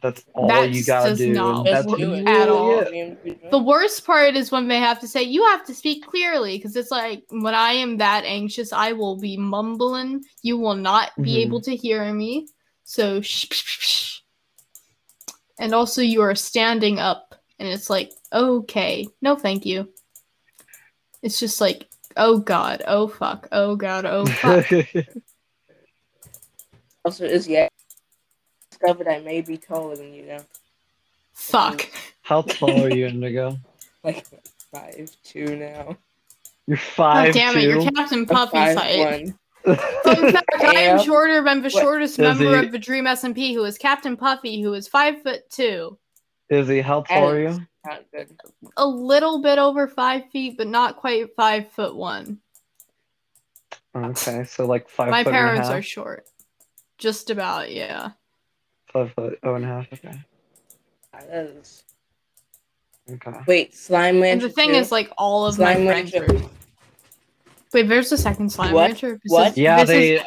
That's 0.00 0.24
all 0.34 0.46
That 0.48 0.70
you 0.72 0.84
gotta 0.84 1.16
do. 1.16 1.32
not 1.32 1.64
that's 1.64 1.86
do 1.86 2.12
it. 2.14 2.26
At 2.28 2.48
all. 2.48 2.80
it. 2.80 3.50
The 3.50 3.58
worst 3.58 4.06
part 4.06 4.36
is 4.36 4.52
when 4.52 4.68
they 4.68 4.78
have 4.78 5.00
to 5.00 5.08
say 5.08 5.22
you 5.24 5.44
have 5.46 5.64
to 5.66 5.74
speak 5.74 6.06
clearly 6.06 6.56
because 6.56 6.76
it's 6.76 6.90
like 6.92 7.24
when 7.30 7.54
I 7.54 7.72
am 7.72 7.96
that 7.98 8.24
anxious, 8.24 8.72
I 8.72 8.92
will 8.92 9.16
be 9.16 9.36
mumbling. 9.36 10.22
You 10.42 10.56
will 10.56 10.74
not 10.76 11.10
be 11.20 11.34
Mhm. 11.36 11.46
able 11.46 11.60
to 11.62 11.74
hear 11.74 12.12
me. 12.14 12.46
So 12.92 13.22
shh, 13.22 13.46
shh, 13.50 13.64
shh, 13.64 13.80
shh. 13.80 14.20
and 15.58 15.72
also 15.72 16.02
you 16.02 16.20
are 16.20 16.34
standing 16.34 16.98
up, 16.98 17.34
and 17.58 17.66
it's 17.66 17.88
like 17.88 18.12
okay, 18.30 19.08
no, 19.22 19.34
thank 19.34 19.64
you. 19.64 19.88
It's 21.22 21.40
just 21.40 21.58
like 21.58 21.88
oh 22.18 22.40
god, 22.40 22.82
oh 22.86 23.08
fuck, 23.08 23.48
oh 23.50 23.76
god, 23.76 24.04
oh 24.04 24.26
fuck. 24.26 24.66
Also, 27.04 27.24
is 27.24 27.48
yeah. 27.48 27.66
Discovered 28.70 29.08
I 29.08 29.20
may 29.20 29.40
be 29.40 29.56
taller 29.56 29.96
than 29.96 30.12
you 30.12 30.24
now. 30.24 30.40
fuck. 31.32 31.88
How 32.20 32.42
tall 32.42 32.84
are 32.84 32.94
you, 32.94 33.06
Indigo? 33.08 33.58
Like 34.04 34.26
five 34.70 35.10
two 35.24 35.56
now. 35.56 35.96
You're 36.66 36.76
God 36.76 36.84
five 36.94 37.34
damn 37.34 37.56
it, 37.56 37.64
you're 37.64 37.90
Captain 37.90 38.26
Puffy's 38.26 38.52
five 38.52 38.76
height. 38.76 38.98
one. 39.22 39.38
Fun 39.64 39.76
fact, 40.32 40.50
I 40.60 40.74
am 40.80 40.98
Yeah. 40.98 41.02
shorter 41.02 41.42
than 41.42 41.58
the 41.62 41.70
What- 41.70 41.82
shortest 41.82 42.16
Does 42.18 42.38
member 42.38 42.58
he- 42.60 42.66
of 42.66 42.72
the 42.72 42.78
Dream 42.78 43.04
SMP, 43.06 43.54
who 43.54 43.64
is 43.64 43.78
Captain 43.78 44.16
Puffy, 44.16 44.60
who 44.62 44.72
is 44.74 44.88
five 44.88 45.22
foot 45.22 45.48
two. 45.50 45.98
Izze, 46.50 46.82
how 46.82 47.02
tall 47.02 47.30
are 47.30 47.40
you? 47.40 47.58
Not 47.86 48.04
good. 48.12 48.36
A 48.76 48.86
little 48.86 49.40
bit 49.42 49.58
over 49.58 49.88
five 49.88 50.24
feet, 50.30 50.56
but 50.58 50.66
not 50.68 50.96
quite 50.96 51.34
five 51.36 51.70
foot 51.72 51.96
one. 51.96 52.38
Okay, 53.94 54.44
so 54.44 54.66
like 54.66 54.88
five 54.88 55.10
My 55.10 55.22
foot 55.24 55.34
and 55.34 55.36
a 55.36 55.40
parents 55.40 55.68
half. 55.68 55.78
are 55.78 55.82
short. 55.82 56.26
Just 56.98 57.30
about, 57.30 57.70
yeah. 57.72 58.10
Five 58.92 59.12
foot 59.14 59.38
oh 59.42 59.54
and 59.54 59.64
a 59.64 59.68
half. 59.68 59.86
Okay. 59.92 60.18
That 61.12 61.28
is... 61.30 61.84
Okay. 63.10 63.32
Wait, 63.46 63.74
slime 63.74 64.14
And 64.16 64.22
rancher. 64.22 64.46
the 64.48 64.52
thing 64.54 64.70
too? 64.70 64.76
is, 64.76 64.92
like, 64.92 65.10
all 65.18 65.46
of 65.46 65.56
Slime 65.56 65.84
my 65.84 65.92
friends 65.92 66.12
Rancher. 66.12 66.36
are. 66.36 66.50
Wait, 67.72 67.88
there's 67.88 68.10
the 68.10 68.18
second 68.18 68.50
Slime 68.50 68.72
What? 68.72 68.88
Rancher? 68.90 69.18
This 69.22 69.32
What? 69.32 69.52
is- 69.52 69.58
Yeah, 69.58 69.76
this 69.84 69.88
they 69.88 70.12
Is, 70.16 70.22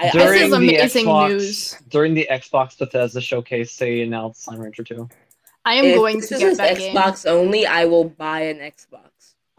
I, 0.00 0.04
This 0.10 0.12
during 0.14 0.42
is 0.42 0.50
the 0.50 0.56
amazing 0.56 1.06
Xbox 1.06 1.28
news. 1.28 1.76
during 1.88 2.14
the 2.14 2.26
Xbox 2.30 2.76
Bethesda 2.78 3.20
showcase, 3.20 3.76
they 3.76 4.02
announced 4.02 4.42
Slime 4.44 4.60
Rancher 4.60 4.82
2. 4.82 5.08
I 5.64 5.74
am 5.74 5.84
if 5.84 5.94
going 5.96 6.16
this 6.20 6.28
to 6.30 6.34
is 6.36 6.40
get 6.40 6.56
that 6.58 6.76
Xbox 6.78 7.24
game. 7.24 7.32
only, 7.34 7.66
I 7.66 7.84
will 7.84 8.04
buy 8.04 8.40
an 8.42 8.58
Xbox. 8.58 9.08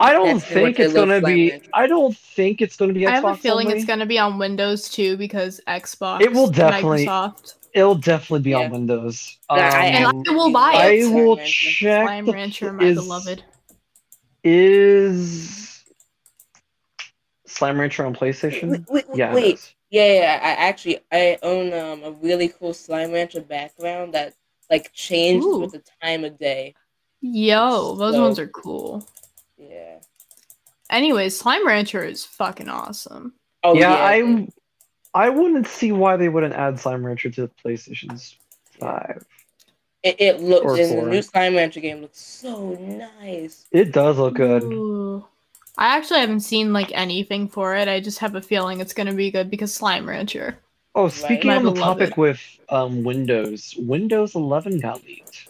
I 0.00 0.12
don't 0.12 0.34
That's 0.38 0.44
think 0.44 0.78
it's 0.80 0.92
gonna 0.92 1.20
be. 1.22 1.50
Rancher. 1.52 1.70
I 1.72 1.86
don't 1.86 2.14
think 2.16 2.60
it's 2.60 2.76
gonna 2.76 2.92
be 2.92 3.02
Xbox 3.02 3.08
I 3.08 3.10
have 3.12 3.24
a 3.24 3.36
feeling 3.36 3.68
only. 3.68 3.78
it's 3.78 3.86
going 3.86 4.00
to 4.00 4.06
be 4.06 4.18
on 4.18 4.38
Windows 4.38 4.90
too 4.90 5.16
because 5.16 5.60
Xbox. 5.68 6.20
It 6.20 6.32
will 6.32 6.48
definitely- 6.50 7.06
Microsoft. 7.06 7.54
It'll 7.72 7.94
definitely 7.94 8.40
be 8.42 8.50
Yeah. 8.50 8.58
on 8.64 8.70
Windows. 8.72 9.38
But 9.48 9.60
I- 9.60 9.86
And 9.86 10.04
Um, 10.06 10.22
I 10.28 10.32
will 10.32 10.50
buy 10.50 10.72
I 10.74 10.86
it. 10.90 11.02
Slime 11.04 11.14
will 11.24 11.36
Rancher. 11.36 11.70
check. 11.70 12.06
Slime 12.06 12.26
Rancher, 12.30 12.72
my 12.72 12.84
is, 12.84 12.96
beloved. 12.96 13.44
Is 14.42 15.63
Slime 17.54 17.78
Rancher 17.78 18.04
on 18.04 18.14
PlayStation? 18.14 18.68
Wait, 18.70 18.82
wait, 18.88 19.04
yeah. 19.14 19.32
wait. 19.32 19.74
Yeah, 19.90 20.12
yeah. 20.12 20.40
I 20.42 20.66
actually 20.66 20.98
I 21.12 21.38
own 21.42 21.72
um, 21.72 22.02
a 22.02 22.10
really 22.10 22.48
cool 22.48 22.74
slime 22.74 23.12
rancher 23.12 23.40
background 23.40 24.14
that 24.14 24.34
like 24.68 24.92
changes 24.92 25.44
Ooh. 25.46 25.60
with 25.60 25.72
the 25.72 25.82
time 26.02 26.24
of 26.24 26.36
day. 26.36 26.74
Yo, 27.20 27.94
those 27.94 28.14
So- 28.14 28.22
ones 28.22 28.38
are 28.40 28.48
cool. 28.48 29.06
Yeah. 29.56 29.98
Anyways, 30.90 31.36
Slime 31.38 31.66
Rancher 31.66 32.04
is 32.04 32.24
fucking 32.24 32.68
awesome. 32.68 33.34
Oh 33.62 33.74
yeah, 33.74 33.92
yeah. 34.16 34.48
I 35.14 35.26
I 35.26 35.28
wouldn't 35.30 35.66
see 35.68 35.92
why 35.92 36.16
they 36.16 36.28
wouldn't 36.28 36.54
add 36.54 36.78
Slime 36.78 37.06
Rancher 37.06 37.30
to 37.30 37.42
the 37.42 37.50
PlayStation's 37.64 38.36
Five. 38.80 39.24
It, 40.02 40.16
it 40.20 40.40
looks 40.40 40.66
Or 40.66 40.76
in 40.76 40.88
four. 40.90 41.04
the 41.04 41.10
new 41.10 41.22
slime 41.22 41.54
rancher 41.54 41.80
game 41.80 42.02
looks 42.02 42.20
so 42.20 42.72
nice. 43.22 43.64
It 43.72 43.92
does 43.92 44.18
look 44.18 44.34
good. 44.34 44.64
Ooh. 44.64 45.24
I 45.76 45.96
actually 45.96 46.20
haven't 46.20 46.40
seen 46.40 46.72
like 46.72 46.90
anything 46.94 47.48
for 47.48 47.74
it. 47.74 47.88
I 47.88 48.00
just 48.00 48.20
have 48.20 48.34
a 48.34 48.40
feeling 48.40 48.80
it's 48.80 48.94
gonna 48.94 49.14
be 49.14 49.30
good 49.30 49.50
because 49.50 49.74
Slime 49.74 50.08
Rancher. 50.08 50.58
Oh, 50.94 51.08
speaking 51.08 51.50
My 51.50 51.56
on 51.56 51.64
the 51.64 51.72
beloved. 51.72 52.00
topic 52.00 52.16
with 52.16 52.40
um, 52.68 53.02
Windows, 53.02 53.74
Windows 53.78 54.36
11 54.36 54.78
got 54.78 55.04
leaked. 55.04 55.48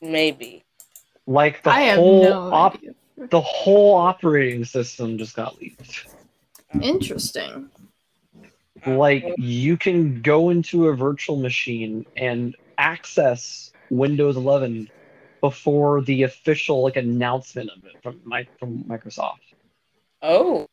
Maybe. 0.00 0.64
Like 1.26 1.62
the 1.64 1.70
I 1.70 1.94
whole 1.94 2.22
no 2.24 2.52
op- 2.52 2.80
the 3.16 3.40
whole 3.40 3.94
operating 3.96 4.64
system 4.64 5.18
just 5.18 5.34
got 5.34 5.60
leaked. 5.60 6.06
Interesting. 6.80 7.70
Like 8.86 9.24
you 9.38 9.76
can 9.76 10.20
go 10.20 10.50
into 10.50 10.88
a 10.88 10.94
virtual 10.94 11.36
machine 11.36 12.04
and 12.16 12.54
access 12.76 13.72
Windows 13.90 14.36
11 14.36 14.90
before 15.44 16.00
the 16.00 16.22
official 16.22 16.82
like 16.82 16.96
announcement 16.96 17.68
of 17.68 17.84
it 17.84 18.02
from 18.02 18.18
my 18.24 18.46
from 18.58 18.82
Microsoft. 18.84 19.40
Oh. 20.22 20.66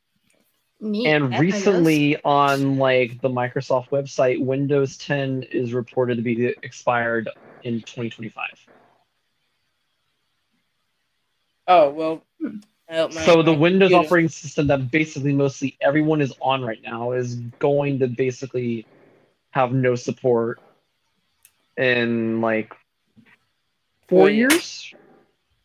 Neat. 0.80 1.08
And 1.08 1.36
I 1.36 1.40
recently 1.40 2.16
on 2.24 2.78
like 2.78 3.20
the 3.20 3.28
Microsoft 3.28 3.90
website, 3.90 4.40
Windows 4.40 4.96
10 4.96 5.44
is 5.52 5.74
reported 5.74 6.16
to 6.16 6.22
be 6.22 6.56
expired 6.64 7.28
in 7.64 7.82
2025. 7.82 8.46
Oh 11.68 11.90
well. 11.90 12.24
I 12.90 12.96
hope 12.96 13.14
my- 13.14 13.26
So 13.26 13.44
the 13.44 13.54
Windows 13.54 13.90
computer- 13.90 14.08
operating 14.08 14.30
system 14.30 14.68
that 14.68 14.90
basically 14.90 15.34
mostly 15.34 15.76
everyone 15.82 16.22
is 16.22 16.34
on 16.42 16.64
right 16.64 16.82
now 16.82 17.12
is 17.12 17.36
going 17.60 18.00
to 18.00 18.08
basically 18.08 18.86
have 19.50 19.74
no 19.74 19.96
support 19.96 20.62
in 21.76 22.40
like 22.40 22.74
four 24.12 24.26
Wait. 24.26 24.36
years. 24.36 24.94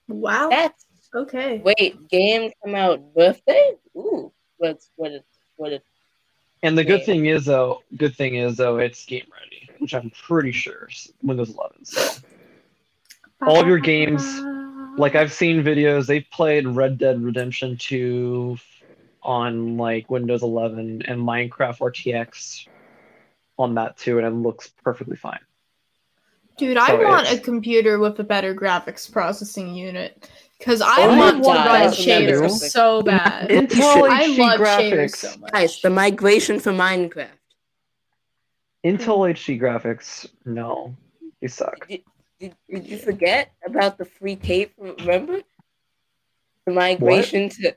Wow. 0.06 0.50
That's 0.50 0.86
Okay. 1.14 1.62
wait. 1.64 2.08
Game 2.08 2.52
come 2.62 2.74
out 2.74 3.14
birthday. 3.14 3.72
Ooh. 3.96 4.32
What's 4.58 4.90
what 4.96 5.10
it 5.10 5.24
what 5.56 5.72
it 5.72 5.82
And 6.62 6.78
the 6.78 6.84
good 6.84 7.04
thing 7.04 7.26
is 7.26 7.46
though, 7.46 7.82
good 7.96 8.14
thing 8.14 8.36
is 8.36 8.56
though, 8.56 8.78
it's 8.78 9.04
game 9.04 9.26
ready, 9.32 9.68
which 9.78 9.94
I'm 9.94 10.10
pretty 10.10 10.52
sure 10.52 10.88
is 10.90 11.12
Windows 11.22 11.50
11. 11.50 11.84
So 11.84 12.08
all 13.46 13.60
of 13.60 13.66
your 13.66 13.78
games, 13.78 14.24
like 14.96 15.16
I've 15.16 15.32
seen 15.32 15.64
videos, 15.64 16.06
they've 16.06 16.26
played 16.30 16.66
Red 16.68 16.98
Dead 16.98 17.20
Redemption 17.20 17.76
2 17.78 18.58
on 19.22 19.76
like 19.76 20.08
Windows 20.08 20.42
11 20.42 21.02
and 21.06 21.20
Minecraft 21.20 21.78
RTX 21.78 22.68
on 23.58 23.74
that 23.74 23.96
too, 23.96 24.18
and 24.18 24.26
it 24.26 24.30
looks 24.30 24.68
perfectly 24.84 25.16
fine. 25.16 25.40
Dude, 26.58 26.76
I 26.76 26.88
So 26.88 27.04
want 27.04 27.30
a 27.30 27.38
computer 27.38 27.98
with 27.98 28.18
a 28.18 28.24
better 28.24 28.54
graphics 28.54 29.10
processing 29.10 29.74
unit 29.74 30.30
because 30.58 30.80
I 30.80 31.02
Oh 31.02 31.18
want 31.18 31.36
to 31.38 31.42
God, 31.42 31.66
run 31.66 31.92
shaders 31.92 32.50
so 32.70 33.02
bad. 33.02 33.50
Intel 33.50 34.08
I 34.08 34.24
HD 34.28 34.38
love 34.38 34.60
shaders 34.60 34.92
graphics. 35.12 35.16
so 35.16 35.38
much. 35.38 35.52
guys? 35.52 35.80
The 35.82 35.90
migration 35.90 36.58
for 36.60 36.72
Minecraft. 36.72 37.28
Intel 38.84 39.28
HD 39.30 39.60
graphics, 39.60 40.26
no, 40.44 40.94
they 41.40 41.48
suck. 41.48 41.88
Did, 41.88 42.02
did, 42.38 42.54
did 42.70 42.86
you 42.86 42.98
forget 42.98 43.50
about 43.66 43.98
the 43.98 44.04
free 44.04 44.36
cape? 44.36 44.72
Remember 44.78 45.40
the 46.66 46.72
migration 46.72 47.48
to 47.48 47.74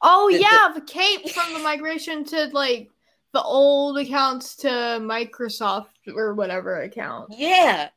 Oh 0.00 0.28
The- 0.30 0.38
the- 0.38 0.42
yeah, 0.42 0.68
the 0.74 0.80
cape 0.80 1.28
from 1.30 1.52
the 1.52 1.58
migration 1.60 2.24
to 2.26 2.46
like 2.52 2.88
the 3.34 3.42
old 3.42 3.98
accounts 3.98 4.56
to 4.56 4.68
Microsoft 4.68 5.86
or 6.14 6.34
whatever 6.34 6.80
account. 6.82 7.32
yeah. 7.36 7.90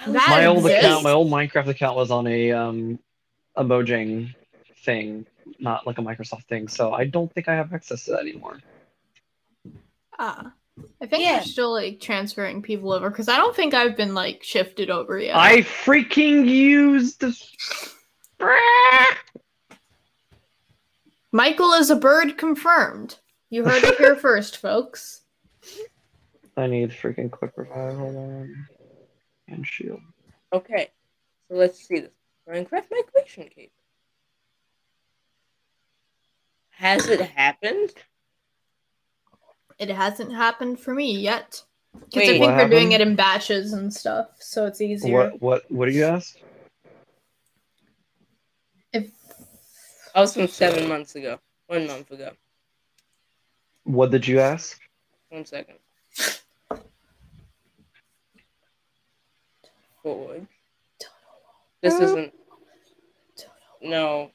How 0.00 0.12
That 0.12 0.28
my 0.30 0.46
old 0.46 0.58
exists? 0.58 0.78
account, 0.84 1.04
my 1.04 1.10
old 1.12 1.30
Minecraft 1.30 1.68
account 1.68 1.96
was 1.96 2.10
on 2.10 2.26
a 2.26 2.52
um 2.52 2.98
a 3.56 3.62
Mojang 3.64 4.34
thing, 4.84 5.26
not 5.58 5.86
like 5.86 5.98
a 5.98 6.02
Microsoft 6.02 6.44
thing. 6.44 6.68
So 6.68 6.92
I 6.92 7.04
don't 7.04 7.30
think 7.34 7.48
I 7.48 7.54
have 7.54 7.72
access 7.74 8.04
to 8.06 8.12
that 8.12 8.20
anymore. 8.20 8.58
Ah. 10.18 10.52
I 11.02 11.06
think 11.06 11.22
Yeah. 11.24 11.34
they're 11.36 11.44
still 11.44 11.72
like 11.72 12.00
transferring 12.00 12.62
people 12.62 12.92
over 12.92 13.10
because 13.10 13.28
I 13.28 13.36
don't 13.36 13.54
think 13.54 13.74
I've 13.74 13.96
been 13.96 14.14
like 14.14 14.42
shifted 14.42 14.88
over 14.88 15.18
yet. 15.18 15.36
I 15.36 15.58
freaking 15.62 16.46
used. 16.46 17.22
Michael 21.32 21.72
is 21.74 21.90
a 21.90 21.96
bird 21.96 22.38
confirmed. 22.38 23.16
You 23.50 23.64
heard 23.64 23.84
it 23.84 23.98
here 23.98 24.16
first, 24.16 24.56
folks. 24.56 25.20
I 26.56 26.66
need 26.66 26.90
freaking 26.90 27.30
quick 27.30 27.52
revive. 27.56 27.96
Hold 27.98 28.16
on. 28.16 28.66
And 29.50 29.66
shield. 29.66 30.00
Okay, 30.52 30.90
so 31.48 31.56
let's 31.56 31.78
see 31.78 32.00
this 32.00 32.10
Minecraft 32.48 32.86
migration 32.90 33.48
cape. 33.54 33.72
Has 36.70 37.08
it 37.08 37.20
happened? 37.20 37.92
it 39.80 39.88
hasn't 39.88 40.32
happened 40.32 40.78
for 40.78 40.94
me 40.94 41.18
yet. 41.18 41.64
Because 41.92 42.14
I 42.14 42.18
Wait. 42.18 42.26
think 42.26 42.40
What 42.42 42.56
we're 42.56 42.68
doing 42.68 42.92
it 42.92 43.00
in 43.00 43.16
batches 43.16 43.72
and 43.72 43.92
stuff, 43.92 44.28
so 44.38 44.66
it's 44.66 44.80
easier. 44.80 45.12
What 45.12 45.42
what 45.42 45.70
what 45.72 45.86
do 45.86 45.92
you 45.92 46.04
ask? 46.04 46.36
If 48.92 49.10
I 50.14 50.20
was 50.20 50.34
from 50.34 50.46
seven 50.46 50.88
months 50.88 51.16
ago. 51.16 51.40
One 51.66 51.86
month 51.88 52.10
ago. 52.12 52.30
What 53.84 54.10
did 54.12 54.26
you 54.26 54.38
ask? 54.38 54.78
One 55.30 55.44
second. 55.44 55.78
Forward. 60.02 60.46
This 61.82 62.00
isn't. 62.00 62.32
No. 63.82 64.30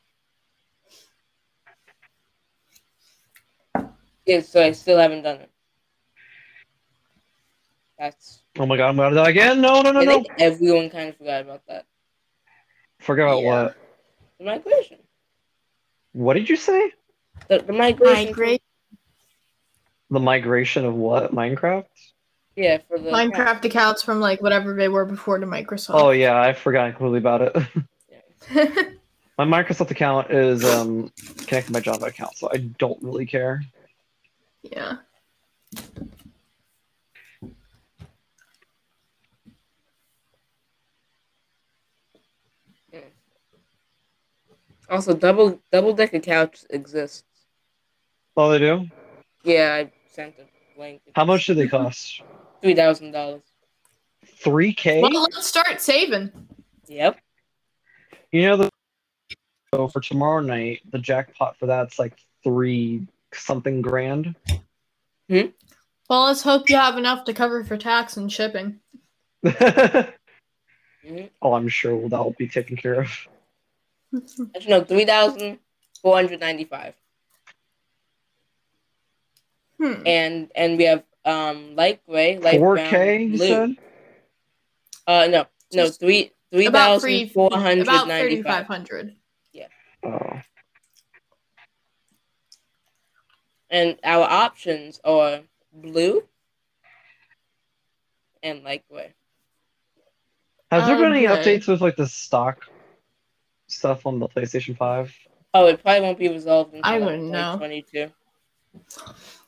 Yeah, 4.26 4.42
so 4.42 4.64
I 4.64 4.72
still 4.72 4.98
haven't 4.98 5.22
done 5.24 5.42
it. 5.42 5.52
That's. 7.98 8.42
Oh 8.58 8.66
my 8.66 8.78
god, 8.78 8.90
I'm 8.90 8.98
gonna 8.98 9.16
die 9.16 9.30
again. 9.30 9.62
No, 9.62 9.82
no, 9.82 9.92
no, 9.92 10.02
I 10.02 10.06
no. 10.06 10.12
think 10.12 10.28
everyone 10.38 10.90
kind 10.90 11.10
of 11.10 11.18
forgot 11.18 11.42
about 11.42 11.62
that. 11.68 11.86
Forget 13.00 13.26
about 13.26 13.42
Yeah. 13.42 13.64
what? 13.64 13.76
The 14.40 14.46
migration. 14.46 14.98
What 16.14 16.34
did 16.34 16.50
you 16.50 16.56
say? 16.56 16.92
The, 17.48 17.60
the 17.60 17.74
migration. 17.74 18.28
migrate 18.28 18.62
The 20.10 20.20
migration 20.20 20.86
of 20.86 20.96
what? 20.96 21.34
Minecraft? 21.34 21.86
Yeah, 22.56 22.78
for 22.88 22.98
the 22.98 23.10
Minecraft 23.10 23.66
accounts 23.66 24.02
from 24.02 24.20
like 24.20 24.42
whatever 24.42 24.74
they 24.74 24.88
were 24.88 25.06
before 25.06 25.38
to 25.38 25.46
Microsoft. 25.46 25.96
Oh 25.96 26.12
yeah, 26.12 26.40
I 26.40 26.54
forgot 26.54 26.96
completely 26.96 27.20
about 27.20 27.42
it. 27.42 27.56
my 29.38 29.46
Microsoft 29.46 29.92
account 29.92 30.32
is 30.32 30.64
um 30.64 31.12
connected 31.48 31.68
to 31.68 31.74
my 31.74 31.80
Java 31.82 32.06
account, 32.06 32.36
so 32.38 32.50
I 32.52 32.58
don't 32.58 33.02
really 33.02 33.26
care. 33.26 33.62
yeah. 34.64 34.98
Also, 44.90 45.16
double 45.16 45.60
double 45.72 45.94
decker 45.94 46.20
couch 46.20 46.64
exists. 46.70 47.24
Oh, 48.38 48.52
they 48.52 48.60
do. 48.60 48.88
Yeah, 49.44 49.74
I 49.74 49.92
sent 50.12 50.36
a 50.38 50.80
link. 50.80 51.02
How 51.16 51.26
much 51.26 51.48
do 51.48 51.54
they 51.54 51.68
cost? 51.68 52.22
Three 52.66 52.74
thousand 52.74 53.12
dollars. 53.12 53.44
Three 54.38 54.74
K. 54.74 55.00
Well, 55.00 55.12
let's 55.22 55.46
start 55.46 55.80
saving. 55.80 56.32
Yep. 56.88 57.20
You 58.32 58.42
know 58.42 58.58
the 58.58 58.70
so 59.72 59.88
for 59.88 60.02
tomorrow 60.02 60.42
night, 60.42 60.80
the 60.90 60.98
jackpot 60.98 61.58
for 61.60 61.68
that's 61.68 62.00
like 62.00 62.18
three 62.44 63.06
something 63.36 63.84
grand. 63.84 64.34
Hmm. 65.30 65.50
Well, 66.10 66.24
let's 66.24 66.42
hope 66.42 66.68
you 66.68 66.76
have 66.78 66.98
enough 66.98 67.26
to 67.26 67.36
cover 67.36 67.64
for 67.64 67.78
tax 67.78 68.18
and 68.18 68.32
shipping. 68.32 68.80
oh, 69.46 69.52
Mhm. 71.06 71.30
I'm 71.44 71.68
sure 71.68 72.10
that'll 72.10 72.32
be 72.36 72.48
taken 72.48 72.78
care 72.78 73.02
of. 73.02 73.28
Actually, 74.56 74.72
no, 74.72 74.84
three 74.84 75.06
thousand 75.06 75.60
four 76.02 76.16
hundred 76.16 76.40
ninety-five. 76.40 76.96
Hmm. 79.80 80.02
And 80.08 80.52
and 80.56 80.80
we 80.80 80.86
have 80.86 81.04
um 81.26 81.76
light 81.76 82.02
gray, 82.08 82.38
light 82.38 82.60
Four 82.60 82.76
brown, 82.76 82.90
K, 82.90 83.24
you 83.24 83.38
blue. 83.38 83.48
said? 83.48 83.76
Uh, 85.08 85.28
no, 85.30 85.46
no, 85.74 85.84
Just 85.84 86.00
three 86.00 86.32
three 86.52 86.68
About 86.68 86.88
thousand 86.88 87.10
three, 87.10 87.28
four 87.28 87.50
hundred 87.52 87.82
about 87.84 88.08
thirty-five 88.08 88.08
ninety-five. 88.08 88.66
hundred. 88.68 89.16
Oh. 90.04 90.40
And 93.72 93.98
our 94.04 94.24
options 94.24 95.02
are 95.04 95.42
blue 95.74 96.24
and 98.44 98.64
light 98.64 98.84
gray. 98.90 99.14
Has 100.72 100.86
there 100.86 100.96
been 100.98 101.12
any 101.14 101.28
Okay. 101.28 101.58
updates 101.58 101.68
with 101.68 101.82
like 101.82 101.96
the 101.96 102.08
stock 102.08 102.66
stuff 103.68 104.06
on 104.06 104.20
the 104.20 104.28
PlayStation 104.28 104.78
5? 104.78 105.14
Oh, 105.56 105.68
it 105.68 105.82
probably 105.82 106.02
won't 106.02 106.20
be 106.20 106.30
resolved 106.30 106.74
until 106.74 106.92
I 106.94 107.00
wouldn't 107.00 107.24
know. 107.24 107.58
2022. 107.58 108.12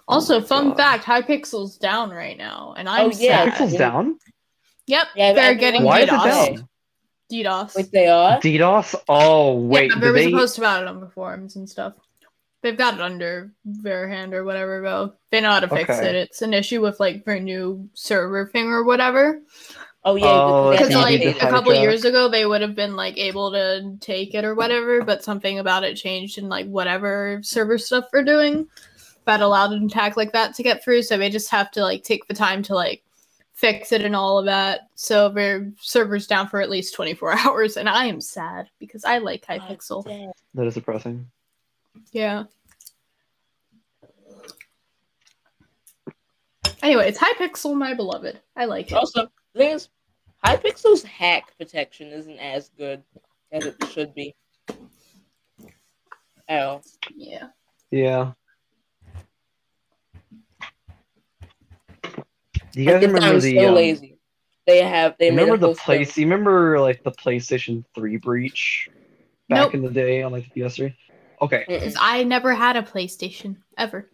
Also, 0.07 0.37
Oh 0.37 0.41
fun 0.41 0.69
God. 0.69 0.77
fact: 0.77 1.05
Hypixel's 1.05 1.77
down 1.77 2.11
right 2.11 2.37
now, 2.37 2.73
and 2.77 2.87
I'm 2.87 3.07
Oh, 3.07 3.11
yeah. 3.17 3.45
sad. 3.45 3.53
Pixel's 3.53 3.73
down? 3.77 4.17
Yep, 4.87 5.07
Yeah, 5.15 5.33
they're 5.33 5.43
everyone- 5.43 5.57
getting 5.59 5.83
Why 5.83 5.99
is 6.01 6.03
it 6.05 6.11
DDoS. 6.11 6.45
down? 6.55 6.69
DDoS. 7.29 7.75
Wait, 7.75 7.91
they 7.91 8.07
are? 8.07 8.31
Uh, 8.37 8.39
DDoS? 8.39 8.95
Oh, 9.09 9.55
wait. 9.55 9.91
yeah, 9.91 9.99
there 9.99 10.13
did 10.13 10.15
was 10.15 10.25
they... 10.25 10.31
a 10.31 10.37
post 10.37 10.57
about 10.59 10.81
it 10.83 10.87
on 10.87 11.01
the 11.01 11.09
forums 11.09 11.57
and 11.57 11.69
stuff. 11.69 11.93
They've 12.63 12.77
got 12.77 12.95
it 12.95 13.01
under 13.01 13.51
their 13.65 14.07
hand 14.07 14.33
or 14.33 14.43
whatever, 14.45 14.81
though. 14.81 15.13
They 15.29 15.41
know 15.41 15.51
how 15.51 15.59
to 15.59 15.67
fix 15.67 15.89
Okay. 15.89 16.07
it. 16.09 16.15
It's 16.15 16.41
an 16.41 16.53
issue 16.53 16.81
with 16.81 16.99
like 16.99 17.23
their 17.25 17.39
new 17.39 17.89
server 17.93 18.47
thing 18.47 18.67
or 18.67 18.83
whatever. 18.83 19.41
Oh, 20.05 20.15
yeah. 20.15 20.25
Oh, 20.25 20.71
because 20.71 20.87
Because 20.87 20.87
they 20.87 20.93
Yeah, 20.93 20.99
have 20.99 21.03
like 21.03 21.11
you 21.11 21.17
to 21.19 21.33
did 21.33 21.43
a 21.43 21.49
couple 21.49 21.71
hijack. 21.73 21.81
years 21.81 22.05
ago, 22.05 22.29
they 22.29 22.45
would 22.45 22.61
have 22.61 22.75
been 22.75 22.95
like 22.95 23.17
able 23.17 23.51
to 23.51 23.97
take 23.99 24.33
it 24.33 24.43
or 24.45 24.55
whatever, 24.55 25.03
but 25.03 25.23
something 25.23 25.59
about 25.59 25.83
it 25.83 25.95
changed 25.95 26.37
in 26.37 26.47
like 26.49 26.65
whatever 26.67 27.39
server 27.43 27.77
stuff 27.77 28.05
they're 28.11 28.23
doing 28.23 28.67
that 29.28 29.41
allowed 29.41 29.73
an 29.73 29.86
attack 29.86 30.17
like 30.17 30.34
that 30.34 30.55
to 30.55 30.63
get 30.63 30.84
through. 30.84 31.03
So 31.03 31.17
they 31.17 31.30
just 31.30 31.51
have 31.51 31.69
to 31.71 31.82
like 31.84 32.03
take 32.03 32.28
the 32.28 32.34
time 32.34 32.63
to 32.63 32.73
like 32.73 33.03
fix 33.53 33.91
it 33.91 34.01
and 34.01 34.15
all 34.15 34.39
of 34.39 34.45
that. 34.45 34.88
So 34.95 35.30
their 35.30 35.71
server's 35.80 36.28
down 36.28 36.47
for 36.47 36.61
at 36.61 36.69
least 36.69 36.95
24 36.95 37.38
hours, 37.38 37.78
and 37.78 37.88
I 37.88 38.05
am 38.05 38.21
sad 38.21 38.69
because 38.80 39.05
I 39.05 39.19
like 39.19 39.45
Hypixel. 39.45 40.32
That 40.55 40.67
is 40.67 40.73
depressing. 40.73 41.30
Yeah. 42.11 42.45
Anyway, 46.84 47.09
it's 47.09 47.19
Hypixel, 47.19 47.75
my 47.75 47.93
beloved. 47.93 48.39
I 48.55 48.65
like 48.65 48.91
it. 48.91 48.95
Also, 48.95 49.28
the 49.53 49.59
thing 49.59 49.71
is, 49.71 49.89
Hypixel's 50.45 51.03
hack 51.03 51.57
protection 51.57 52.09
isn't 52.09 52.38
as 52.38 52.69
good 52.78 53.03
as 53.51 53.65
it 53.65 53.75
should 53.91 54.13
be. 54.13 54.36
Oh, 56.49 56.82
Yeah. 57.15 57.47
Yeah. 57.91 58.34
Do 62.78 62.84
you 62.84 62.89
guys 62.91 63.01
they 63.01 63.07
remember 63.07 63.39
the 63.39 63.57
so 63.57 63.67
um, 63.69 63.73
lazy. 63.73 64.17
They 64.67 64.84
have 64.84 65.15
they 65.17 65.32
remember 65.32 65.55
a 65.55 65.57
the 65.57 65.73
place 65.73 66.13
thing. 66.13 66.21
you 66.21 66.30
remember 66.30 66.80
like 66.80 67.01
the 67.03 67.11
PlayStation 67.11 67.84
3 67.95 68.17
breach 68.17 68.88
back 69.49 69.57
Nope. 69.57 69.73
in 69.73 69.82
the 69.82 69.89
day 69.89 70.21
on 70.21 70.32
like 70.32 70.53
the 70.53 70.61
PS3? 70.61 70.93
Okay. 71.41 71.65
Because 71.67 71.95
I 71.99 72.23
never 72.23 72.53
had 72.53 72.75
a 72.75 72.84
PlayStation 72.84 73.55
ever. 73.80 74.07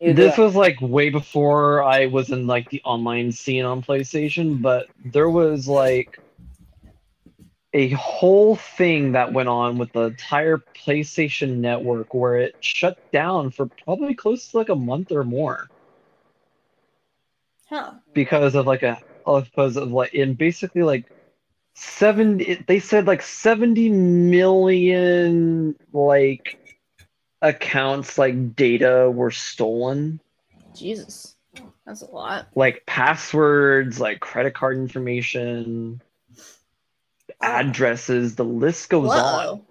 This 0.00 0.38
was 0.38 0.54
like 0.54 0.80
way 0.80 1.10
before 1.10 1.82
I 1.82 2.06
was 2.06 2.30
in 2.30 2.46
like 2.46 2.70
the 2.70 2.80
online 2.84 3.32
scene 3.32 3.64
on 3.64 3.82
PlayStation, 3.82 4.62
but 4.62 4.86
there 5.04 5.28
was 5.28 5.66
like 5.66 6.16
a 7.72 7.88
whole 7.88 8.54
thing 8.54 9.12
that 9.12 9.32
went 9.32 9.48
on 9.48 9.78
with 9.78 9.92
the 9.92 10.02
entire 10.02 10.62
PlayStation 10.86 11.56
network 11.56 12.14
where 12.14 12.36
it 12.36 12.54
shut 12.60 12.98
down 13.12 13.50
for 13.50 13.68
probably 13.84 14.14
close 14.14 14.52
to 14.52 14.58
like 14.58 14.68
a 14.68 14.76
month 14.76 15.10
or 15.10 15.24
more 15.24 15.68
Huh. 17.68 17.94
because 18.14 18.54
of 18.54 18.66
like 18.66 18.82
a 18.82 19.00
because 19.24 19.76
of 19.76 19.90
like 19.90 20.14
in 20.14 20.34
basically 20.34 20.82
like 20.82 21.04
seven 21.74 22.40
it- 22.40 22.66
they 22.66 22.78
said 22.78 23.06
like 23.06 23.22
70 23.22 23.90
million 23.90 25.74
like 25.92 26.58
accounts 27.42 28.18
like 28.18 28.54
data 28.54 29.10
were 29.12 29.30
stolen 29.30 30.20
Jesus. 30.76 31.36
That's 31.86 32.02
a 32.02 32.06
lot. 32.06 32.48
like 32.54 32.84
passwords, 32.86 33.98
like 34.00 34.20
credit 34.20 34.54
card 34.54 34.76
information, 34.76 36.02
ah. 37.40 37.60
addresses, 37.60 38.36
the 38.36 38.44
list 38.44 38.90
goes 38.90 39.10
on. 39.10 39.62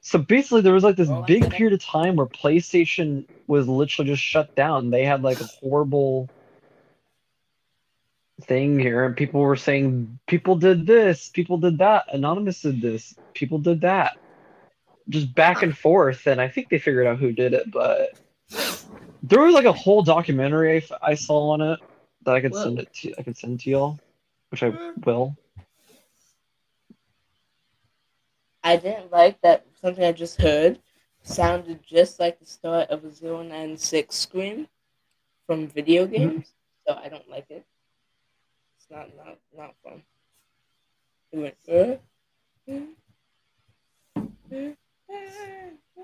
So 0.00 0.18
basically, 0.18 0.60
there 0.60 0.72
was 0.72 0.84
like 0.84 0.96
this 0.96 1.08
oh, 1.08 1.24
that's 1.26 1.26
big 1.26 1.50
period 1.50 1.72
of 1.72 1.84
time 1.84 2.16
where 2.16 2.26
PlayStation 2.26 3.26
was 3.46 3.68
literally 3.68 4.10
just 4.10 4.22
shut 4.22 4.54
down. 4.54 4.90
They 4.90 5.04
had 5.04 5.22
like 5.22 5.40
a 5.40 5.44
horrible 5.44 6.28
thing 8.42 8.78
here, 8.78 9.04
and 9.04 9.16
people 9.16 9.40
were 9.40 9.56
saying 9.56 10.18
people 10.26 10.56
did 10.56 10.86
this, 10.86 11.28
people 11.28 11.58
did 11.58 11.78
that, 11.78 12.04
Anonymous 12.12 12.62
did 12.62 12.80
this, 12.80 13.14
people 13.34 13.58
did 13.58 13.80
that. 13.82 14.12
Just 15.08 15.34
back 15.34 15.62
and 15.62 15.76
forth, 15.76 16.26
and 16.26 16.40
I 16.40 16.48
think 16.48 16.68
they 16.68 16.78
figured 16.78 17.06
out 17.06 17.18
who 17.18 17.32
did 17.32 17.52
it, 17.54 17.70
but 17.70 18.10
there 19.22 19.40
was 19.40 19.54
like 19.54 19.64
a 19.64 19.72
whole 19.72 20.02
documentary 20.02 20.74
I, 20.74 20.76
f- 20.76 20.92
I 21.02 21.14
saw 21.14 21.50
on 21.50 21.60
it 21.60 21.80
that 22.24 22.34
I 22.34 22.40
could 22.40 22.54
Whoa. 22.54 22.62
send 22.62 22.78
it 22.78 22.92
to 22.94 23.14
I 23.18 23.22
could 23.22 23.36
send 23.36 23.60
to 23.60 23.70
y'all, 23.70 23.98
which 24.50 24.62
I 24.62 24.72
will. 25.04 25.36
I 28.62 28.76
didn't 28.76 29.12
like 29.12 29.40
that 29.42 29.66
something 29.80 30.04
I 30.04 30.12
just 30.12 30.40
heard 30.40 30.80
sounded 31.22 31.82
just 31.82 32.18
like 32.20 32.38
the 32.38 32.46
start 32.46 32.90
of 32.90 33.04
a 33.04 33.10
096 33.10 34.14
scream 34.14 34.68
from 35.46 35.68
video 35.68 36.06
Mm-hmm. 36.16 36.38
games, 36.38 36.52
so 36.86 36.94
I 36.94 37.08
don't 37.08 37.28
like 37.30 37.46
it. 37.50 37.64
It's 38.84 38.90
not 38.90 39.08
not 39.16 39.38
not 39.56 39.74
fun. 39.82 40.02
It 41.32 41.38
went. 41.38 41.56
"Uh, 41.66 41.96
uh, 42.70 42.80
uh, 44.16 44.74
uh, 45.08 45.14
uh." 45.98 46.02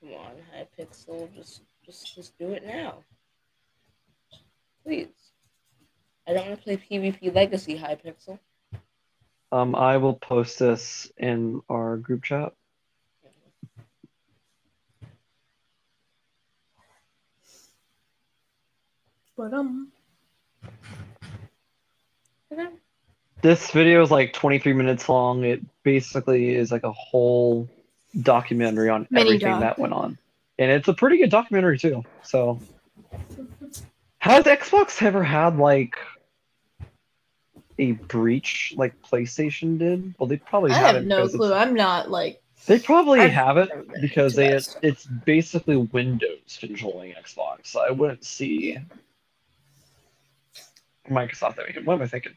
Come 0.00 0.14
on, 0.14 0.32
Hypixel, 0.52 1.32
just 1.34 1.62
Just 1.84 2.14
just 2.14 2.38
do 2.38 2.52
it 2.52 2.66
now. 2.66 3.04
Please. 4.84 5.08
I 6.26 6.32
don't 6.32 6.48
want 6.48 6.58
to 6.58 6.64
play 6.64 6.76
PvP 6.76 7.34
Legacy 7.34 7.78
Hypixel. 7.78 8.38
Um, 9.52 9.74
I 9.74 9.96
will 9.96 10.14
post 10.14 10.58
this 10.58 11.10
in 11.16 11.60
our 11.68 11.96
group 11.96 12.24
chat. 12.24 12.52
But 19.36 19.54
um, 19.54 19.90
Okay. 22.52 22.68
This 23.42 23.70
video 23.70 24.02
is 24.02 24.10
like 24.10 24.32
23 24.32 24.72
minutes 24.72 25.08
long. 25.08 25.44
It 25.44 25.60
basically 25.82 26.54
is 26.54 26.70
like 26.70 26.84
a 26.84 26.92
whole 26.92 27.68
documentary 28.20 28.88
on 28.88 29.06
Mini 29.10 29.26
everything 29.26 29.48
doc. 29.48 29.60
that 29.60 29.78
went 29.78 29.92
on. 29.92 30.18
And 30.58 30.70
it's 30.70 30.88
a 30.88 30.94
pretty 30.94 31.18
good 31.18 31.30
documentary 31.30 31.78
too. 31.78 32.04
So 32.22 32.60
has 34.18 34.44
Xbox 34.44 35.02
ever 35.02 35.22
had 35.22 35.56
like 35.56 35.96
a 37.78 37.92
breach 37.92 38.74
like 38.76 39.00
PlayStation 39.02 39.78
did? 39.78 40.14
Well, 40.18 40.26
they 40.26 40.36
probably 40.36 40.72
I 40.72 40.74
haven't 40.74 40.94
have 40.96 41.04
no 41.06 41.28
clue. 41.28 41.54
I'm 41.54 41.72
not 41.74 42.10
like 42.10 42.42
They 42.66 42.78
probably 42.78 43.20
I've 43.20 43.30
haven't 43.30 43.70
because 44.02 44.34
they 44.34 44.52
it's 44.82 45.06
basically 45.06 45.76
Windows 45.76 46.58
controlling 46.60 47.14
Xbox. 47.14 47.68
So 47.68 47.80
I 47.80 47.90
wouldn't 47.90 48.24
see 48.24 48.76
Microsoft. 51.10 51.58
I 51.58 51.72
mean, 51.72 51.84
what 51.84 51.94
am 51.94 52.02
I 52.02 52.06
thinking? 52.06 52.34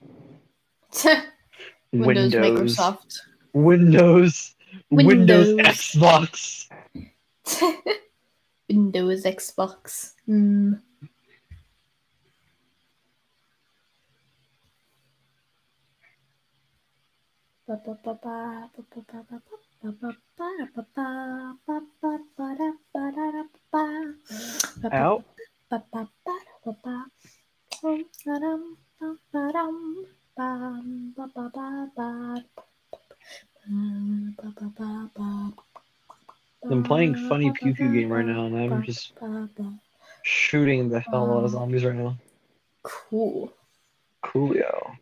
Windows, 1.94 2.34
Microsoft. 2.34 3.20
Windows, 3.54 4.56
Windows, 4.90 5.48
Windows. 5.48 5.68
Xbox. 5.68 6.68
Windows, 8.70 9.24
Xbox. 9.24 10.14
Mm. 10.28 10.82
Out. 24.92 25.24
I'm 36.70 36.84
playing 36.84 37.16
funny 37.16 37.52
pew 37.52 37.74
pew 37.74 37.92
game 37.94 38.10
right 38.12 38.26
now, 38.26 38.46
and 38.46 38.58
I'm 38.58 38.84
just 38.84 39.12
shooting 40.24 40.90
the 40.90 41.02
hell 41.02 41.38
out 41.38 41.44
of 41.44 41.52
zombies 41.52 41.84
right 41.84 41.96
now. 41.96 42.18
Cool. 42.84 43.52
Coolio. 44.24 44.98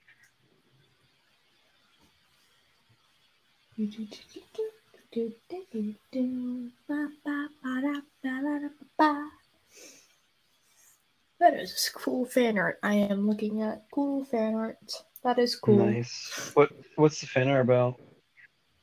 That 11.41 11.55
is 11.55 11.89
cool 11.95 12.23
fan 12.27 12.59
art 12.59 12.77
I 12.83 12.93
am 12.93 13.27
looking 13.27 13.63
at. 13.63 13.85
Cool 13.91 14.23
fan 14.23 14.53
art. 14.53 14.77
That 15.23 15.39
is 15.39 15.55
cool. 15.55 15.87
Nice. 15.87 16.51
What 16.53 16.69
What's 16.97 17.19
the 17.19 17.25
fan 17.25 17.47
art 17.47 17.61
about? 17.65 17.99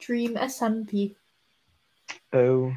Dream 0.01 0.35
SMP. 0.35 1.15
Oh. 2.33 2.75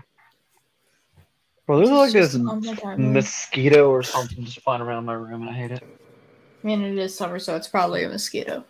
Well, 1.66 1.80
there's 1.80 1.90
like 1.90 2.12
this 2.14 2.36
on 2.36 2.46
my 2.46 2.74
timeline. 2.76 3.14
mosquito 3.14 3.90
or 3.90 4.04
something 4.04 4.46
just 4.46 4.62
flying 4.62 4.84
around 4.84 5.06
my 5.06 5.14
room, 5.14 5.42
and 5.42 5.50
I 5.50 5.54
hate 5.54 5.72
it. 5.72 5.84
I 6.64 6.68
mean, 6.68 6.84
it 6.84 7.00
is 7.00 7.18
summer, 7.18 7.40
so 7.40 7.56
it's 7.56 7.68
probably 7.68 8.04
a 8.04 8.10
mosquito. 8.10 8.64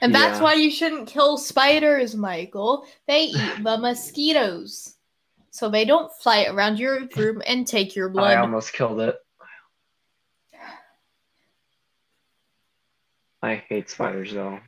And 0.00 0.12
that's 0.12 0.38
Yeah. 0.38 0.42
why 0.42 0.54
you 0.54 0.72
shouldn't 0.72 1.06
kill 1.06 1.38
spiders, 1.38 2.16
Michael. 2.16 2.84
They 3.06 3.22
eat 3.22 3.62
the 3.62 3.78
mosquitoes. 3.78 4.96
So 5.52 5.68
they 5.68 5.84
don't 5.84 6.12
fly 6.12 6.46
around 6.46 6.80
your 6.80 7.06
room 7.16 7.40
and 7.46 7.64
take 7.68 7.94
your 7.94 8.08
blood. 8.08 8.32
I 8.32 8.40
almost 8.40 8.72
killed 8.72 9.00
it. 9.00 9.16
I 13.46 13.62
hate 13.68 13.88
spiders 13.88 14.32
though. 14.32 14.60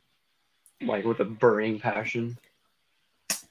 Like 0.81 1.05
with 1.05 1.19
a 1.19 1.25
burning 1.25 1.79
passion. 1.79 2.37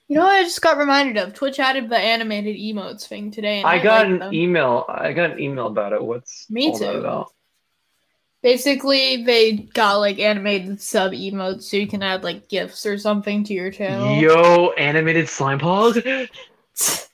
You 0.09 0.17
know 0.17 0.23
what 0.23 0.37
I 0.37 0.43
just 0.43 0.63
got 0.63 0.79
reminded 0.79 1.19
of? 1.19 1.35
Twitch 1.35 1.61
added 1.61 1.91
the 1.91 1.99
animated 1.99 2.57
emotes 2.57 3.07
thing 3.07 3.31
today. 3.31 3.59
And 3.59 3.67
I, 3.67 3.73
I 3.75 3.79
got 3.83 4.07
an 4.07 4.19
them. 4.21 4.33
email. 4.33 4.87
I 4.89 5.13
got 5.13 5.33
an 5.33 5.39
email 5.39 5.67
about 5.67 5.93
it. 5.93 6.03
What's 6.03 6.49
Me 6.49 6.77
too. 6.77 6.87
about? 6.87 7.31
Basically, 8.43 9.25
they 9.25 9.53
got 9.57 9.97
like 9.97 10.19
animated 10.19 10.81
sub 10.81 11.13
emotes 11.13 11.65
so 11.65 11.77
you 11.77 11.87
can 11.87 12.03
add 12.03 12.25
like 12.25 12.49
gifs 12.49 12.87
or 12.87 12.97
something 12.97 13.45
to 13.45 13.53
your 13.53 13.71
channel. 13.71 14.17
Yo, 14.17 14.71
animated 14.79 15.29
slime 15.29 15.59
pog. 15.59 16.29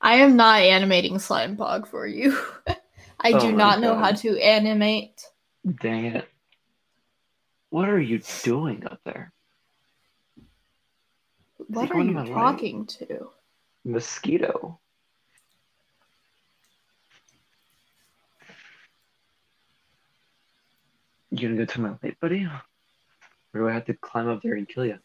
I 0.00 0.16
am 0.16 0.34
not 0.34 0.60
animating 0.62 1.18
slime 1.20 1.56
pog 1.56 1.86
for 1.86 2.06
you. 2.06 2.36
I 3.20 3.32
Oh 3.32 3.38
do 3.38 3.52
not 3.52 3.80
know 3.80 3.94
how 3.96 4.10
to 4.12 4.38
animate. 4.38 5.24
Dang 5.80 6.06
it! 6.06 6.28
What 7.74 7.88
are 7.88 7.98
you 8.00 8.20
doing 8.44 8.86
up 8.86 9.00
there? 9.04 9.32
What 11.66 11.90
are 11.90 11.98
you 11.98 12.12
my 12.12 12.22
light? 12.22 12.32
talking 12.32 12.86
to? 12.86 13.30
Mosquito. 13.84 14.78
You 21.32 21.48
gonna 21.48 21.56
go 21.56 21.64
to 21.64 21.80
my 21.80 21.94
late, 22.00 22.20
buddy? 22.20 22.44
Or 22.44 23.60
do 23.62 23.68
I 23.68 23.72
have 23.72 23.86
to 23.86 23.94
climb 23.94 24.28
up 24.28 24.40
there 24.44 24.54
and 24.54 24.68
kill 24.68 24.86
you? 24.86 25.00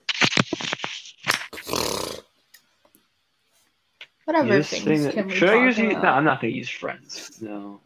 Whatever 4.25 4.61
things 4.61 5.05
that- 5.05 5.13
can 5.15 5.25
we 5.25 5.33
Should 5.33 5.49
I 5.49 5.65
use? 5.65 5.79
No, 5.79 6.01
I'm 6.01 6.23
not 6.23 6.39
gonna 6.39 6.53
use 6.53 6.69
friends. 6.69 7.41
No. 7.41 7.81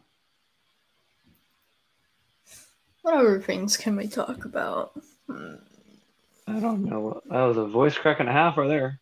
Whatever 3.04 3.38
things 3.38 3.76
can 3.76 3.96
we 3.96 4.08
talk 4.08 4.46
about? 4.46 4.92
Hmm. 5.28 5.56
I 6.46 6.58
don't 6.58 6.84
know. 6.86 7.20
That 7.28 7.42
was 7.42 7.58
a 7.58 7.66
voice 7.66 7.98
crack 7.98 8.18
and 8.18 8.30
a 8.30 8.32
half 8.32 8.56
right 8.56 8.66
there. 8.66 8.98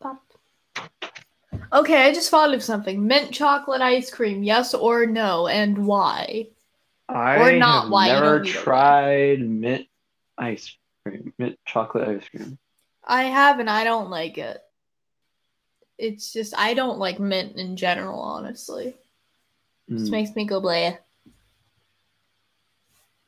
Pop. 0.00 0.22
Okay, 1.72 2.04
I 2.06 2.12
just 2.12 2.28
thought 2.30 2.52
of 2.54 2.62
something. 2.62 3.06
Mint 3.06 3.32
chocolate 3.32 3.80
ice 3.80 4.10
cream, 4.10 4.42
yes 4.42 4.74
or 4.74 5.06
no, 5.06 5.48
and 5.48 5.86
why? 5.86 6.48
I 7.08 7.58
not 7.58 7.84
have 7.84 7.90
why, 7.90 8.08
never 8.08 8.38
don't 8.38 8.42
need 8.42 8.54
a 8.54 8.58
why. 8.58 8.62
tried 8.62 9.40
mint 9.40 9.86
ice 10.36 10.76
cream, 11.04 11.32
mint 11.38 11.58
chocolate 11.66 12.08
ice 12.08 12.28
cream. 12.28 12.58
I 13.04 13.24
have 13.24 13.58
and 13.58 13.68
I 13.68 13.84
don't 13.84 14.10
like 14.10 14.38
it. 14.38 14.62
It's 15.98 16.32
just 16.32 16.54
I 16.56 16.74
don't 16.74 16.98
like 16.98 17.20
mint 17.20 17.56
in 17.56 17.76
general, 17.76 18.20
honestly. 18.20 18.88
It 19.88 19.98
just 19.98 20.08
Mm. 20.08 20.12
makes 20.12 20.36
me 20.36 20.44
go 20.44 20.60
bleh. 20.60 20.98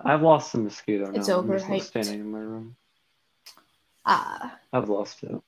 I've 0.00 0.22
lost 0.22 0.52
the 0.52 0.58
mosquito 0.58 1.10
now. 1.10 1.18
It's 1.18 1.28
I'm 1.28 1.48
overhyped. 1.48 1.82
standing 1.82 2.20
in 2.20 2.30
my 2.30 2.40
room. 2.40 2.76
Ah. 4.04 4.58
I've 4.72 4.88
lost 4.88 5.22
it. 5.22 5.40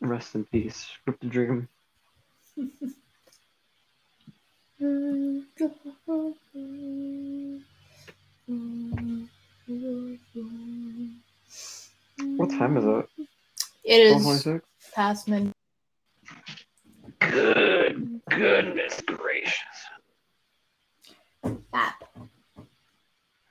Rest 0.00 0.34
in 0.34 0.44
peace. 0.44 0.88
The 1.06 1.26
dream. 1.26 1.68
What 12.36 12.50
time 12.50 12.76
is 12.76 12.84
it? 12.84 13.26
It 13.84 14.00
is 14.00 14.24
12:26? 14.24 14.62
past 14.94 15.28
mid. 15.28 15.52
Good 17.20 18.20
goodness 18.30 19.00
gracious. 19.02 19.60
Bap. 21.70 22.04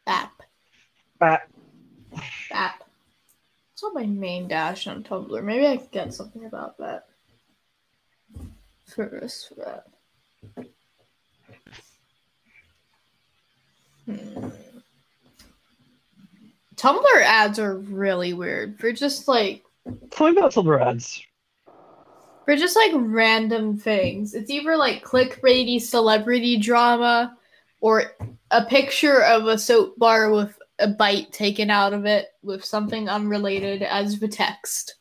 Bap. 0.05 0.41
Bat. 1.19 1.49
Bap. 2.49 2.83
It's 3.73 3.83
on 3.83 3.93
my 3.93 4.05
main 4.05 4.47
dash 4.47 4.87
on 4.87 5.03
Tumblr. 5.03 5.43
Maybe 5.43 5.67
I 5.67 5.77
could 5.77 5.91
get 5.91 6.13
something 6.13 6.45
about 6.45 6.77
that. 6.79 7.07
For 8.87 9.23
us 9.23 9.49
for 9.49 9.55
that. 9.55 9.87
Hmm. 14.05 14.49
Tumblr 16.75 17.23
ads 17.23 17.59
are 17.59 17.77
really 17.77 18.33
weird. 18.33 18.79
They're 18.79 18.91
just 18.91 19.27
like 19.27 19.63
Tell 20.11 20.31
me 20.31 20.37
about 20.37 20.53
silver 20.53 20.79
ads. 20.79 21.21
they're 22.45 22.55
just 22.55 22.75
like 22.75 22.91
random 22.95 23.77
things. 23.77 24.33
It's 24.33 24.49
either 24.49 24.77
like 24.77 25.03
clickbaity 25.03 25.81
celebrity 25.81 26.57
drama 26.57 27.37
or 27.81 28.15
a 28.51 28.65
picture 28.65 29.21
of 29.23 29.47
a 29.47 29.57
soap 29.57 29.97
bar 29.97 30.31
with 30.31 30.57
a 30.79 30.87
bite 30.87 31.31
taken 31.31 31.69
out 31.69 31.93
of 31.93 32.05
it 32.05 32.27
with 32.41 32.63
something 32.63 33.09
unrelated 33.09 33.83
as 33.83 34.19
the 34.19 34.27
text. 34.27 34.95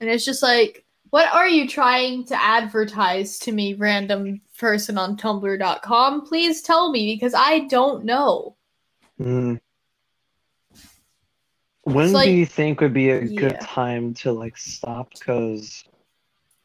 And 0.00 0.08
it's 0.08 0.24
just 0.24 0.42
like, 0.42 0.84
what 1.10 1.32
are 1.32 1.48
you 1.48 1.66
trying 1.66 2.24
to 2.26 2.42
advertise 2.42 3.38
to 3.40 3.52
me, 3.52 3.74
random 3.74 4.40
person 4.58 4.98
on 4.98 5.16
Tumblr.com? 5.16 6.26
Please 6.26 6.62
tell 6.62 6.90
me 6.90 7.14
because 7.14 7.34
I 7.34 7.60
don't 7.60 8.04
know. 8.04 8.56
Mm. 9.18 9.60
When 11.94 12.12
like- 12.12 12.26
do 12.26 12.32
you 12.32 12.46
think 12.46 12.80
would 12.80 12.94
be 12.94 13.10
a 13.10 13.24
good 13.26 13.60
time 13.60 14.14
to 14.14 14.32
like 14.32 14.56
stop? 14.56 15.10
Because 15.10 15.84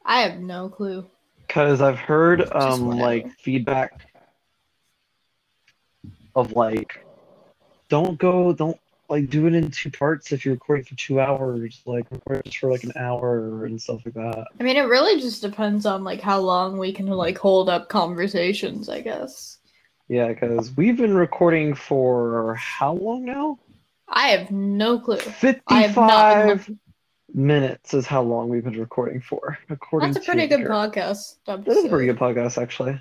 I 0.06 0.22
have 0.22 0.40
no 0.40 0.70
clue. 0.70 1.06
because 1.48 1.82
I've 1.82 2.00
heard 2.00 2.42
um 2.52 2.90
like 2.90 3.32
feedback 3.40 4.08
of 6.36 6.54
like 6.54 7.06
don't 7.90 8.18
go 8.18 8.54
don't 8.54 8.78
like 9.10 9.30
do 9.30 9.46
it 9.48 9.54
in 9.54 9.70
two 9.70 9.92
parts 9.92 10.32
if 10.32 10.44
you're 10.46 10.56
recording 10.56 10.86
for 10.86 10.96
two 10.96 11.20
hours 11.20 11.82
like 11.86 12.06
record 12.10 12.44
just 12.46 12.58
for 12.58 12.72
like 12.72 12.84
an 12.84 12.94
hour 12.96 13.66
and 13.66 13.80
stuff 13.82 14.02
like 14.06 14.16
that 14.16 14.46
I 14.60 14.64
mean, 14.64 14.78
it 14.78 14.82
really 14.88 15.22
just 15.22 15.42
depends 15.42 15.86
on 15.86 16.04
like 16.04 16.22
how 16.22 16.40
long 16.40 16.78
we 16.78 16.92
can 16.94 17.06
like 17.08 17.38
hold 17.38 17.70
up 17.70 17.90
conversations, 17.90 18.90
I 18.90 19.02
guess. 19.02 19.60
yeah 20.08 20.30
because 20.30 20.76
we've 20.76 20.98
been 20.98 21.14
recording 21.16 21.76
for 21.76 22.56
how 22.56 22.94
long 22.94 23.26
now 23.26 23.60
I 24.16 24.28
have 24.30 24.52
no 24.52 25.00
clue. 25.00 25.18
I 25.68 25.82
have 25.88 25.96
55 26.62 26.72
minutes 27.34 27.94
is 27.96 28.06
how 28.06 28.22
long 28.22 28.48
we've 28.50 28.64
been 28.64 28.80
recording 28.80 29.20
for 29.20 29.58
according 29.70 30.14
That's 30.14 30.24
a 30.26 30.30
pretty 30.32 30.48
good 30.48 30.60
here. 30.60 30.70
podcast. 30.70 31.38
that 31.48 31.68
is 31.68 31.86
a 31.86 31.90
pretty 31.90 32.06
good 32.06 32.20
podcast 32.20 32.62
actually 32.62 33.00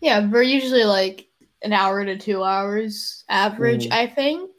Yeah, 0.00 0.28
we're 0.28 0.42
usually 0.42 0.82
like 0.84 1.28
an 1.62 1.72
hour 1.72 2.04
to 2.04 2.18
two 2.18 2.42
hours 2.42 3.24
average, 3.28 3.86
Mm. 3.86 3.92
I 3.92 4.06
think. 4.08 4.50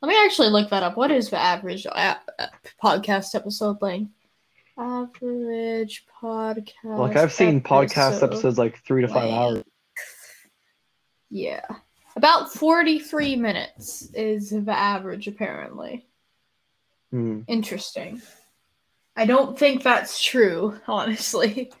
Let 0.00 0.08
me 0.08 0.16
actually 0.24 0.48
look 0.50 0.70
that 0.70 0.84
up. 0.84 0.96
What 0.96 1.10
is 1.10 1.28
the 1.28 1.38
average 1.38 1.86
uh, 1.90 2.14
podcast 2.82 3.34
episode 3.34 3.82
length? 3.82 4.12
Average 4.78 6.06
podcast. 6.22 6.98
like 6.98 7.16
i've 7.16 7.32
seen 7.32 7.60
podcast 7.60 8.12
episode 8.22 8.24
episodes 8.26 8.58
like 8.58 8.78
three 8.86 9.02
to 9.02 9.08
five 9.08 9.28
hours 9.30 9.64
Yeah. 11.30 11.66
About 12.16 12.52
43 12.52 13.36
minutes 13.36 14.08
is 14.14 14.50
the 14.50 14.72
average, 14.72 15.28
apparently. 15.28 16.06
Hmm. 17.10 17.40
Interesting. 17.46 18.20
I 19.16 19.26
don't 19.26 19.58
think 19.58 19.82
that's 19.82 20.22
true, 20.22 20.78
honestly. 20.88 21.72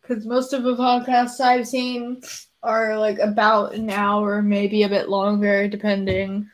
Because 0.00 0.26
most 0.26 0.52
of 0.52 0.62
the 0.62 0.76
podcasts 0.76 1.40
I've 1.40 1.68
seen 1.68 2.22
are 2.62 2.98
like 2.98 3.18
about 3.18 3.74
an 3.74 3.90
hour, 3.90 4.42
maybe 4.42 4.82
a 4.82 4.88
bit 4.88 5.08
longer, 5.08 5.68
depending. 5.68 6.50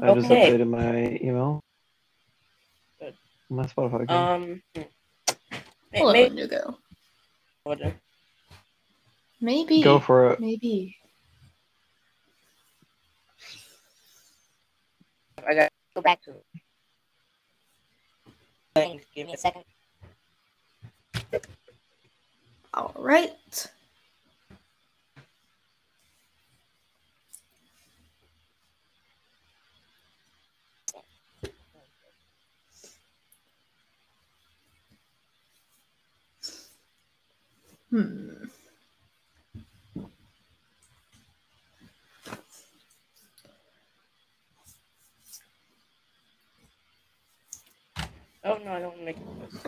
I 0.00 0.14
just 0.14 0.30
Okay. 0.30 0.50
updated 0.50 0.68
my 0.68 1.18
email. 1.22 1.60
Good. 3.48 3.54
My 3.56 3.64
Spotify 3.66 4.02
account. 4.04 4.42
Um. 4.42 4.62
May- 4.74 4.88
Hello, 5.94 6.12
may- 6.12 6.26
Indigo. 6.26 6.78
order. 7.64 7.94
Maybe. 9.40 9.82
Go 9.82 9.98
for 10.00 10.32
it. 10.32 10.40
Maybe. 10.40 10.96
I 15.46 15.54
got 15.54 15.62
to 15.64 15.70
go 15.94 16.02
back 16.02 16.20
to 16.22 16.32
it. 16.32 16.44
Give 19.14 19.26
me 19.26 19.34
a 19.34 19.36
second. 19.36 19.64
All 22.74 22.92
right. 22.96 23.32
Hmm. 37.90 38.28
Oh 48.44 48.58
no, 48.64 48.72
I 48.72 48.80
don't 48.80 48.88
want 48.88 48.98
to 48.98 49.04
make 49.04 49.16
it 49.16 49.22
this. 49.52 49.62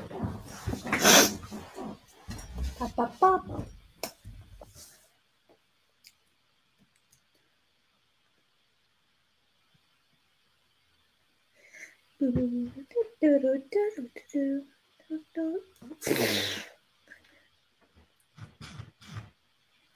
Ba, 2.78 2.90
ba, 2.96 3.12
ba, 3.20 3.42
ba. 3.46 3.64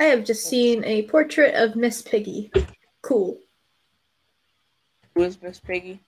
I 0.00 0.04
have 0.04 0.24
just 0.24 0.46
seen 0.46 0.84
a 0.84 1.02
portrait 1.02 1.54
of 1.54 1.76
Miss 1.76 2.02
Piggy. 2.02 2.50
Cool. 3.02 3.38
Who 5.14 5.22
is 5.22 5.40
Miss 5.40 5.60
Piggy? 5.60 6.00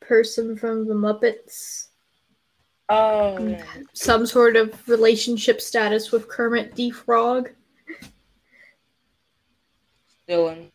Person 0.00 0.56
from 0.56 0.86
the 0.86 0.94
Muppets. 0.94 1.88
Oh, 2.88 3.38
yeah. 3.46 3.62
Some 3.92 4.26
sort 4.26 4.56
of 4.56 4.88
relationship 4.88 5.60
status 5.60 6.10
with 6.10 6.28
Kermit 6.28 6.74
the 6.74 6.90
Frog. 6.90 7.50
Dylan. 10.28 10.70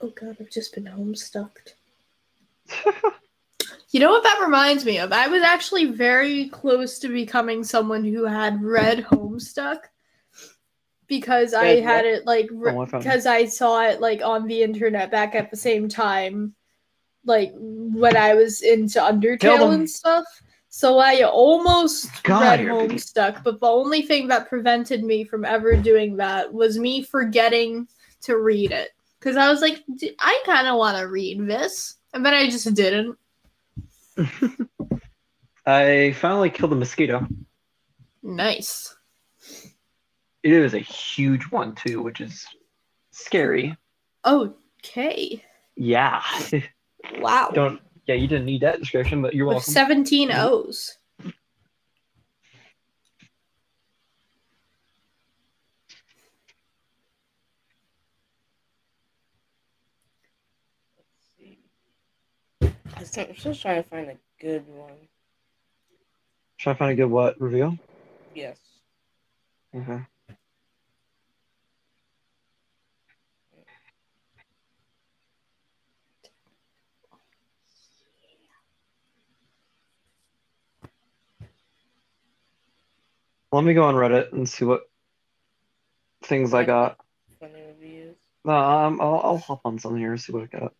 Oh 0.00 0.08
god, 0.14 0.36
I've 0.40 0.50
just 0.50 0.74
been 0.74 0.84
homestucked. 0.84 1.74
You 3.92 4.00
know 4.00 4.10
what 4.10 4.22
that 4.22 4.40
reminds 4.42 4.86
me 4.86 4.98
of? 4.98 5.12
I 5.12 5.28
was 5.28 5.42
actually 5.42 5.84
very 5.84 6.48
close 6.48 6.98
to 7.00 7.08
becoming 7.08 7.62
someone 7.62 8.04
who 8.04 8.24
had 8.24 8.62
read 8.62 9.04
Homestuck 9.04 9.80
because 11.06 11.52
I 11.52 11.80
had 11.80 12.06
it 12.06 12.24
like 12.24 12.48
re- 12.50 12.70
I 12.70 12.74
found 12.74 12.94
it. 12.94 12.98
because 12.98 13.26
I 13.26 13.44
saw 13.44 13.82
it 13.82 14.00
like 14.00 14.22
on 14.22 14.46
the 14.46 14.62
internet 14.62 15.10
back 15.10 15.34
at 15.34 15.50
the 15.50 15.58
same 15.58 15.90
time, 15.90 16.54
like 17.26 17.52
when 17.54 18.16
I 18.16 18.32
was 18.32 18.62
into 18.62 18.98
Undertale 18.98 19.74
and 19.74 19.88
stuff. 19.88 20.24
So 20.70 20.98
I 20.98 21.24
almost 21.24 22.22
God, 22.22 22.60
read. 22.60 22.68
Homestuck, 22.68 23.44
but 23.44 23.60
the 23.60 23.66
only 23.66 24.00
thing 24.00 24.26
that 24.28 24.48
prevented 24.48 25.04
me 25.04 25.22
from 25.22 25.44
ever 25.44 25.76
doing 25.76 26.16
that 26.16 26.50
was 26.50 26.78
me 26.78 27.02
forgetting 27.02 27.86
to 28.22 28.38
read 28.38 28.72
it 28.72 28.92
because 29.20 29.36
I 29.36 29.50
was 29.50 29.60
like, 29.60 29.82
"D- 29.96 30.16
I 30.18 30.42
kind 30.46 30.66
of 30.66 30.78
want 30.78 30.96
to 30.96 31.08
read 31.08 31.46
this, 31.46 31.96
and 32.14 32.24
then 32.24 32.32
I 32.32 32.48
just 32.48 32.72
didn't. 32.72 33.18
I 35.66 36.12
finally 36.18 36.50
killed 36.50 36.72
a 36.72 36.76
mosquito. 36.76 37.26
Nice. 38.22 38.94
It 40.42 40.52
is 40.52 40.74
a 40.74 40.78
huge 40.78 41.44
one 41.44 41.74
too, 41.74 42.02
which 42.02 42.20
is 42.20 42.46
scary. 43.10 43.76
Okay. 44.24 45.44
Yeah. 45.76 46.22
Wow. 47.18 47.50
Don't. 47.52 47.80
Yeah, 48.06 48.14
you 48.14 48.28
didn't 48.28 48.46
need 48.46 48.60
that 48.60 48.78
description, 48.78 49.22
but 49.22 49.34
you're 49.34 49.44
With 49.44 49.56
welcome. 49.56 49.72
17 49.72 50.30
O's. 50.32 50.96
I'm 63.02 63.36
still- 63.36 63.54
trying 63.54 63.82
to 63.82 63.88
find 63.88 64.10
a 64.10 64.16
good 64.40 64.66
one. 64.68 65.08
Try 66.58 66.72
to 66.72 66.78
find 66.78 66.92
a 66.92 66.94
good 66.94 67.10
what 67.10 67.40
reveal. 67.40 67.76
Yes. 68.32 68.58
Okay. 69.74 70.00
Let 83.50 83.64
me 83.64 83.74
go 83.74 83.82
on 83.84 83.96
Reddit 83.96 84.32
and 84.32 84.48
see 84.48 84.64
what 84.64 84.88
things 86.22 86.54
I 86.54 86.64
got. 86.64 86.98
No, 88.44 88.52
um, 88.52 89.00
I'll, 89.00 89.20
I'll 89.24 89.38
hop 89.38 89.62
on 89.64 89.78
something 89.78 89.98
here 90.00 90.12
and 90.12 90.20
see 90.20 90.32
what 90.32 90.44
I 90.44 90.58
got. 90.58 90.74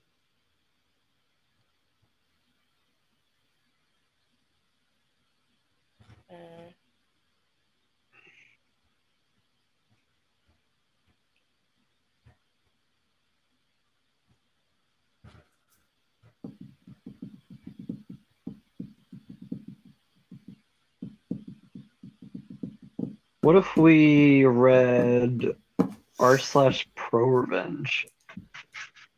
What 23.43 23.57
if 23.57 23.77
we 23.77 24.45
read 24.45 25.45
r 26.19 26.39
slash 26.39 26.87
pro 26.95 27.25
revenge? 27.27 28.07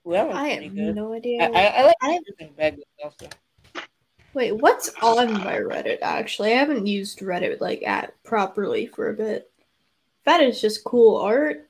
Well, 0.03 0.33
I 0.33 0.49
have 0.49 0.75
good. 0.75 0.95
no 0.97 1.13
idea. 1.13 1.43
I, 1.43 1.67
I 1.67 1.83
like 1.85 1.97
I- 2.03 2.19
using 2.27 2.55
Begley 2.55 2.83
also. 3.03 3.29
Wait, 4.33 4.53
what's 4.53 4.91
on 5.03 5.33
my 5.33 5.59
Reddit 5.59 5.99
actually? 6.03 6.53
I 6.53 6.57
haven't 6.57 6.87
used 6.87 7.21
Reddit 7.21 7.61
like 7.61 7.83
at 7.87 8.15
properly 8.25 8.87
for 8.87 9.11
a 9.11 9.15
bit. 9.15 9.51
That 10.25 10.41
is 10.43 10.61
just 10.61 10.85
cool 10.85 11.19
art. 11.19 11.69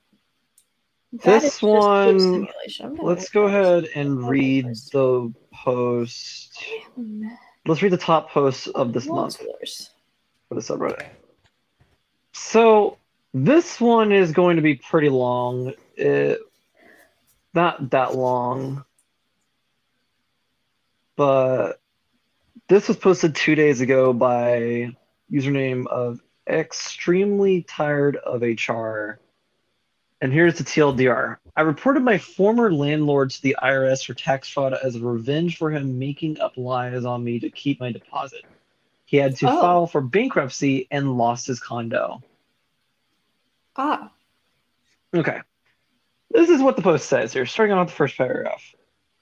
That 1.13 1.23
This 1.41 1.43
is 1.43 1.49
just 1.51 1.61
good 1.61 1.67
one- 1.77 2.19
simulation. 2.19 2.95
Let's 2.95 3.29
go 3.29 3.43
ahead 3.47 3.89
and 3.95 4.27
read 4.27 4.65
the 4.93 5.31
post. 5.53 6.57
Damn, 6.95 7.37
Let's 7.67 7.81
read 7.81 7.91
the 7.91 7.97
top 7.97 8.29
posts 8.31 8.67
of 8.67 8.93
this 8.93 9.05
month 9.07 9.41
monsters. 9.41 9.91
for 10.49 10.55
the 10.55 10.61
subreddit. 10.61 11.05
So 12.55 12.99
this 13.33 13.81
one 13.81 14.13
is 14.13 14.31
going 14.31 14.55
to 14.55 14.61
be 14.61 14.75
pretty 14.75 15.09
long. 15.09 15.73
It, 15.97 16.39
not 17.53 17.89
that 17.89 18.15
long, 18.15 18.85
but 21.17 21.81
this 22.69 22.87
was 22.87 22.95
posted 22.95 23.35
two 23.35 23.55
days 23.55 23.81
ago 23.81 24.13
by 24.13 24.95
username 25.29 25.85
of 25.87 26.21
extremely 26.47 27.63
tired 27.63 28.15
of 28.15 28.41
HR. 28.41 29.19
And 30.21 30.31
here's 30.31 30.57
the 30.57 30.63
TLDR. 30.63 31.35
I 31.57 31.61
reported 31.61 32.03
my 32.03 32.19
former 32.19 32.71
landlord 32.71 33.31
to 33.31 33.41
the 33.41 33.57
IRS 33.61 34.05
for 34.05 34.13
tax 34.13 34.47
fraud 34.47 34.73
as 34.81 34.95
a 34.95 35.01
revenge 35.01 35.57
for 35.57 35.71
him 35.71 35.99
making 35.99 36.39
up 36.39 36.55
lies 36.55 37.03
on 37.03 37.21
me 37.21 37.37
to 37.41 37.49
keep 37.49 37.81
my 37.81 37.91
deposit. 37.91 38.45
He 39.03 39.17
had 39.17 39.35
to 39.39 39.49
Oh. 39.49 39.59
file 39.59 39.87
for 39.87 39.99
bankruptcy 39.99 40.87
and 40.89 41.17
lost 41.17 41.47
his 41.47 41.59
condo. 41.59 42.23
Ah, 43.75 44.11
Okay. 45.15 45.39
This 46.31 46.49
is 46.49 46.61
what 46.61 46.75
the 46.75 46.81
post 46.81 47.07
says 47.07 47.33
here, 47.33 47.45
starting 47.45 47.75
off 47.75 47.87
the 47.87 47.93
first 47.93 48.17
paragraph. 48.17 48.75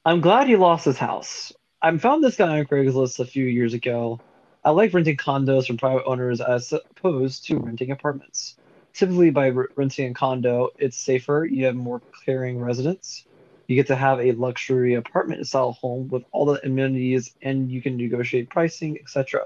I'm 0.05 0.21
glad 0.21 0.47
he 0.47 0.55
lost 0.55 0.85
his 0.85 0.97
house. 0.97 1.53
I 1.81 1.95
found 1.97 2.23
this 2.23 2.35
guy 2.35 2.59
on 2.59 2.65
Craigslist 2.65 3.19
a 3.19 3.25
few 3.25 3.45
years 3.45 3.73
ago. 3.73 4.19
I 4.63 4.71
like 4.71 4.93
renting 4.93 5.17
condos 5.17 5.67
from 5.67 5.77
private 5.77 6.05
owners 6.05 6.41
as 6.41 6.73
opposed 6.73 7.45
to 7.47 7.57
renting 7.57 7.91
apartments. 7.91 8.57
Typically, 8.93 9.31
by 9.31 9.51
r- 9.51 9.69
renting 9.75 10.11
a 10.11 10.13
condo, 10.13 10.69
it's 10.77 10.97
safer, 10.97 11.45
you 11.45 11.65
have 11.65 11.75
more 11.75 12.01
caring 12.25 12.59
residents. 12.59 13.25
You 13.67 13.75
get 13.75 13.87
to 13.87 13.95
have 13.95 14.19
a 14.19 14.31
luxury 14.33 14.95
apartment 14.95 15.47
style 15.47 15.73
home 15.73 16.09
with 16.09 16.23
all 16.31 16.45
the 16.45 16.65
amenities, 16.65 17.33
and 17.41 17.71
you 17.71 17.81
can 17.81 17.97
negotiate 17.97 18.49
pricing, 18.49 18.97
etc. 18.99 19.45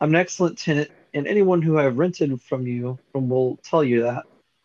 I'm 0.00 0.10
an 0.10 0.16
excellent 0.16 0.58
tenant, 0.58 0.90
and 1.14 1.26
anyone 1.26 1.62
who 1.62 1.78
I've 1.78 1.98
rented 1.98 2.40
from 2.42 2.66
you 2.66 2.98
from 3.12 3.28
will 3.28 3.56
tell 3.58 3.84
you 3.84 4.02
that. 4.04 4.24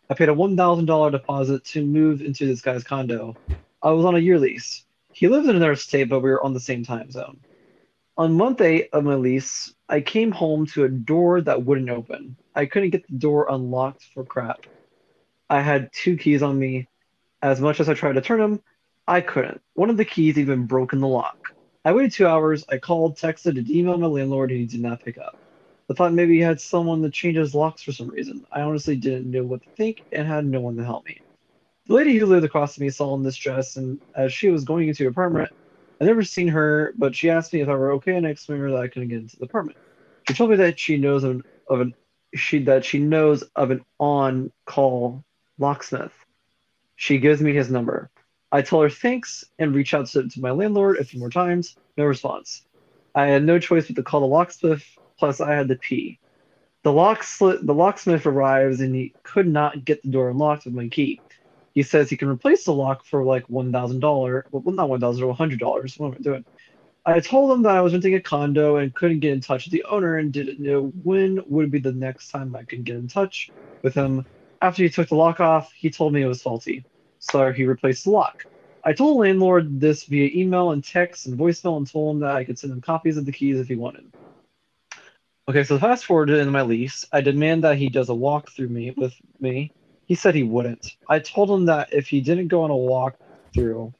I 0.09 0.13
paid 0.13 0.29
a 0.29 0.35
$1,000 0.35 1.11
deposit 1.11 1.65
to 1.65 1.83
move 1.83 2.21
into 2.21 2.45
this 2.45 2.61
guy's 2.61 2.83
condo. 2.83 3.35
I 3.81 3.89
was 3.89 4.05
on 4.05 4.15
a 4.15 4.19
year 4.19 4.37
lease. 4.37 4.83
He 5.11 5.27
lives 5.27 5.47
in 5.47 5.55
another 5.55 5.75
state, 5.75 6.09
but 6.09 6.19
we 6.19 6.29
were 6.29 6.43
on 6.43 6.53
the 6.53 6.59
same 6.59 6.83
time 6.83 7.09
zone. 7.09 7.39
On 8.17 8.33
month 8.33 8.61
eight 8.61 8.89
of 8.93 9.03
my 9.03 9.15
lease, 9.15 9.73
I 9.89 10.01
came 10.01 10.31
home 10.31 10.67
to 10.67 10.83
a 10.83 10.89
door 10.89 11.41
that 11.41 11.63
wouldn't 11.63 11.89
open. 11.89 12.37
I 12.53 12.65
couldn't 12.67 12.91
get 12.91 13.07
the 13.07 13.17
door 13.17 13.47
unlocked 13.49 14.03
for 14.13 14.23
crap. 14.23 14.59
I 15.49 15.61
had 15.61 15.91
two 15.91 16.17
keys 16.17 16.43
on 16.43 16.57
me. 16.57 16.87
As 17.41 17.59
much 17.59 17.79
as 17.79 17.89
I 17.89 17.93
tried 17.93 18.13
to 18.13 18.21
turn 18.21 18.39
them, 18.39 18.61
I 19.07 19.21
couldn't. 19.21 19.61
One 19.73 19.89
of 19.89 19.97
the 19.97 20.05
keys 20.05 20.37
even 20.37 20.65
broke 20.65 20.93
in 20.93 20.99
the 20.99 21.07
lock. 21.07 21.37
I 21.83 21.93
waited 21.93 22.11
two 22.11 22.27
hours. 22.27 22.63
I 22.69 22.77
called, 22.77 23.17
texted, 23.17 23.57
and 23.57 23.67
emailed 23.67 23.99
my 23.99 24.07
landlord, 24.07 24.51
and 24.51 24.59
he 24.59 24.65
did 24.65 24.81
not 24.81 25.03
pick 25.03 25.17
up. 25.17 25.37
I 25.89 25.93
thought 25.93 26.13
maybe 26.13 26.35
he 26.35 26.41
had 26.41 26.59
someone 26.59 27.01
to 27.03 27.09
change 27.09 27.37
his 27.37 27.53
locks 27.53 27.83
for 27.83 27.91
some 27.91 28.09
reason. 28.09 28.45
I 28.51 28.61
honestly 28.61 28.95
didn't 28.95 29.29
know 29.29 29.43
what 29.43 29.61
to 29.61 29.69
think 29.77 30.03
and 30.11 30.27
had 30.27 30.45
no 30.45 30.59
one 30.59 30.75
to 30.77 30.83
help 30.83 31.05
me. 31.05 31.19
The 31.87 31.93
lady 31.93 32.17
who 32.17 32.25
lived 32.25 32.45
across 32.45 32.75
from 32.75 32.85
me 32.85 32.89
saw 32.89 33.13
in 33.15 33.21
this 33.21 33.35
dress, 33.35 33.75
and 33.75 33.99
as 34.15 34.33
she 34.33 34.49
was 34.49 34.63
going 34.63 34.87
into 34.87 35.03
her 35.03 35.11
apartment, 35.11 35.51
I 36.01 36.05
never 36.05 36.23
seen 36.23 36.47
her, 36.47 36.93
but 36.97 37.15
she 37.15 37.29
asked 37.29 37.53
me 37.53 37.61
if 37.61 37.69
I 37.69 37.75
were 37.75 37.91
okay, 37.93 38.15
and 38.15 38.25
I 38.25 38.31
explained 38.31 38.61
her 38.63 38.71
that 38.71 38.79
I 38.79 38.87
couldn't 38.87 39.09
get 39.09 39.19
into 39.19 39.37
the 39.37 39.45
apartment. 39.45 39.77
She 40.27 40.33
told 40.33 40.49
me 40.49 40.55
that 40.55 40.79
she 40.79 40.97
knows 40.97 41.23
of 41.23 41.31
an, 41.31 41.43
of 41.69 41.81
an 41.81 41.93
she 42.33 42.63
that 42.63 42.83
she 42.83 42.99
knows 42.99 43.43
of 43.55 43.71
an 43.71 43.85
on-call 43.99 45.23
locksmith. 45.59 46.13
She 46.95 47.19
gives 47.19 47.41
me 47.41 47.53
his 47.53 47.69
number. 47.69 48.09
I 48.51 48.61
tell 48.61 48.81
her 48.81 48.89
thanks 48.89 49.43
and 49.59 49.75
reach 49.75 49.93
out 49.93 50.07
to, 50.07 50.27
to 50.27 50.41
my 50.41 50.51
landlord 50.51 50.97
a 50.97 51.03
few 51.03 51.19
more 51.19 51.29
times. 51.29 51.75
No 51.97 52.05
response. 52.05 52.63
I 53.13 53.27
had 53.27 53.43
no 53.43 53.59
choice 53.59 53.87
but 53.87 53.95
to 53.95 54.03
call 54.03 54.21
the 54.21 54.27
locksmith. 54.27 54.83
Plus, 55.17 55.41
I 55.41 55.53
had. 55.53 55.67
The 55.67 55.77
slit, 57.21 57.65
the 57.65 57.73
locksmith 57.73 58.25
arrives 58.25 58.81
and 58.81 58.93
he 58.93 59.13
could 59.23 59.47
not 59.47 59.85
get 59.85 60.03
the 60.03 60.09
door 60.09 60.29
unlocked 60.29 60.65
with 60.65 60.73
my 60.73 60.87
key. 60.87 61.19
He 61.73 61.83
says 61.83 62.09
he 62.09 62.17
can 62.17 62.29
replace 62.29 62.65
the 62.65 62.73
lock 62.73 63.05
for 63.05 63.23
like 63.23 63.49
one 63.49 63.71
thousand 63.71 63.99
dollar. 63.99 64.45
Well, 64.51 64.73
not 64.73 64.89
one 64.89 64.99
thousand, 64.99 65.25
one 65.27 65.35
hundred 65.35 65.59
dollars. 65.59 65.97
What 65.97 66.07
am 66.07 66.13
I 66.13 66.17
doing? 66.23 66.45
I 67.05 67.19
told 67.19 67.51
him 67.51 67.63
that 67.63 67.75
I 67.75 67.81
was 67.81 67.93
renting 67.93 68.15
a 68.15 68.21
condo 68.21 68.77
and 68.77 68.93
couldn't 68.93 69.19
get 69.19 69.33
in 69.33 69.41
touch 69.41 69.65
with 69.65 69.73
the 69.73 69.83
owner 69.83 70.17
and 70.17 70.31
didn't 70.31 70.59
know 70.59 70.91
when 71.03 71.39
would 71.47 71.71
be 71.71 71.79
the 71.79 71.91
next 71.91 72.29
time 72.29 72.55
I 72.55 72.63
could 72.63 72.83
get 72.83 72.95
in 72.95 73.07
touch 73.07 73.51
with 73.83 73.93
him. 73.93 74.25
After 74.61 74.83
he 74.83 74.89
took 74.89 75.09
the 75.09 75.15
lock 75.15 75.39
off, 75.39 75.71
he 75.73 75.89
told 75.89 76.13
me 76.13 76.21
it 76.21 76.27
was 76.27 76.41
faulty, 76.41 76.85
so 77.19 77.51
he 77.51 77.65
replaced 77.65 78.05
the 78.05 78.11
lock. 78.11 78.45
I 78.83 78.93
told 78.93 79.17
landlord 79.17 79.79
this 79.79 80.05
via 80.05 80.29
email 80.33 80.71
and 80.71 80.83
text 80.83 81.27
and 81.27 81.37
voicemail 81.37 81.77
and 81.77 81.89
told 81.89 82.15
him 82.15 82.21
that 82.21 82.35
I 82.35 82.43
could 82.43 82.57
send 82.57 82.73
him 82.73 82.81
copies 82.81 83.17
of 83.17 83.25
the 83.25 83.31
keys 83.31 83.59
if 83.59 83.67
he 83.67 83.75
wanted. 83.75 84.05
Okay, 85.47 85.63
so 85.63 85.77
fast 85.77 86.05
forward 86.05 86.31
in 86.31 86.49
my 86.49 86.63
lease, 86.63 87.05
I 87.11 87.21
demand 87.21 87.63
that 87.65 87.77
he 87.77 87.87
does 87.87 88.09
a 88.09 88.15
walk 88.15 88.49
through 88.51 88.69
me 88.69 88.95
with 88.97 89.13
me. 89.39 89.71
He 90.07 90.15
said 90.15 90.33
he 90.33 90.41
wouldn't. 90.41 90.97
I 91.07 91.19
told 91.19 91.51
him 91.51 91.65
that 91.65 91.93
if 91.93 92.07
he 92.07 92.19
didn't 92.19 92.47
go 92.47 92.63
on 92.63 92.71
a 92.71 92.75
walk 92.75 93.15
through, 93.53 93.93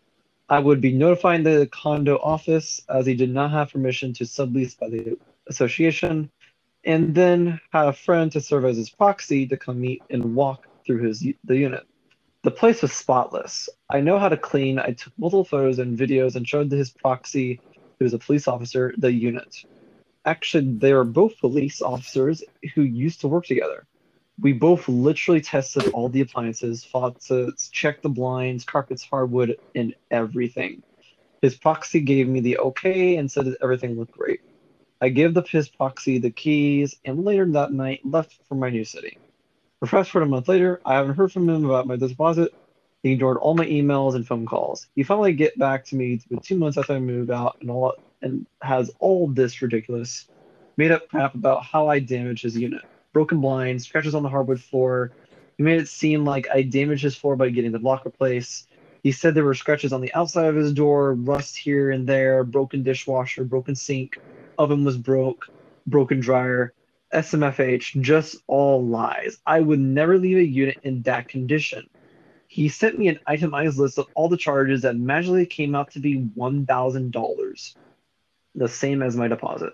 I 0.50 0.58
would 0.58 0.82
be 0.82 0.92
notifying 0.92 1.44
the 1.44 1.70
condo 1.72 2.18
office 2.18 2.82
as 2.90 3.06
he 3.06 3.14
did 3.14 3.30
not 3.30 3.52
have 3.52 3.72
permission 3.72 4.12
to 4.14 4.24
sublease 4.24 4.80
by 4.80 4.90
the 4.90 5.20
association, 5.48 6.32
and 6.84 7.14
then 7.14 7.60
had 7.72 7.90
a 7.90 7.94
friend 7.94 8.32
to 8.32 8.42
serve 8.42 8.66
as 8.66 8.78
his 8.78 8.90
proxy 8.90 9.46
to 9.48 9.58
come 9.58 9.82
meet 9.82 10.02
and 10.10 10.36
walk 10.36 10.68
through 10.84 11.04
his 11.08 11.20
the 11.44 11.58
unit. 11.58 11.86
The 12.44 12.52
place 12.52 12.82
was 12.82 12.94
spotless. 12.94 13.70
I 13.92 14.02
know 14.02 14.18
how 14.18 14.30
to 14.30 14.38
clean. 14.38 14.80
I 14.80 14.94
took 14.94 15.14
multiple 15.18 15.46
photos 15.46 15.78
and 15.78 15.98
videos 15.98 16.36
and 16.36 16.48
showed 16.48 16.72
his 16.72 16.92
proxy, 16.92 17.62
who 18.00 18.06
was 18.06 18.16
a 18.16 18.20
police 18.20 18.48
officer, 18.48 18.96
the 18.98 19.12
unit. 19.12 19.56
Actually, 20.26 20.78
they're 20.78 21.04
both 21.04 21.40
police 21.40 21.82
officers 21.82 22.44
who 22.74 22.82
used 22.82 23.22
to 23.22 23.28
work 23.28 23.46
together. 23.46 23.86
We 24.40 24.54
both 24.54 24.88
literally 24.90 25.40
tested 25.40 25.88
all 25.90 26.10
the 26.10 26.22
appliances, 26.22 26.84
faucets, 26.84 27.70
checked 27.70 28.02
the 28.04 28.10
blinds, 28.10 28.66
carpets, 28.66 29.04
hardwood, 29.04 29.58
and 29.76 29.96
everything. 30.12 30.84
His 31.42 31.56
proxy 31.56 32.02
gave 32.02 32.28
me 32.28 32.40
the 32.40 32.58
okay 32.58 33.18
and 33.18 33.32
said 33.32 33.46
that 33.46 33.58
everything 33.62 33.98
looked 33.98 34.18
great. 34.18 34.42
I 35.00 35.10
gave 35.10 35.34
the 35.34 35.44
his 35.44 35.70
proxy 35.70 36.18
the 36.18 36.32
keys 36.32 36.96
and 37.06 37.24
later 37.24 37.46
that 37.52 37.72
night 37.72 38.02
left 38.04 38.40
for 38.50 38.56
my 38.56 38.70
new 38.70 38.84
city. 38.84 39.20
Fast 39.86 40.10
forward 40.10 40.26
a 40.26 40.30
month 40.30 40.48
later, 40.48 40.82
I 40.84 40.96
haven't 40.96 41.16
heard 41.16 41.32
from 41.32 41.48
him 41.48 41.66
about 41.66 41.86
my 41.86 41.96
deposit. 41.96 42.52
He 43.04 43.12
ignored 43.12 43.38
all 43.38 43.54
my 43.54 43.68
emails 43.68 44.16
and 44.16 44.26
phone 44.26 44.48
calls. 44.48 44.88
He 44.96 45.04
finally 45.04 45.34
get 45.34 45.60
back 45.60 45.86
to 45.86 45.96
me 45.96 46.20
two 46.42 46.58
months 46.58 46.78
after 46.78 46.94
I 46.94 47.00
moved 47.00 47.30
out 47.30 47.58
and 47.62 47.70
all 47.70 47.94
and 48.22 48.46
has 48.62 48.92
all 49.00 49.28
this 49.28 49.62
ridiculous 49.62 50.28
made 50.78 50.92
up 50.92 51.08
crap 51.10 51.36
about 51.36 51.64
how 51.64 51.88
I 51.88 52.00
damaged 52.00 52.44
his 52.44 52.58
unit. 52.58 52.82
Broken 53.14 53.40
blinds, 53.40 53.86
scratches 53.88 54.16
on 54.16 54.24
the 54.24 54.30
hardwood 54.30 54.60
floor. 54.60 55.12
He 55.58 55.64
made 55.64 55.80
it 55.80 55.88
seem 55.88 56.26
like 56.26 56.48
I 56.54 56.64
damaged 56.64 57.04
his 57.04 57.16
floor 57.16 57.36
by 57.36 57.50
getting 57.50 57.72
the 57.72 57.80
block 57.80 58.04
replaced. 58.06 58.68
He 59.04 59.12
said 59.12 59.36
there 59.36 59.46
were 59.46 59.54
scratches 59.54 59.94
on 59.94 60.02
the 60.02 60.14
outside 60.14 60.48
of 60.48 60.56
his 60.56 60.74
door, 60.74 61.14
rust 61.14 61.56
here 61.56 61.92
and 61.92 62.08
there, 62.08 62.44
broken 62.44 62.84
dishwasher, 62.84 63.44
broken 63.44 63.76
sink, 63.76 64.20
oven 64.58 64.84
was 64.84 64.98
broke, 64.98 65.48
broken 65.88 66.20
dryer, 66.20 66.74
SMFH, 67.14 68.02
just 68.02 68.38
all 68.48 68.86
lies. 68.86 69.38
I 69.46 69.62
would 69.62 69.80
never 69.80 70.18
leave 70.18 70.38
a 70.38 70.44
unit 70.44 70.80
in 70.84 71.04
that 71.04 71.28
condition. 71.28 71.88
He 72.48 72.68
sent 72.68 72.98
me 72.98 73.08
an 73.08 73.20
itemized 73.28 73.78
list 73.78 73.98
of 73.98 74.08
all 74.16 74.28
the 74.28 74.38
charges 74.38 74.82
that 74.82 74.98
magically 74.98 75.46
came 75.46 75.76
out 75.76 75.92
to 75.92 76.00
be 76.00 76.22
$1,000, 76.38 77.76
the 78.56 78.68
same 78.68 79.04
as 79.04 79.16
my 79.16 79.28
deposit. 79.28 79.74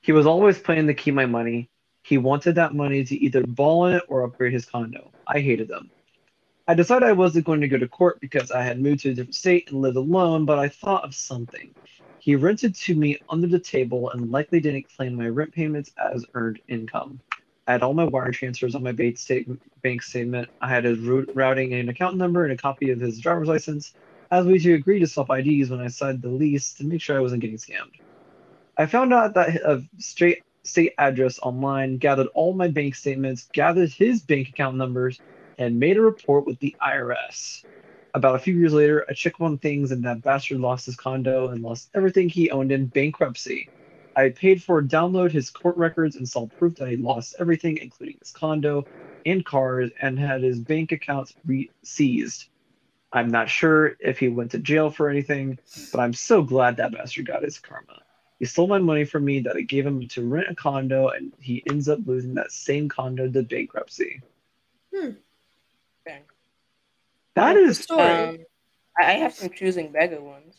He 0.00 0.12
was 0.12 0.26
always 0.26 0.58
planning 0.58 0.88
to 0.88 0.94
keep 0.94 1.14
my 1.14 1.26
money. 1.26 1.70
He 2.02 2.18
wanted 2.18 2.56
that 2.56 2.74
money 2.74 3.04
to 3.04 3.16
either 3.16 3.42
ball 3.46 3.86
in 3.86 3.96
it 3.96 4.02
or 4.08 4.24
upgrade 4.24 4.52
his 4.52 4.66
condo. 4.66 5.12
I 5.26 5.40
hated 5.40 5.68
them. 5.68 5.90
I 6.66 6.74
decided 6.74 7.08
I 7.08 7.12
wasn't 7.12 7.46
going 7.46 7.60
to 7.60 7.68
go 7.68 7.78
to 7.78 7.88
court 7.88 8.20
because 8.20 8.50
I 8.50 8.62
had 8.62 8.80
moved 8.80 9.00
to 9.00 9.10
a 9.10 9.14
different 9.14 9.34
state 9.34 9.70
and 9.70 9.80
lived 9.80 9.96
alone, 9.96 10.44
but 10.44 10.58
I 10.58 10.68
thought 10.68 11.04
of 11.04 11.14
something. 11.14 11.74
He 12.18 12.36
rented 12.36 12.74
to 12.74 12.94
me 12.94 13.18
under 13.28 13.46
the 13.46 13.58
table 13.58 14.10
and 14.10 14.30
likely 14.30 14.60
didn't 14.60 14.88
claim 14.96 15.14
my 15.14 15.28
rent 15.28 15.52
payments 15.52 15.92
as 15.96 16.24
earned 16.34 16.60
income. 16.68 17.20
I 17.66 17.72
had 17.72 17.82
all 17.82 17.94
my 17.94 18.04
wire 18.04 18.32
transfers 18.32 18.74
on 18.74 18.82
my 18.82 18.92
bank 18.92 19.18
statement. 19.18 19.60
I 20.60 20.68
had 20.68 20.84
his 20.84 20.98
routing 20.98 21.74
and 21.74 21.90
account 21.90 22.16
number 22.16 22.44
and 22.44 22.52
a 22.52 22.56
copy 22.56 22.90
of 22.90 23.00
his 23.00 23.20
driver's 23.20 23.48
license, 23.48 23.94
as 24.30 24.46
we 24.46 24.58
to 24.58 24.74
agree 24.74 24.98
to 24.98 25.06
swap 25.06 25.30
IDs 25.30 25.70
when 25.70 25.80
I 25.80 25.88
signed 25.88 26.22
the 26.22 26.28
lease 26.28 26.74
to 26.74 26.84
make 26.84 27.00
sure 27.00 27.16
I 27.16 27.20
wasn't 27.20 27.42
getting 27.42 27.56
scammed. 27.56 28.00
I 28.76 28.86
found 28.86 29.12
out 29.12 29.34
that 29.34 29.56
a 29.56 29.82
straight 29.98 30.42
state 30.64 30.94
address 30.98 31.38
online, 31.40 31.98
gathered 31.98 32.28
all 32.34 32.54
my 32.54 32.68
bank 32.68 32.94
statements, 32.94 33.48
gathered 33.52 33.90
his 33.90 34.20
bank 34.22 34.48
account 34.48 34.76
numbers, 34.76 35.20
and 35.58 35.78
made 35.78 35.96
a 35.96 36.00
report 36.00 36.46
with 36.46 36.58
the 36.58 36.74
IRS. 36.82 37.64
About 38.14 38.36
a 38.36 38.38
few 38.38 38.54
years 38.54 38.72
later, 38.72 39.04
I 39.08 39.12
checked 39.12 39.40
on 39.40 39.58
things 39.58 39.90
and 39.90 40.04
that 40.04 40.22
bastard 40.22 40.60
lost 40.60 40.86
his 40.86 40.96
condo 40.96 41.48
and 41.48 41.62
lost 41.62 41.90
everything 41.94 42.28
he 42.28 42.50
owned 42.50 42.72
in 42.72 42.86
bankruptcy. 42.86 43.68
I 44.16 44.28
paid 44.30 44.62
for 44.62 44.82
download 44.82 45.32
his 45.32 45.50
court 45.50 45.76
records 45.76 46.16
and 46.16 46.28
saw 46.28 46.46
proof 46.46 46.76
that 46.76 46.88
he 46.88 46.96
lost 46.96 47.34
everything, 47.40 47.78
including 47.78 48.16
his 48.20 48.30
condo 48.30 48.86
and 49.26 49.44
cars, 49.44 49.90
and 50.00 50.18
had 50.18 50.42
his 50.42 50.60
bank 50.60 50.92
accounts 50.92 51.34
re- 51.44 51.70
seized. 51.82 52.46
I'm 53.14 53.28
not 53.28 53.48
sure 53.48 53.96
if 54.00 54.18
he 54.18 54.28
went 54.28 54.50
to 54.50 54.58
jail 54.58 54.90
for 54.90 55.08
anything, 55.08 55.58
but 55.92 56.00
I'm 56.00 56.12
so 56.12 56.42
glad 56.42 56.76
that 56.76 56.90
bastard 56.92 57.26
got 57.26 57.44
his 57.44 57.60
karma. 57.60 58.02
He 58.40 58.44
stole 58.44 58.66
my 58.66 58.78
money 58.78 59.04
from 59.04 59.24
me 59.24 59.38
that 59.40 59.56
I 59.56 59.60
gave 59.60 59.86
him 59.86 60.06
to 60.08 60.26
rent 60.26 60.48
a 60.50 60.54
condo, 60.56 61.08
and 61.08 61.32
he 61.38 61.62
ends 61.70 61.88
up 61.88 62.00
losing 62.04 62.34
that 62.34 62.50
same 62.50 62.88
condo 62.88 63.30
to 63.30 63.42
bankruptcy. 63.44 64.20
Hmm. 64.92 65.10
Okay. 66.06 66.22
That 67.36 67.54
Like 67.54 67.56
is 67.56 67.78
story. 67.78 68.02
Um, 68.02 68.38
I 69.00 69.10
I 69.10 69.12
have 69.12 69.32
some 69.34 69.50
choosing 69.50 69.92
beggar 69.92 70.20
ones. 70.20 70.56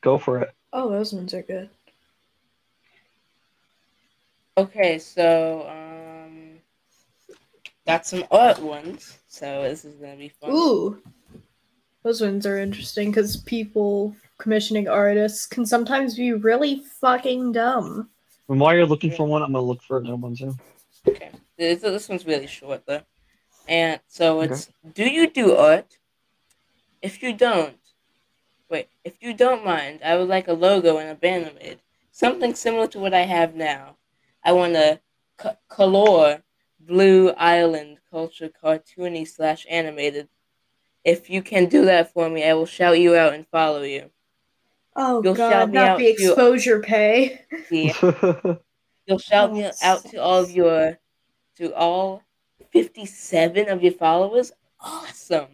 go 0.00 0.18
for 0.18 0.38
it. 0.42 0.54
oh, 0.72 0.88
those 0.88 1.12
ones 1.12 1.34
are 1.34 1.42
good. 1.42 1.68
Okay, 4.56 4.98
so 5.00 5.68
um, 5.68 6.60
got 7.86 8.06
some 8.06 8.24
art 8.30 8.60
ones. 8.60 9.18
So 9.26 9.64
this 9.64 9.84
is 9.84 9.96
gonna 9.96 10.16
be 10.16 10.28
fun. 10.28 10.50
Ooh, 10.52 11.02
those 12.06 12.20
ones 12.20 12.46
are 12.46 12.56
interesting 12.56 13.10
because 13.10 13.36
people 13.38 14.14
commissioning 14.38 14.86
artists 14.86 15.44
can 15.44 15.66
sometimes 15.66 16.14
be 16.14 16.32
really 16.32 16.84
fucking 17.00 17.50
dumb. 17.50 18.08
And 18.48 18.60
while 18.60 18.76
you're 18.76 18.86
looking 18.86 19.10
for 19.10 19.26
one, 19.26 19.42
I'm 19.42 19.52
gonna 19.52 19.64
look 19.64 19.82
for 19.82 19.98
another 19.98 20.14
one 20.14 20.36
too. 20.36 20.54
Okay, 21.08 21.30
this, 21.58 21.80
this 21.80 22.08
one's 22.08 22.24
really 22.24 22.46
short 22.46 22.86
though, 22.86 23.02
and 23.66 23.98
so 24.06 24.40
it's: 24.42 24.68
Do 24.94 25.02
you 25.02 25.28
do 25.28 25.56
art? 25.56 25.98
If 27.02 27.24
you 27.24 27.32
don't, 27.32 27.80
wait. 28.70 28.88
If 29.02 29.14
you 29.20 29.34
don't 29.34 29.64
mind, 29.64 29.98
I 30.04 30.16
would 30.16 30.28
like 30.28 30.46
a 30.46 30.52
logo 30.52 30.98
and 30.98 31.10
a 31.10 31.16
banner 31.16 31.50
made, 31.60 31.80
something 32.12 32.54
similar 32.54 32.86
to 32.88 33.00
what 33.00 33.14
I 33.14 33.22
have 33.22 33.56
now. 33.56 33.96
I 34.44 34.52
want 34.52 34.76
a 34.76 35.00
c- 35.42 35.48
color 35.68 36.44
blue 36.78 37.30
island 37.30 37.98
culture 38.08 38.48
cartoony 38.62 39.26
slash 39.26 39.66
animated. 39.68 40.28
If 41.06 41.30
you 41.30 41.40
can 41.40 41.66
do 41.66 41.84
that 41.84 42.12
for 42.12 42.28
me, 42.28 42.42
I 42.42 42.54
will 42.54 42.66
shout 42.66 42.98
you 42.98 43.14
out 43.14 43.32
and 43.32 43.46
follow 43.46 43.82
you. 43.82 44.10
Oh 44.96 45.22
You'll 45.22 45.36
shout 45.36 45.50
god, 45.50 45.68
me 45.70 45.74
not 45.74 45.88
out 45.90 45.98
the 45.98 46.14
too. 46.16 46.26
exposure 46.30 46.80
pay. 46.80 47.42
Yeah. 47.70 47.94
You'll 49.06 49.18
shout 49.18 49.52
me 49.52 49.70
out 49.82 50.04
to 50.06 50.16
all 50.16 50.40
of 50.42 50.50
your, 50.50 50.98
to 51.58 51.72
all 51.76 52.24
57 52.72 53.68
of 53.68 53.84
your 53.84 53.92
followers. 53.92 54.50
Awesome. 54.80 55.46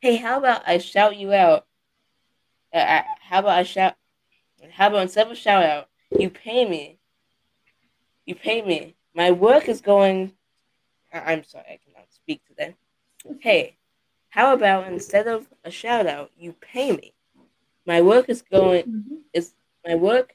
Hey, 0.00 0.16
how 0.16 0.38
about 0.38 0.62
I 0.66 0.78
shout 0.78 1.16
you 1.16 1.32
out? 1.32 1.66
Uh, 2.74 2.78
I- 2.78 3.04
how 3.20 3.38
about 3.38 3.58
I 3.58 3.62
shout? 3.62 3.94
How 4.72 4.88
about 4.88 5.02
instead 5.02 5.26
of 5.26 5.32
a 5.32 5.36
shout 5.36 5.62
out, 5.62 5.88
you 6.18 6.30
pay 6.30 6.68
me? 6.68 6.98
You 8.26 8.34
pay 8.34 8.60
me. 8.60 8.96
My 9.14 9.30
work 9.30 9.68
is 9.68 9.80
going. 9.80 10.32
I- 11.12 11.32
I'm 11.32 11.44
sorry, 11.44 11.66
I 11.70 11.78
cannot 11.84 12.10
speak 12.12 12.42
today. 12.48 12.74
Hey, 13.40 13.76
how 14.30 14.52
about 14.54 14.88
instead 14.88 15.26
of 15.26 15.48
a 15.64 15.70
shout 15.70 16.06
out, 16.06 16.30
you 16.36 16.52
pay 16.54 16.92
me? 16.92 17.14
My 17.86 18.00
work 18.00 18.28
is 18.28 18.42
going 18.42 18.84
Mhm. 18.84 19.22
is 19.32 19.54
my 19.86 19.94
work 19.94 20.34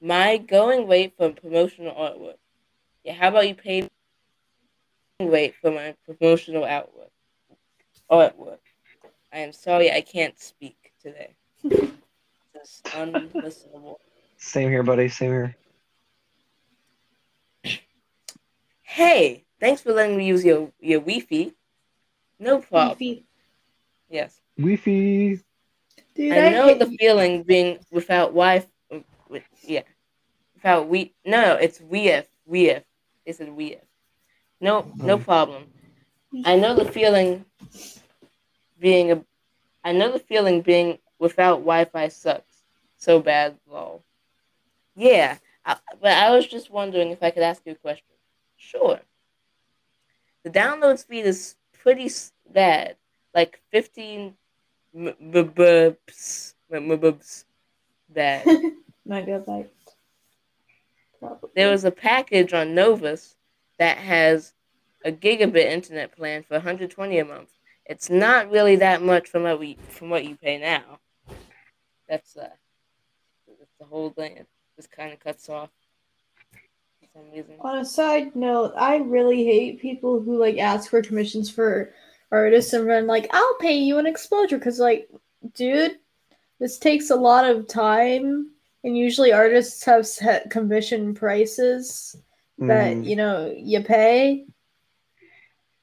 my 0.00 0.36
going 0.38 0.88
rate 0.88 1.14
for 1.16 1.30
promotional 1.30 1.94
artwork. 1.94 2.38
Yeah, 3.04 3.14
how 3.14 3.28
about 3.28 3.48
you 3.48 3.54
pay 3.54 3.82
me 3.82 5.26
rate 5.26 5.54
for 5.60 5.70
my 5.70 5.94
promotional 6.06 6.62
artwork? 6.64 7.10
Artwork. 8.10 8.60
I 9.32 9.38
am 9.40 9.52
sorry 9.52 9.90
I 9.90 10.00
can't 10.00 10.38
speak 10.38 10.92
today. 11.02 11.36
It's 12.54 12.82
unlistenable. 12.92 13.96
Same 14.36 14.68
here, 14.70 14.82
buddy. 14.82 15.08
Same 15.08 15.30
here. 15.30 15.56
Hey, 18.82 19.44
thanks 19.60 19.80
for 19.80 19.92
letting 19.92 20.16
me 20.16 20.26
use 20.26 20.44
your 20.44 20.72
your 20.80 21.00
Wi-Fi. 21.00 21.52
No 22.40 22.58
problem. 22.60 22.96
Beefy. 22.98 23.24
Yes, 24.08 24.40
Wi-Fi. 24.58 25.38
Dude, 26.16 26.32
I 26.32 26.48
know 26.50 26.66
hate- 26.68 26.78
the 26.80 26.86
feeling 26.98 27.42
being 27.44 27.78
without 27.92 28.28
Wi. 28.30 28.66
With, 29.28 29.44
yeah, 29.62 29.82
without 30.54 30.88
we. 30.88 31.14
No, 31.24 31.40
no, 31.42 31.54
it's 31.54 31.78
WeF. 31.78 32.26
WeF. 32.50 32.82
They 33.24 33.32
said 33.32 33.48
WeF. 33.48 33.80
No, 34.60 34.90
no 34.96 35.18
Mhm. 35.18 35.24
problem. 35.24 35.72
I 36.44 36.56
know 36.56 36.74
the 36.74 36.90
feeling 36.90 37.44
being 38.78 39.12
a. 39.12 39.24
I 39.84 39.92
know 39.92 40.10
the 40.10 40.18
feeling 40.18 40.62
being 40.62 40.98
without 41.18 41.56
Wi-Fi 41.58 42.08
sucks 42.08 42.64
so 42.96 43.20
bad. 43.20 43.56
Lol. 43.66 44.02
Yeah, 44.96 45.38
I, 45.64 45.76
but 46.00 46.12
I 46.12 46.30
was 46.34 46.46
just 46.46 46.70
wondering 46.70 47.10
if 47.10 47.22
I 47.22 47.30
could 47.30 47.42
ask 47.44 47.62
you 47.64 47.72
a 47.72 47.76
question. 47.76 48.06
Sure. 48.56 49.00
The 50.42 50.50
download 50.50 50.98
speed 50.98 51.26
is 51.26 51.54
pretty 51.82 52.10
bad, 52.52 52.96
like 53.34 53.60
fifteen 53.70 54.34
m- 54.94 55.14
b- 55.30 55.42
b- 55.42 55.96
ps- 56.06 56.54
m- 56.72 56.90
m- 56.90 56.98
bs- 56.98 57.44
bad. 58.08 58.46
Might 59.06 59.26
be 59.26 59.32
like 59.32 59.70
probably. 61.18 61.50
There 61.54 61.70
was 61.70 61.84
a 61.84 61.90
package 61.90 62.52
on 62.52 62.74
Novus 62.74 63.36
that 63.78 63.98
has 63.98 64.52
a 65.04 65.12
gigabit 65.12 65.64
internet 65.64 66.14
plan 66.14 66.42
for 66.42 66.54
120 66.54 67.18
a 67.18 67.24
month. 67.24 67.50
It's 67.86 68.10
not 68.10 68.50
really 68.50 68.76
that 68.76 69.02
much 69.02 69.28
from 69.28 69.44
what 69.44 69.58
we 69.58 69.76
from 69.88 70.10
what 70.10 70.24
you 70.24 70.36
pay 70.36 70.58
now. 70.58 71.00
That's 72.08 72.36
uh, 72.36 72.48
that's 73.58 73.74
the 73.78 73.86
whole 73.86 74.10
thing. 74.10 74.36
It 74.36 74.46
just 74.76 74.90
kind 74.90 75.12
of 75.12 75.20
cuts 75.20 75.48
off 75.48 75.70
some 77.12 77.30
reason. 77.32 77.54
On 77.60 77.78
a 77.78 77.84
side 77.84 78.34
note, 78.36 78.72
I 78.76 78.96
really 78.98 79.44
hate 79.44 79.80
people 79.80 80.20
who 80.20 80.38
like 80.38 80.58
ask 80.58 80.90
for 80.90 81.02
commissions 81.02 81.50
for 81.50 81.92
artists 82.32 82.72
and 82.72 82.88
then 82.88 83.06
like 83.06 83.28
I'll 83.32 83.56
pay 83.60 83.76
you 83.76 83.98
an 83.98 84.06
exposure 84.06 84.58
because 84.58 84.78
like, 84.78 85.08
dude, 85.54 85.98
this 86.58 86.78
takes 86.78 87.10
a 87.10 87.16
lot 87.16 87.48
of 87.48 87.66
time, 87.66 88.50
and 88.84 88.96
usually 88.96 89.32
artists 89.32 89.84
have 89.84 90.06
set 90.06 90.50
commission 90.50 91.14
prices 91.14 92.16
that 92.58 92.96
Mm. 92.96 93.06
you 93.06 93.16
know 93.16 93.52
you 93.56 93.82
pay. 93.82 94.46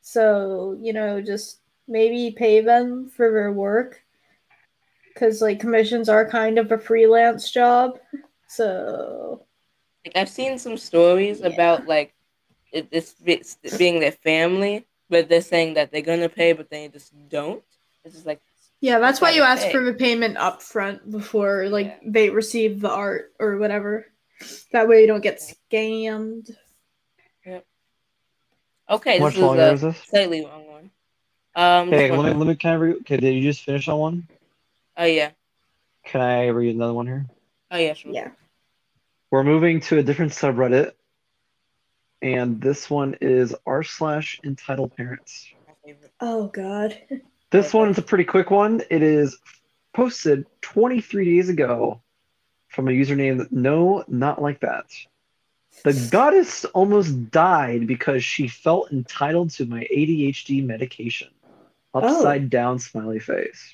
So 0.01 0.77
you 0.79 0.93
know, 0.93 1.21
just 1.21 1.59
maybe 1.87 2.35
pay 2.35 2.61
them 2.61 3.09
for 3.09 3.31
their 3.31 3.51
work 3.51 4.01
because 5.13 5.41
like 5.41 5.59
commissions 5.59 6.09
are 6.09 6.29
kind 6.29 6.59
of 6.59 6.71
a 6.71 6.77
freelance 6.77 7.49
job. 7.51 7.99
So 8.47 9.46
Like 10.07 10.15
I've 10.15 10.29
seen 10.29 10.57
some 10.57 10.77
stories 10.77 11.41
Yeah. 11.41 11.47
about 11.47 11.85
like 11.85 12.13
it, 12.71 12.87
it's, 12.91 13.15
it's 13.25 13.57
being 13.77 13.99
their 13.99 14.13
family, 14.13 14.87
but 15.09 15.27
they're 15.27 15.41
saying 15.41 15.73
that 15.73 15.91
they're 15.91 16.01
gonna 16.01 16.29
pay, 16.29 16.53
but 16.53 16.69
they 16.69 16.87
just 16.87 17.11
don't. 17.27 17.61
It's 18.05 18.13
just 18.15 18.25
like 18.25 18.39
Yeah, 18.79 18.99
that's 18.99 19.19
why 19.19 19.31
you 19.31 19.41
gotta 19.41 19.51
ask 19.51 19.65
pay. 19.65 19.71
for 19.73 19.83
the 19.83 19.93
payment 19.93 20.37
up 20.37 20.61
front 20.61 21.11
before 21.11 21.67
like 21.67 21.87
Yeah. 21.87 21.99
they 22.05 22.29
receive 22.29 22.79
the 22.79 22.89
art 22.89 23.33
or 23.37 23.57
whatever. 23.57 24.05
That 24.71 24.87
way 24.87 25.01
you 25.01 25.07
don't 25.07 25.19
get 25.19 25.39
scammed. 25.41 26.55
okay, 28.89 29.17
How 29.17 29.25
this 29.25 29.35
much 29.35 29.35
is 29.35 29.41
longer 29.41 29.61
a 29.61 29.73
is 29.73 29.81
this? 29.81 30.01
slightly 30.07 30.41
long 30.43 30.67
one. 30.67 30.91
Um, 31.55 31.89
Hey, 31.89 32.07
just 32.07 32.17
let 32.23 32.31
me, 32.31 32.37
let 32.39 32.47
me, 32.47 32.55
can 32.55 32.71
I 32.71 32.75
read? 32.75 32.95
Okay, 33.01 33.17
did 33.17 33.35
you 33.35 33.41
just 33.41 33.63
finish 33.65 33.89
on 33.89 33.99
one? 33.99 34.27
oh 34.95 35.03
yeah, 35.03 35.31
Can 36.05 36.21
I 36.21 36.47
read 36.47 36.75
another 36.75 36.93
one 36.93 37.07
here? 37.07 37.25
oh 37.71 37.77
yeah, 37.77 37.93
sure. 37.93 38.13
Yeah. 38.13 38.29
We're 39.29 39.43
moving 39.43 39.81
to 39.81 39.97
a 39.97 40.03
different 40.03 40.31
subreddit, 40.31 40.93
and 42.21 42.61
this 42.61 42.89
one 42.89 43.15
is 43.19 43.53
r 43.65 43.83
slash 43.83 44.39
entitled 44.43 44.95
parents. 44.95 45.47
Oh 46.19 46.47
god. 46.47 46.97
This 47.49 47.73
one 47.73 47.87
is 47.87 47.97
a 47.97 48.01
pretty 48.01 48.25
quick 48.25 48.51
one. 48.51 48.81
It 48.89 49.01
is 49.01 49.37
posted 49.93 50.45
23 50.63 51.23
days 51.23 51.47
ago 51.47 52.01
from 52.67 52.89
a 52.89 52.91
username 52.91 53.49
No, 53.53 54.03
not 54.09 54.41
like 54.41 54.59
that. 54.59 54.85
The 55.85 56.09
goddess 56.11 56.65
almost 56.65 57.31
died 57.31 57.87
because 57.87 58.21
she 58.21 58.49
felt 58.49 58.91
entitled 58.91 59.51
to 59.51 59.65
my 59.65 59.87
ADHD 59.95 60.65
medication. 60.65 61.29
Oh. 61.93 62.01
Upside 62.01 62.49
down 62.49 62.79
smiley 62.79 63.19
face. 63.19 63.73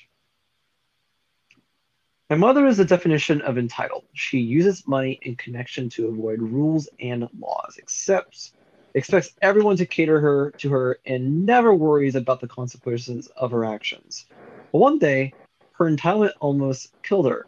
My 2.34 2.38
mother 2.48 2.66
is 2.66 2.78
the 2.78 2.84
definition 2.84 3.42
of 3.42 3.58
entitled. 3.58 4.02
She 4.12 4.40
uses 4.40 4.88
money 4.88 5.20
in 5.22 5.36
connection 5.36 5.88
to 5.90 6.08
avoid 6.08 6.42
rules 6.42 6.88
and 6.98 7.28
laws, 7.38 7.78
accepts 7.78 8.54
expects 8.92 9.30
everyone 9.40 9.76
to 9.76 9.86
cater 9.86 10.18
her 10.18 10.50
to 10.58 10.68
her 10.70 10.98
and 11.06 11.46
never 11.46 11.72
worries 11.72 12.16
about 12.16 12.40
the 12.40 12.48
consequences 12.48 13.28
of 13.36 13.52
her 13.52 13.64
actions. 13.64 14.26
But 14.72 14.78
one 14.78 14.98
day, 14.98 15.32
her 15.74 15.88
entitlement 15.88 16.32
almost 16.40 16.92
killed 17.04 17.30
her. 17.30 17.46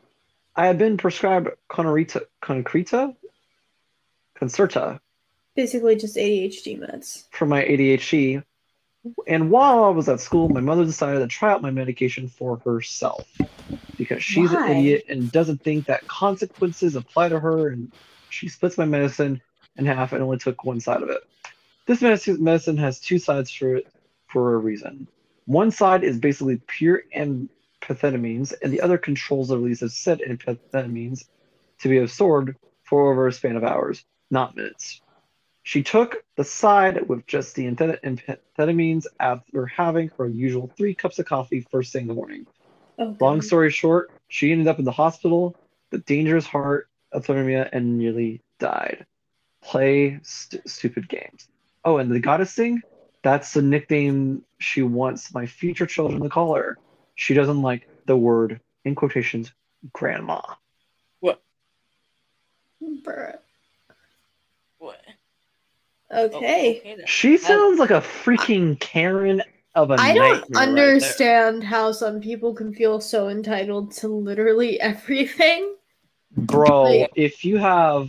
I 0.54 0.68
had 0.68 0.78
been 0.78 0.98
prescribed 0.98 1.48
Conrita, 1.68 2.28
Concreta 2.40 3.16
Concerta 4.40 5.00
Basically, 5.56 5.96
just 5.96 6.14
ADHD 6.14 6.78
meds. 6.78 7.24
for 7.32 7.46
my 7.46 7.64
ADHD. 7.64 8.44
And 9.26 9.50
while 9.50 9.84
I 9.84 9.88
was 9.90 10.08
at 10.08 10.20
school, 10.20 10.48
my 10.48 10.60
mother 10.60 10.84
decided 10.84 11.20
to 11.20 11.26
try 11.26 11.52
out 11.52 11.62
my 11.62 11.70
medication 11.70 12.28
for 12.28 12.58
herself 12.58 13.28
because 13.96 14.22
she's 14.22 14.50
Why? 14.50 14.70
an 14.70 14.76
idiot 14.76 15.04
and 15.08 15.30
doesn't 15.32 15.62
think 15.62 15.86
that 15.86 16.06
consequences 16.06 16.96
apply 16.96 17.30
to 17.30 17.40
her. 17.40 17.68
And 17.68 17.92
she 18.30 18.48
splits 18.48 18.78
my 18.78 18.84
medicine 18.84 19.40
in 19.76 19.86
half 19.86 20.12
and 20.12 20.22
only 20.22 20.38
took 20.38 20.64
one 20.64 20.80
side 20.80 21.02
of 21.02 21.10
it. 21.10 21.22
This 21.86 22.02
medicine 22.02 22.42
medicine 22.42 22.76
has 22.78 22.98
two 22.98 23.18
sides 23.18 23.50
for 23.50 23.76
it 23.76 23.86
for 24.28 24.54
a 24.54 24.58
reason. 24.58 25.06
One 25.46 25.70
side 25.70 26.02
is 26.02 26.18
basically 26.18 26.60
pure 26.66 27.02
amphetamines, 27.16 28.52
and 28.60 28.72
the 28.72 28.80
other 28.80 28.98
controls 28.98 29.48
the 29.48 29.56
release 29.56 29.82
of 29.82 29.92
said 29.92 30.20
amphetamines 30.20 31.24
to 31.80 31.88
be 31.88 31.98
absorbed 31.98 32.56
for 32.82 33.12
over 33.12 33.28
a 33.28 33.32
span 33.32 33.56
of 33.56 33.62
hours, 33.62 34.04
not 34.30 34.56
minutes. 34.56 35.00
She 35.66 35.82
took 35.82 36.22
the 36.36 36.44
side 36.44 37.08
with 37.08 37.26
just 37.26 37.56
the 37.56 37.66
amphet- 37.66 37.98
amphetamines 38.04 39.04
after 39.18 39.66
having 39.66 40.12
her 40.16 40.28
usual 40.28 40.70
three 40.76 40.94
cups 40.94 41.18
of 41.18 41.26
coffee 41.26 41.66
first 41.72 41.92
thing 41.92 42.02
in 42.02 42.06
the 42.06 42.14
morning. 42.14 42.46
Oh, 43.00 43.16
Long 43.18 43.42
story 43.42 43.72
short, 43.72 44.12
she 44.28 44.52
ended 44.52 44.68
up 44.68 44.78
in 44.78 44.84
the 44.84 44.92
hospital 44.92 45.56
with 45.90 46.04
dangerous 46.04 46.46
heart 46.46 46.88
hypothermia 47.12 47.68
and 47.72 47.98
nearly 47.98 48.42
died. 48.60 49.06
Play 49.60 50.20
st- 50.22 50.68
stupid 50.68 51.08
games. 51.08 51.48
Oh, 51.84 51.98
and 51.98 52.12
the 52.12 52.20
goddess 52.20 52.54
thing? 52.54 52.80
That's 53.24 53.52
the 53.52 53.62
nickname 53.62 54.44
she 54.58 54.84
wants 54.84 55.34
my 55.34 55.46
future 55.46 55.86
children 55.86 56.22
to 56.22 56.28
call 56.28 56.54
her. 56.54 56.78
She 57.16 57.34
doesn't 57.34 57.60
like 57.60 57.88
the 58.06 58.16
word, 58.16 58.60
in 58.84 58.94
quotations, 58.94 59.50
grandma. 59.92 60.42
What? 61.18 61.42
Bruh. 62.80 63.38
What? 66.08 66.34
Oh, 66.34 66.36
Okay. 66.38 66.96
She 67.06 67.36
sounds 67.36 67.78
like 67.78 67.90
a 67.90 68.00
freaking 68.00 68.78
Karen 68.80 69.42
of 69.74 69.90
a 69.90 69.94
I 69.98 70.14
don't 70.14 70.30
nightmare 70.32 70.46
right 70.52 70.68
understand 70.68 71.64
how 71.64 71.92
some 71.92 72.20
people 72.20 72.54
can 72.54 72.72
feel 72.72 73.00
so 73.00 73.28
entitled 73.28 73.92
to 73.96 74.08
literally 74.08 74.80
everything. 74.92 75.74
Bro, 76.36 76.82
Like- 76.84 77.10
if 77.16 77.44
you 77.44 77.58
have 77.58 78.08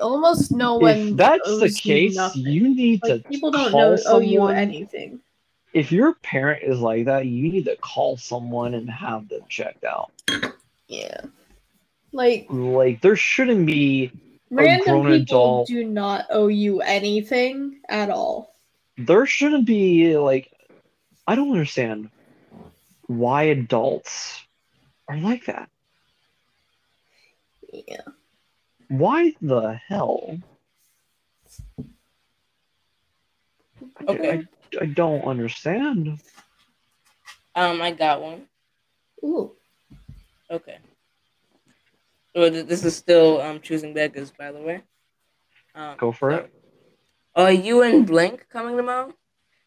Almost 0.00 0.50
no 0.52 0.76
one. 0.78 0.96
if 0.96 1.16
that's 1.16 1.46
the 1.46 1.64
owes 1.64 1.84
you 1.84 1.92
case, 1.94 2.16
nothing. 2.16 2.42
you 2.46 2.74
need 2.74 3.02
like 3.02 3.22
to 3.22 3.28
people 3.28 3.50
don't 3.50 3.70
call 3.70 3.80
know 3.96 4.02
owe 4.06 4.18
you 4.20 4.36
someone. 4.38 4.54
anything. 4.56 5.20
if 5.74 5.92
your 5.92 6.14
parent 6.22 6.62
is 6.62 6.80
like 6.80 7.04
that, 7.04 7.26
you 7.26 7.42
need 7.52 7.64
to 7.66 7.76
call 7.76 8.16
someone 8.16 8.72
and 8.74 8.88
have 8.90 9.28
them 9.28 9.42
checked 9.50 9.84
out. 9.84 10.10
Yeah. 10.88 11.20
Like 12.12 12.46
Like 12.48 13.02
there 13.02 13.14
shouldn't 13.16 13.66
be 13.66 14.10
random 14.50 15.06
people 15.06 15.12
adult- 15.12 15.68
do 15.68 15.84
not 15.84 16.26
owe 16.30 16.48
you 16.48 16.80
anything 16.80 17.80
at 17.88 18.10
all. 18.10 18.54
there 18.98 19.26
shouldn't 19.26 19.66
be 19.66 20.16
like 20.16 20.52
I 21.26 21.34
don't 21.36 21.52
understand 21.52 22.10
why 23.06 23.44
adults 23.44 24.44
are 25.08 25.16
like 25.16 25.46
that. 25.46 25.68
Yeah. 27.72 28.02
Why 28.88 29.32
the 29.40 29.78
hell? 29.86 30.38
Okay. 34.08 34.42
I, 34.78 34.82
I 34.82 34.86
don't 34.86 35.22
understand. 35.22 36.20
Um, 37.54 37.80
I 37.80 37.92
got 37.92 38.22
one. 38.22 38.46
Ooh. 39.24 39.52
Okay. 40.50 40.78
Well, 42.34 42.50
th- 42.50 42.66
this 42.66 42.84
is 42.84 42.96
still 42.96 43.40
um 43.40 43.60
choosing 43.60 43.94
beggars, 43.94 44.30
by 44.30 44.52
the 44.52 44.60
way. 44.60 44.82
Um, 45.74 45.96
Go 45.98 46.12
for 46.12 46.30
so- 46.30 46.36
it. 46.38 46.52
Are 47.36 47.52
you 47.52 47.82
and 47.82 48.06
Blink 48.06 48.46
coming 48.50 48.76
tomorrow? 48.76 49.14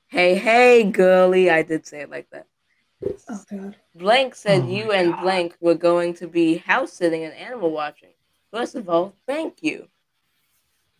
Hey, 0.07 0.35
hey, 0.35 0.83
girly! 0.83 1.49
I 1.49 1.63
did 1.63 1.87
say 1.87 2.01
it 2.01 2.09
like 2.09 2.29
that. 2.31 2.47
Oh 3.29 3.43
god. 3.49 3.75
Blank 3.95 4.35
said 4.35 4.63
Oh 4.63 4.67
you 4.67 4.91
and 4.91 5.11
God. 5.13 5.21
Blank 5.21 5.55
were 5.59 5.75
going 5.75 6.13
to 6.15 6.27
be 6.27 6.57
house 6.57 6.93
sitting 6.93 7.23
and 7.23 7.33
animal 7.33 7.71
watching. 7.71 8.13
First 8.51 8.75
of 8.75 8.87
all, 8.89 9.15
thank 9.27 9.63
you. 9.63 9.87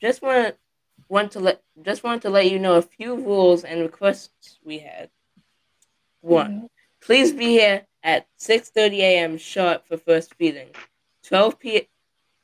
Just 0.01 0.21
want 0.21 0.55
want 1.09 1.31
to 1.33 1.39
let 1.39 1.61
just 1.81 2.03
wanted 2.03 2.23
to 2.23 2.29
let 2.29 2.49
you 2.49 2.59
know 2.59 2.75
a 2.75 2.81
few 2.81 3.15
rules 3.15 3.63
and 3.63 3.81
requests 3.81 4.57
we 4.63 4.79
had. 4.79 5.09
One, 6.21 6.69
please 7.01 7.33
be 7.33 7.47
here 7.47 7.85
at 8.03 8.27
6:30 8.39 8.99
a.m. 8.99 9.37
sharp 9.37 9.85
for 9.87 9.97
first 9.97 10.33
feeding, 10.35 10.69
12 11.23 11.59
p 11.59 11.87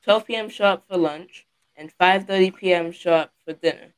12 0.04 0.26
p.m. 0.26 0.50
sharp 0.50 0.84
for 0.88 0.98
lunch, 0.98 1.46
and 1.76 1.92
5:30 2.00 2.56
p.m. 2.56 2.92
sharp 2.92 3.32
for 3.46 3.54
dinner. 3.54 3.94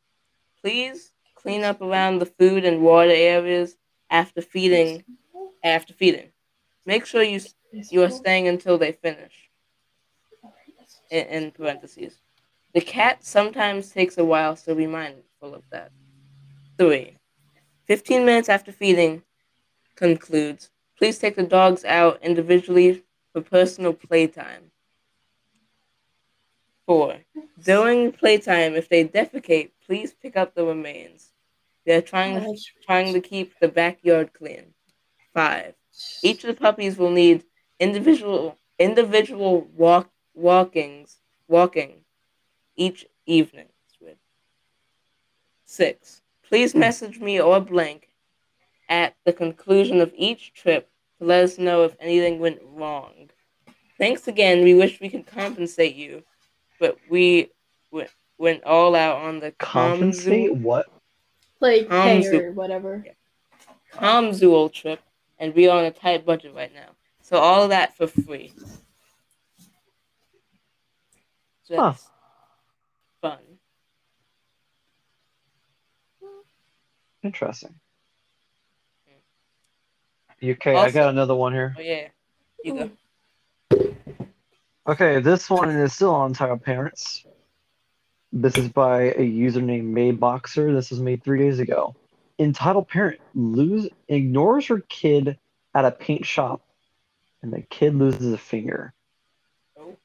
Please 0.61 1.11
clean 1.35 1.63
up 1.63 1.81
around 1.81 2.19
the 2.19 2.25
food 2.25 2.65
and 2.65 2.81
water 2.81 3.11
areas 3.11 3.77
after 4.09 4.41
feeding. 4.41 5.03
After 5.63 5.93
feeding, 5.93 6.29
make 6.85 7.05
sure 7.05 7.21
you 7.21 7.39
you 7.71 8.01
are 8.03 8.09
staying 8.09 8.47
until 8.47 8.77
they 8.77 8.91
finish. 8.91 9.49
In, 11.11 11.25
in 11.27 11.51
parentheses, 11.51 12.19
the 12.73 12.81
cat 12.81 13.23
sometimes 13.23 13.91
takes 13.91 14.17
a 14.17 14.25
while, 14.25 14.55
so 14.55 14.73
be 14.73 14.87
mindful 14.87 15.53
of 15.53 15.63
that. 15.71 15.91
Three, 16.77 17.17
15 17.85 18.25
minutes 18.25 18.49
after 18.49 18.71
feeding 18.71 19.23
concludes, 19.95 20.71
please 20.97 21.19
take 21.19 21.35
the 21.35 21.43
dogs 21.43 21.85
out 21.85 22.19
individually 22.23 23.03
for 23.33 23.41
personal 23.41 23.93
playtime. 23.93 24.71
Four, 26.85 27.25
during 27.61 28.11
playtime, 28.11 28.75
if 28.75 28.89
they 28.89 29.05
defecate, 29.05 29.71
please 29.85 30.13
pick 30.13 30.35
up 30.35 30.55
the 30.55 30.65
remains. 30.65 31.31
They're 31.85 32.01
trying 32.01 32.45
trying 32.81 33.13
to 33.13 33.21
keep 33.21 33.59
the 33.59 33.67
backyard 33.67 34.33
clean. 34.33 34.73
Five, 35.33 35.75
each 36.21 36.43
of 36.43 36.47
the 36.55 36.61
puppies 36.61 36.97
will 36.97 37.11
need 37.11 37.45
individual 37.79 38.57
individual 38.79 39.61
walk 39.61 40.11
walkings 40.33 41.21
walking 41.47 42.05
each 42.75 43.05
evening. 43.25 43.69
Six. 45.65 46.21
Please 46.43 46.75
message 46.75 47.19
me 47.19 47.39
or 47.41 47.59
blank 47.61 48.09
at 48.89 49.15
the 49.25 49.33
conclusion 49.33 50.01
of 50.01 50.13
each 50.15 50.53
trip 50.53 50.90
let 51.21 51.43
us 51.43 51.57
know 51.57 51.83
if 51.83 51.95
anything 51.99 52.39
went 52.39 52.59
wrong. 52.63 53.29
Thanks 53.97 54.27
again. 54.27 54.63
We 54.63 54.73
wish 54.73 54.99
we 54.99 55.09
could 55.09 55.27
compensate 55.27 55.95
you, 55.95 56.23
but 56.79 56.97
we 57.09 57.51
went, 57.91 58.09
went 58.37 58.63
all 58.63 58.95
out 58.95 59.17
on 59.21 59.39
the 59.39 59.51
Compensate 59.51 60.51
Kamzu- 60.51 60.59
what? 60.61 60.87
Like 61.59 61.87
pay 61.87 62.21
Kamzu- 62.21 62.41
or 62.41 62.51
whatever. 62.51 63.05
Kamzuel 63.93 64.73
trip, 64.73 64.99
and 65.37 65.53
we 65.53 65.67
are 65.67 65.77
on 65.77 65.85
a 65.85 65.91
tight 65.91 66.25
budget 66.25 66.55
right 66.55 66.73
now. 66.73 66.89
So 67.21 67.37
all 67.37 67.63
of 67.63 67.69
that 67.69 67.95
for 67.95 68.07
free. 68.07 68.53
So 71.63 71.75
Huh. 71.77 71.93
fun. 73.21 73.37
Interesting. 77.23 77.79
Okay, 80.43 80.75
I 80.75 80.89
got 80.89 81.09
another 81.09 81.35
one 81.35 81.53
here. 81.53 81.75
Oh 81.77 81.81
yeah, 81.81 82.07
you 82.63 82.89
go. 83.69 83.95
Okay, 84.87 85.19
this 85.19 85.49
one 85.49 85.69
is 85.69 85.93
still 85.93 86.15
on 86.15 86.33
Title 86.33 86.57
Parents. 86.57 87.23
This 88.33 88.57
is 88.57 88.69
by 88.69 89.13
a 89.13 89.21
user 89.21 89.61
named 89.61 89.95
Mayboxer. 89.95 90.73
This 90.73 90.89
was 90.89 90.99
made 90.99 91.23
three 91.23 91.37
days 91.37 91.59
ago. 91.59 91.95
Entitled 92.39 92.87
parent 92.87 93.19
lose 93.35 93.87
ignores 94.07 94.65
her 94.67 94.79
kid 94.79 95.37
at 95.75 95.85
a 95.85 95.91
paint 95.91 96.25
shop, 96.25 96.61
and 97.43 97.53
the 97.53 97.61
kid 97.61 97.93
loses 97.93 98.33
a 98.33 98.37
finger. 98.37 98.93
Oh. 99.77 99.95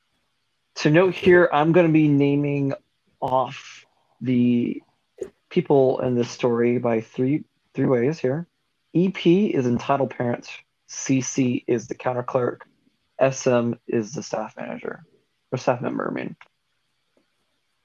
To 0.77 0.91
note 0.91 1.15
here, 1.15 1.49
I'm 1.51 1.73
going 1.73 1.87
to 1.87 1.93
be 1.93 2.09
naming 2.09 2.75
off 3.21 3.87
the 4.21 4.83
people 5.49 6.01
in 6.01 6.15
this 6.15 6.31
story 6.31 6.79
by 6.79 7.01
three 7.01 7.45
three 7.73 7.87
ways 7.87 8.19
here. 8.19 8.47
EP 8.97 9.27
is 9.27 9.67
entitled 9.67 10.09
parent. 10.09 10.49
CC 10.89 11.65
is 11.67 11.87
the 11.87 11.95
counter 11.95 12.23
clerk. 12.23 12.67
SM 13.21 13.75
is 13.87 14.15
the 14.15 14.23
staff 14.23 14.57
manager 14.57 15.05
or 15.53 15.59
staff 15.59 15.83
member. 15.83 16.09
I 16.11 16.15
mean, 16.15 16.37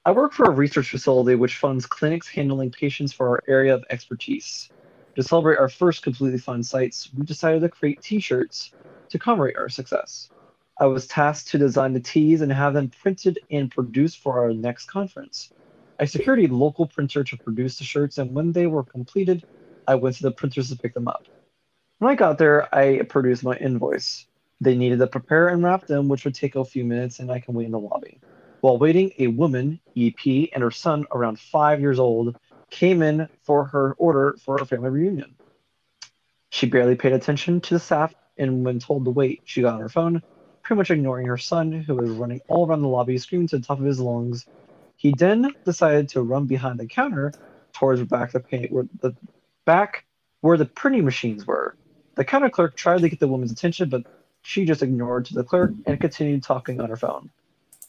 I 0.06 0.12
work 0.12 0.32
for 0.32 0.46
a 0.46 0.50
research 0.50 0.88
facility 0.88 1.34
which 1.34 1.58
funds 1.58 1.84
clinics 1.84 2.28
handling 2.28 2.70
patients 2.70 3.12
for 3.12 3.28
our 3.28 3.42
area 3.46 3.74
of 3.74 3.84
expertise. 3.90 4.70
To 5.16 5.22
celebrate 5.22 5.58
our 5.58 5.68
first 5.68 6.02
completely 6.02 6.38
fun 6.38 6.62
sites, 6.62 7.10
we 7.14 7.26
decided 7.26 7.60
to 7.60 7.68
create 7.68 8.00
T-shirts 8.00 8.72
to 9.10 9.18
commemorate 9.18 9.58
our 9.58 9.68
success. 9.68 10.30
I 10.80 10.86
was 10.86 11.06
tasked 11.06 11.48
to 11.48 11.58
design 11.58 11.92
the 11.92 12.00
tees 12.00 12.40
and 12.40 12.50
have 12.50 12.72
them 12.72 12.88
printed 12.88 13.38
and 13.50 13.70
produced 13.70 14.20
for 14.20 14.40
our 14.40 14.54
next 14.54 14.86
conference. 14.86 15.52
I 16.00 16.06
secured 16.06 16.40
a 16.40 16.46
local 16.46 16.86
printer 16.86 17.22
to 17.22 17.36
produce 17.36 17.76
the 17.76 17.84
shirts, 17.84 18.16
and 18.16 18.34
when 18.34 18.52
they 18.52 18.66
were 18.66 18.82
completed, 18.82 19.44
I 19.86 19.94
went 19.96 20.16
to 20.16 20.22
the 20.22 20.30
printers 20.30 20.68
to 20.70 20.76
pick 20.76 20.94
them 20.94 21.08
up. 21.08 21.26
When 21.98 22.10
I 22.10 22.14
got 22.14 22.38
there, 22.38 22.72
I 22.74 23.02
produced 23.02 23.44
my 23.44 23.56
invoice. 23.56 24.26
They 24.60 24.76
needed 24.76 24.98
to 25.00 25.06
prepare 25.06 25.48
and 25.48 25.62
wrap 25.62 25.86
them, 25.86 26.08
which 26.08 26.24
would 26.24 26.34
take 26.34 26.54
a 26.54 26.64
few 26.64 26.84
minutes, 26.84 27.18
and 27.18 27.30
I 27.30 27.40
can 27.40 27.54
wait 27.54 27.66
in 27.66 27.72
the 27.72 27.78
lobby. 27.78 28.20
While 28.60 28.78
waiting, 28.78 29.12
a 29.18 29.26
woman, 29.26 29.80
EP, 29.96 30.48
and 30.52 30.62
her 30.62 30.70
son, 30.70 31.04
around 31.12 31.40
five 31.40 31.80
years 31.80 31.98
old, 31.98 32.36
came 32.70 33.02
in 33.02 33.28
for 33.42 33.64
her 33.64 33.94
order 33.94 34.36
for 34.44 34.56
a 34.56 34.64
family 34.64 34.90
reunion. 34.90 35.34
She 36.50 36.66
barely 36.66 36.94
paid 36.94 37.12
attention 37.12 37.60
to 37.62 37.74
the 37.74 37.80
staff, 37.80 38.14
and 38.36 38.64
when 38.64 38.78
told 38.78 39.04
to 39.04 39.10
wait, 39.10 39.42
she 39.44 39.62
got 39.62 39.74
on 39.74 39.80
her 39.80 39.88
phone, 39.88 40.22
pretty 40.62 40.78
much 40.78 40.90
ignoring 40.90 41.26
her 41.26 41.38
son, 41.38 41.72
who 41.72 41.96
was 41.96 42.10
running 42.10 42.40
all 42.48 42.66
around 42.66 42.82
the 42.82 42.88
lobby, 42.88 43.18
screaming 43.18 43.48
to 43.48 43.58
the 43.58 43.64
top 43.64 43.78
of 43.78 43.84
his 43.84 44.00
lungs. 44.00 44.46
He 44.96 45.12
then 45.16 45.52
decided 45.64 46.08
to 46.10 46.22
run 46.22 46.46
behind 46.46 46.78
the 46.78 46.86
counter 46.86 47.32
towards 47.72 48.02
back 48.04 48.32
the 48.32 48.40
paint, 48.40 48.70
where 48.70 48.86
the 49.00 49.14
back 49.64 50.04
where 50.40 50.56
the 50.56 50.66
printing 50.66 51.04
machines 51.04 51.46
were. 51.46 51.76
The 52.14 52.24
counter 52.24 52.50
clerk 52.50 52.76
tried 52.76 53.00
to 53.00 53.08
get 53.08 53.20
the 53.20 53.28
woman's 53.28 53.52
attention, 53.52 53.88
but 53.88 54.04
she 54.42 54.64
just 54.64 54.82
ignored 54.82 55.28
the 55.32 55.44
clerk 55.44 55.72
and 55.86 56.00
continued 56.00 56.42
talking 56.42 56.80
on 56.80 56.90
her 56.90 56.96
phone. 56.96 57.30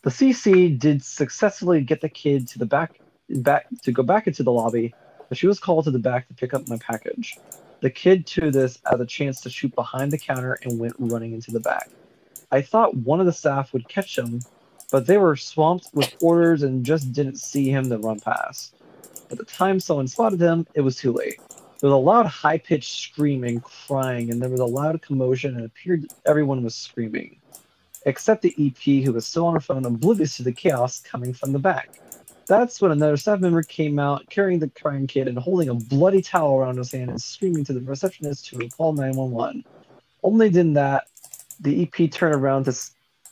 The 0.04 0.10
CC 0.10 0.78
did 0.78 1.04
successfully 1.04 1.82
get 1.82 2.02
the 2.02 2.10
kid 2.10 2.48
to 2.50 2.60
the 2.60 2.66
back, 2.66 3.00
back 3.30 3.68
to 3.84 3.92
go 3.92 4.04
back 4.04 4.28
into 4.28 4.44
the 4.44 4.52
lobby, 4.52 4.94
but 5.30 5.38
she 5.38 5.48
was 5.48 5.60
called 5.60 5.86
to 5.86 5.92
the 5.92 6.00
back 6.00 6.28
to 6.28 6.34
pick 6.34 6.54
up 6.54 6.68
my 6.68 6.78
package. 6.78 7.38
The 7.80 7.90
kid 7.90 8.28
to 8.28 8.52
this 8.52 8.80
as 8.92 9.00
a 9.00 9.06
chance 9.06 9.42
to 9.42 9.50
shoot 9.50 9.74
behind 9.76 10.12
the 10.12 10.18
counter 10.18 10.60
and 10.64 10.80
went 10.80 10.96
running 11.00 11.34
into 11.34 11.52
the 11.52 11.60
back. 11.60 11.90
I 12.52 12.62
thought 12.62 12.96
one 12.96 13.20
of 13.20 13.26
the 13.26 13.34
staff 13.34 13.74
would 13.74 13.90
catch 13.90 14.18
him, 14.18 14.42
but 14.92 15.08
they 15.08 15.18
were 15.18 15.36
swamped 15.36 15.88
with 15.94 16.16
orders 16.22 16.64
and 16.64 16.86
just 16.86 17.12
didn't 17.14 17.38
see 17.38 17.70
him 17.70 17.90
to 17.90 17.98
run 17.98 18.20
past. 18.20 18.76
By 19.30 19.38
the 19.38 19.46
time 19.46 19.80
someone 19.80 20.08
spotted 20.08 20.40
him, 20.40 20.68
it 20.76 20.82
was 20.82 20.98
too 20.98 21.14
late. 21.14 21.40
There 21.84 21.90
was 21.90 21.98
a 21.98 22.06
loud, 22.06 22.28
high 22.28 22.60
pitched 22.60 23.02
screaming, 23.02 23.60
crying, 23.60 24.32
and 24.32 24.42
there 24.42 24.50
was 24.50 24.62
a 24.62 24.66
loud 24.66 25.02
commotion, 25.02 25.56
and 25.56 25.64
it 25.64 25.66
appeared 25.66 26.08
everyone 26.26 26.64
was 26.64 26.76
screaming. 26.76 27.36
Except 28.06 28.42
the 28.42 28.56
EP, 28.58 29.04
who 29.04 29.12
was 29.12 29.28
still 29.28 29.48
on 29.48 29.54
her 29.54 29.60
phone, 29.60 29.84
oblivious 29.84 30.38
to 30.38 30.44
the 30.44 30.54
chaos 30.54 31.02
coming 31.02 31.34
from 31.34 31.52
the 31.52 31.60
back. 31.60 31.90
That's 32.48 32.80
when 32.80 32.94
another 32.94 33.18
staff 33.18 33.42
member 33.42 33.64
came 33.64 34.00
out 34.00 34.30
carrying 34.30 34.60
the 34.60 34.70
crying 34.70 35.08
kid 35.08 35.28
and 35.28 35.38
holding 35.38 35.68
a 35.68 35.74
bloody 35.74 36.22
towel 36.22 36.58
around 36.58 36.78
his 36.78 36.94
hand 36.94 37.10
and 37.10 37.22
screaming 37.22 37.66
to 37.66 37.74
the 37.74 37.82
receptionist 37.82 38.46
to 38.46 38.70
call 38.70 38.94
911. 38.94 39.66
Only 40.24 40.48
then 40.48 40.72
that 40.76 41.10
the 41.60 41.84
EP 41.84 42.10
turned 42.10 42.36
around 42.36 42.64
to, 42.64 42.80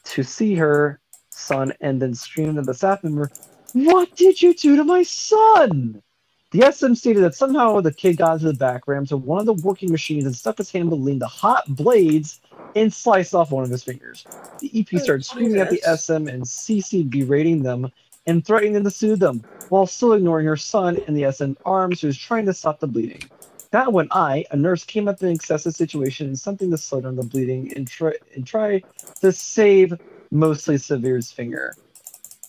to 0.03 0.23
see 0.23 0.55
her 0.55 0.99
son 1.29 1.71
and 1.79 2.01
then 2.01 2.13
screamed 2.13 2.57
at 2.57 2.65
the 2.65 2.73
staff 2.73 3.01
member, 3.01 3.31
What 3.71 4.13
did 4.17 4.41
you 4.41 4.53
do 4.53 4.75
to 4.75 4.83
my 4.83 5.03
son? 5.03 6.03
The 6.51 6.69
SM 6.69 6.95
stated 6.95 7.23
that 7.23 7.33
somehow 7.33 7.79
the 7.79 7.93
kid 7.93 8.17
got 8.17 8.33
into 8.33 8.47
the 8.47 8.53
back, 8.53 8.85
rammed 8.85 9.07
to 9.07 9.17
one 9.17 9.39
of 9.39 9.45
the 9.45 9.65
working 9.65 9.89
machines, 9.89 10.25
and 10.25 10.35
stuck 10.35 10.57
his 10.57 10.69
hand 10.69 10.89
between 10.89 11.17
the 11.17 11.27
hot 11.27 11.63
blades 11.75 12.41
and 12.75 12.93
sliced 12.93 13.33
off 13.33 13.51
one 13.51 13.63
of 13.63 13.69
his 13.69 13.83
fingers. 13.83 14.25
The 14.59 14.69
EP 14.75 15.01
started 15.01 15.23
screaming 15.23 15.61
at 15.61 15.69
the 15.69 15.81
SM 15.95 16.27
and 16.27 16.43
CC 16.43 17.09
berating 17.09 17.63
them 17.63 17.89
and 18.27 18.45
threatening 18.45 18.73
them 18.73 18.83
to 18.83 18.91
sue 18.91 19.15
them, 19.15 19.41
while 19.69 19.87
still 19.87 20.11
ignoring 20.11 20.45
her 20.45 20.57
son 20.57 20.97
in 21.07 21.13
the 21.13 21.31
SM 21.31 21.53
arms 21.65 22.01
who 22.01 22.07
was 22.07 22.17
trying 22.17 22.45
to 22.47 22.53
stop 22.53 22.81
the 22.81 22.87
bleeding. 22.87 23.23
That 23.71 23.93
when 23.93 24.09
I, 24.11 24.43
a 24.51 24.57
nurse, 24.57 24.83
came 24.83 25.07
up 25.07 25.21
in 25.21 25.29
an 25.29 25.33
excessive 25.33 25.73
situation 25.73 26.27
and 26.27 26.37
something 26.37 26.69
to 26.69 26.77
slow 26.77 26.99
down 26.99 27.15
the 27.15 27.23
bleeding 27.23 27.71
and 27.77 27.87
try, 27.87 28.13
and 28.35 28.45
try 28.45 28.83
to 29.21 29.31
save 29.31 29.97
mostly 30.31 30.77
Severe's 30.77 31.31
finger. 31.31 31.75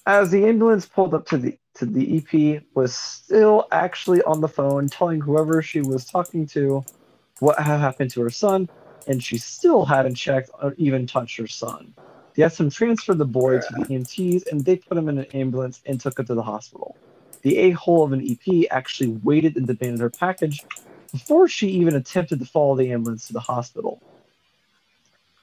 As 0.06 0.30
the 0.30 0.44
ambulance 0.46 0.86
pulled 0.86 1.14
up 1.14 1.26
to 1.26 1.38
the 1.38 1.58
to 1.74 1.86
the 1.86 2.18
EP 2.18 2.62
was 2.74 2.94
still 2.94 3.66
actually 3.72 4.20
on 4.22 4.40
the 4.40 4.48
phone 4.48 4.88
telling 4.88 5.20
whoever 5.20 5.62
she 5.62 5.80
was 5.80 6.04
talking 6.04 6.46
to 6.48 6.84
what 7.38 7.58
had 7.58 7.78
happened 7.78 8.10
to 8.10 8.20
her 8.20 8.30
son, 8.30 8.68
and 9.06 9.22
she 9.22 9.38
still 9.38 9.84
hadn't 9.84 10.16
checked 10.16 10.50
or 10.60 10.74
even 10.76 11.06
touched 11.06 11.38
her 11.38 11.46
son. 11.46 11.94
The 12.34 12.48
SM 12.48 12.68
transferred 12.68 13.18
the 13.18 13.24
boy 13.24 13.58
to 13.58 13.66
the 13.70 13.84
EMTs 13.84 14.50
and 14.50 14.64
they 14.64 14.76
put 14.76 14.98
him 14.98 15.08
in 15.08 15.18
an 15.18 15.26
ambulance 15.34 15.80
and 15.86 16.00
took 16.00 16.18
him 16.18 16.26
to 16.26 16.34
the 16.34 16.42
hospital. 16.42 16.96
The 17.42 17.58
a 17.58 17.70
hole 17.70 18.04
of 18.04 18.12
an 18.12 18.26
EP 18.26 18.66
actually 18.70 19.10
waited 19.22 19.56
and 19.56 19.66
demanded 19.66 20.00
her 20.00 20.10
package 20.10 20.64
before 21.12 21.46
she 21.46 21.68
even 21.68 21.94
attempted 21.94 22.38
to 22.40 22.46
follow 22.46 22.74
the 22.74 22.90
ambulance 22.92 23.26
to 23.28 23.32
the 23.32 23.40
hospital. 23.40 24.00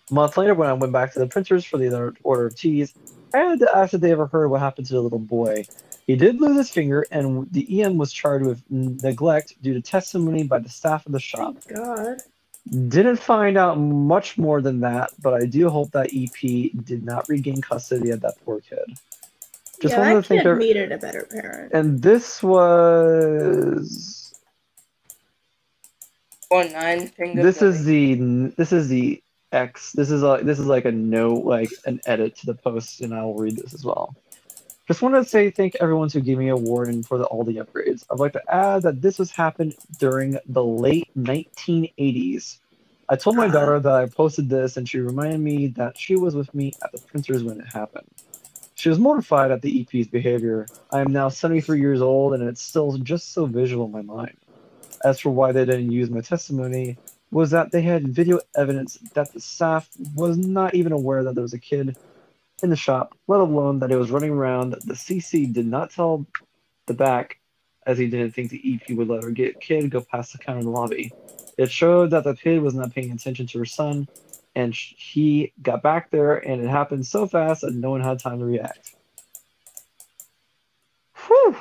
A 0.10 0.14
month 0.14 0.38
later, 0.38 0.56
when 0.56 0.69
I 0.69 0.73
went 0.73 0.91
back 0.91 1.14
to 1.14 1.19
the 1.19 1.27
printers 1.27 1.64
for 1.64 1.77
the 1.77 1.88
other 1.88 2.14
order 2.23 2.48
of 2.48 2.56
teas, 2.56 2.94
I 3.34 3.38
had 3.38 3.60
to 3.60 3.77
ask 3.77 3.93
if 3.93 4.01
they 4.01 4.11
ever 4.11 4.27
heard 4.27 4.47
what 4.49 4.60
happened 4.60 4.88
to 4.88 4.93
the 4.93 5.01
little 5.01 5.19
boy. 5.19 5.65
He 6.07 6.15
did 6.15 6.41
lose 6.41 6.57
his 6.57 6.69
finger, 6.69 7.06
and 7.11 7.47
the 7.51 7.81
EM 7.81 7.97
was 7.97 8.11
charged 8.11 8.45
with 8.45 8.64
neglect 8.69 9.61
due 9.61 9.73
to 9.73 9.81
testimony 9.81 10.43
by 10.43 10.60
the 10.60 10.69
staff 10.69 11.06
of 11.06 11.11
the 11.11 11.19
shop. 11.19 11.56
God. 11.68 12.18
Didn't 12.88 13.18
find 13.18 13.57
out 13.57 13.80
much 13.80 14.38
more 14.38 14.61
than 14.61 14.80
that, 14.81 15.11
but 15.22 15.34
I 15.34 15.45
do 15.45 15.69
hope 15.69 15.91
that 15.91 16.10
EP 16.14 16.72
did 16.84 17.03
not 17.03 17.30
regain 17.30 17.61
custody 17.61 18.11
of 18.11 18.22
that 18.22 18.35
poor 18.43 18.60
kid. 18.61 18.97
Just 19.81 19.93
yeah, 19.93 19.99
wanted 19.99 20.15
to 20.15 20.23
think 20.23 20.43
kid 20.43 20.57
needed 20.57 20.91
a 20.91 20.97
better 20.97 21.27
parent. 21.31 21.73
And 21.73 22.01
this 22.01 22.43
was 22.43 24.19
or 26.49 26.64
nine 26.65 27.07
finger. 27.07 27.43
This 27.43 27.61
is 27.61 27.85
the 27.85 28.15
this 28.57 28.73
is 28.73 28.88
the 28.88 29.22
X. 29.51 29.93
This 29.93 30.11
is 30.11 30.21
like 30.23 30.43
this 30.43 30.59
is 30.59 30.65
like 30.67 30.85
a 30.85 30.91
note, 30.91 31.45
like 31.45 31.71
an 31.85 32.01
edit 32.05 32.35
to 32.38 32.45
the 32.45 32.55
post, 32.55 33.01
and 33.01 33.13
I 33.13 33.23
will 33.23 33.35
read 33.35 33.57
this 33.57 33.73
as 33.73 33.85
well. 33.85 34.15
Just 34.88 35.01
wanted 35.03 35.23
to 35.23 35.30
say 35.30 35.51
thank 35.51 35.76
everyone 35.80 36.09
who 36.09 36.19
gave 36.19 36.39
me 36.39 36.49
a 36.49 36.55
warning 36.57 37.03
for 37.03 37.19
the, 37.19 37.26
all 37.26 37.43
the 37.43 37.57
upgrades. 37.57 38.03
I'd 38.11 38.19
like 38.19 38.34
to 38.34 38.53
add 38.53 38.81
that 38.84 39.01
this 39.01 39.19
was 39.19 39.31
happened 39.31 39.76
during 39.99 40.38
the 40.47 40.63
late 40.63 41.09
1980s. 41.17 42.57
I 43.07 43.15
told 43.15 43.35
my 43.38 43.47
daughter 43.47 43.80
that 43.80 43.93
I 43.93 44.07
posted 44.07 44.49
this, 44.49 44.77
and 44.77 44.89
she 44.89 44.99
reminded 44.99 45.41
me 45.41 45.67
that 45.77 45.97
she 45.97 46.15
was 46.15 46.35
with 46.35 46.53
me 46.55 46.73
at 46.84 46.91
the 46.91 46.99
printers 46.99 47.43
when 47.43 47.59
it 47.61 47.67
happened. 47.71 48.07
She 48.76 48.89
was 48.89 48.99
mortified 48.99 49.51
at 49.51 49.61
the 49.61 49.81
EP's 49.81 50.07
behavior. 50.07 50.67
I 50.91 51.01
am 51.01 51.11
now 51.11 51.30
73 51.30 51.80
years 51.80 52.01
old, 52.01 52.34
and 52.34 52.43
it's 52.43 52.61
still 52.61 52.97
just 52.97 53.34
so 53.34 53.45
visual 53.45 53.85
in 53.85 53.91
my 53.91 54.01
mind. 54.01 54.38
As 55.03 55.19
for 55.19 55.31
why 55.31 55.51
they 55.51 55.65
didn't 55.65 55.91
use 55.91 56.09
my 56.09 56.21
testimony, 56.21 56.97
was 57.31 57.51
that 57.51 57.72
they 57.72 57.81
had 57.81 58.07
video 58.07 58.39
evidence 58.56 58.97
that 59.14 59.31
the 59.34 59.39
staff 59.39 59.89
was 60.15 60.38
not 60.38 60.73
even 60.73 60.91
aware 60.91 61.23
that 61.23 61.35
there 61.35 61.43
was 61.43 61.53
a 61.53 61.60
kid 61.60 61.97
in 62.64 62.69
the 62.69 62.76
shop, 62.76 63.15
let 63.27 63.39
alone 63.39 63.80
that 63.80 63.91
it 63.91 63.97
was 63.97 64.11
running 64.11 64.31
around. 64.31 64.72
The 64.85 64.93
CC 64.93 65.51
did 65.51 65.68
not 65.68 65.91
tell 65.91 66.26
the 66.88 66.93
back, 66.93 67.39
as 67.85 67.97
he 67.97 68.07
didn't 68.07 68.31
think 68.31 68.49
the 68.49 68.61
EP 68.89 68.95
would 68.97 69.07
let 69.07 69.23
her 69.23 69.31
get 69.31 69.61
kid 69.61 69.89
go 69.89 70.01
past 70.01 70.31
the 70.31 70.38
counter 70.39 70.60
in 70.60 70.65
the 70.65 70.72
lobby. 70.72 71.11
It 71.57 71.72
showed 71.72 72.11
that 72.11 72.23
the 72.23 72.35
kid 72.35 72.61
was 72.61 72.73
not 72.73 72.93
paying 72.93 73.11
attention 73.11 73.47
to 73.47 73.60
her 73.60 73.65
son, 73.65 74.07
and 74.56 74.73
he 74.73 75.53
got 75.61 75.84
back 75.84 76.10
there, 76.10 76.35
and 76.38 76.64
it 76.64 76.69
happened 76.69 77.06
so 77.06 77.27
fast 77.27 77.61
that 77.61 77.73
no 77.73 77.91
one 77.91 78.01
had 78.01 78.19
time 78.19 78.39
to 78.39 78.45
react. 78.45 78.95
Whew. 81.27 81.56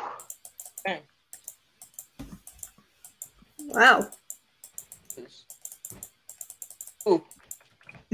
Wow. 3.68 4.08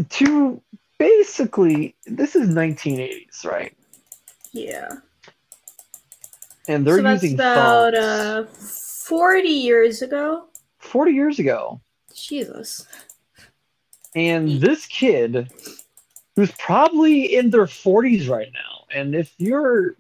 To 0.09 0.61
basically, 0.99 1.95
this 2.07 2.35
is 2.35 2.49
1980s, 2.49 3.45
right? 3.45 3.77
Yeah. 4.53 4.89
And 6.67 6.87
they're 6.87 6.97
so 6.97 7.03
that's 7.03 7.23
using 7.23 7.37
about 7.37 7.95
uh, 7.95 8.45
40 8.45 9.49
years 9.49 10.03
ago. 10.03 10.47
40 10.79 11.13
years 11.13 11.39
ago. 11.39 11.81
Jesus. 12.15 12.87
And 14.15 14.61
this 14.61 14.87
kid, 14.87 15.53
who's 16.37 16.53
probably 16.53 17.35
in 17.35 17.51
their 17.51 17.67
40s 17.67 18.29
right 18.29 18.51
now, 18.53 18.85
and 18.95 19.15
if 19.15 19.35
you're, 19.39 19.97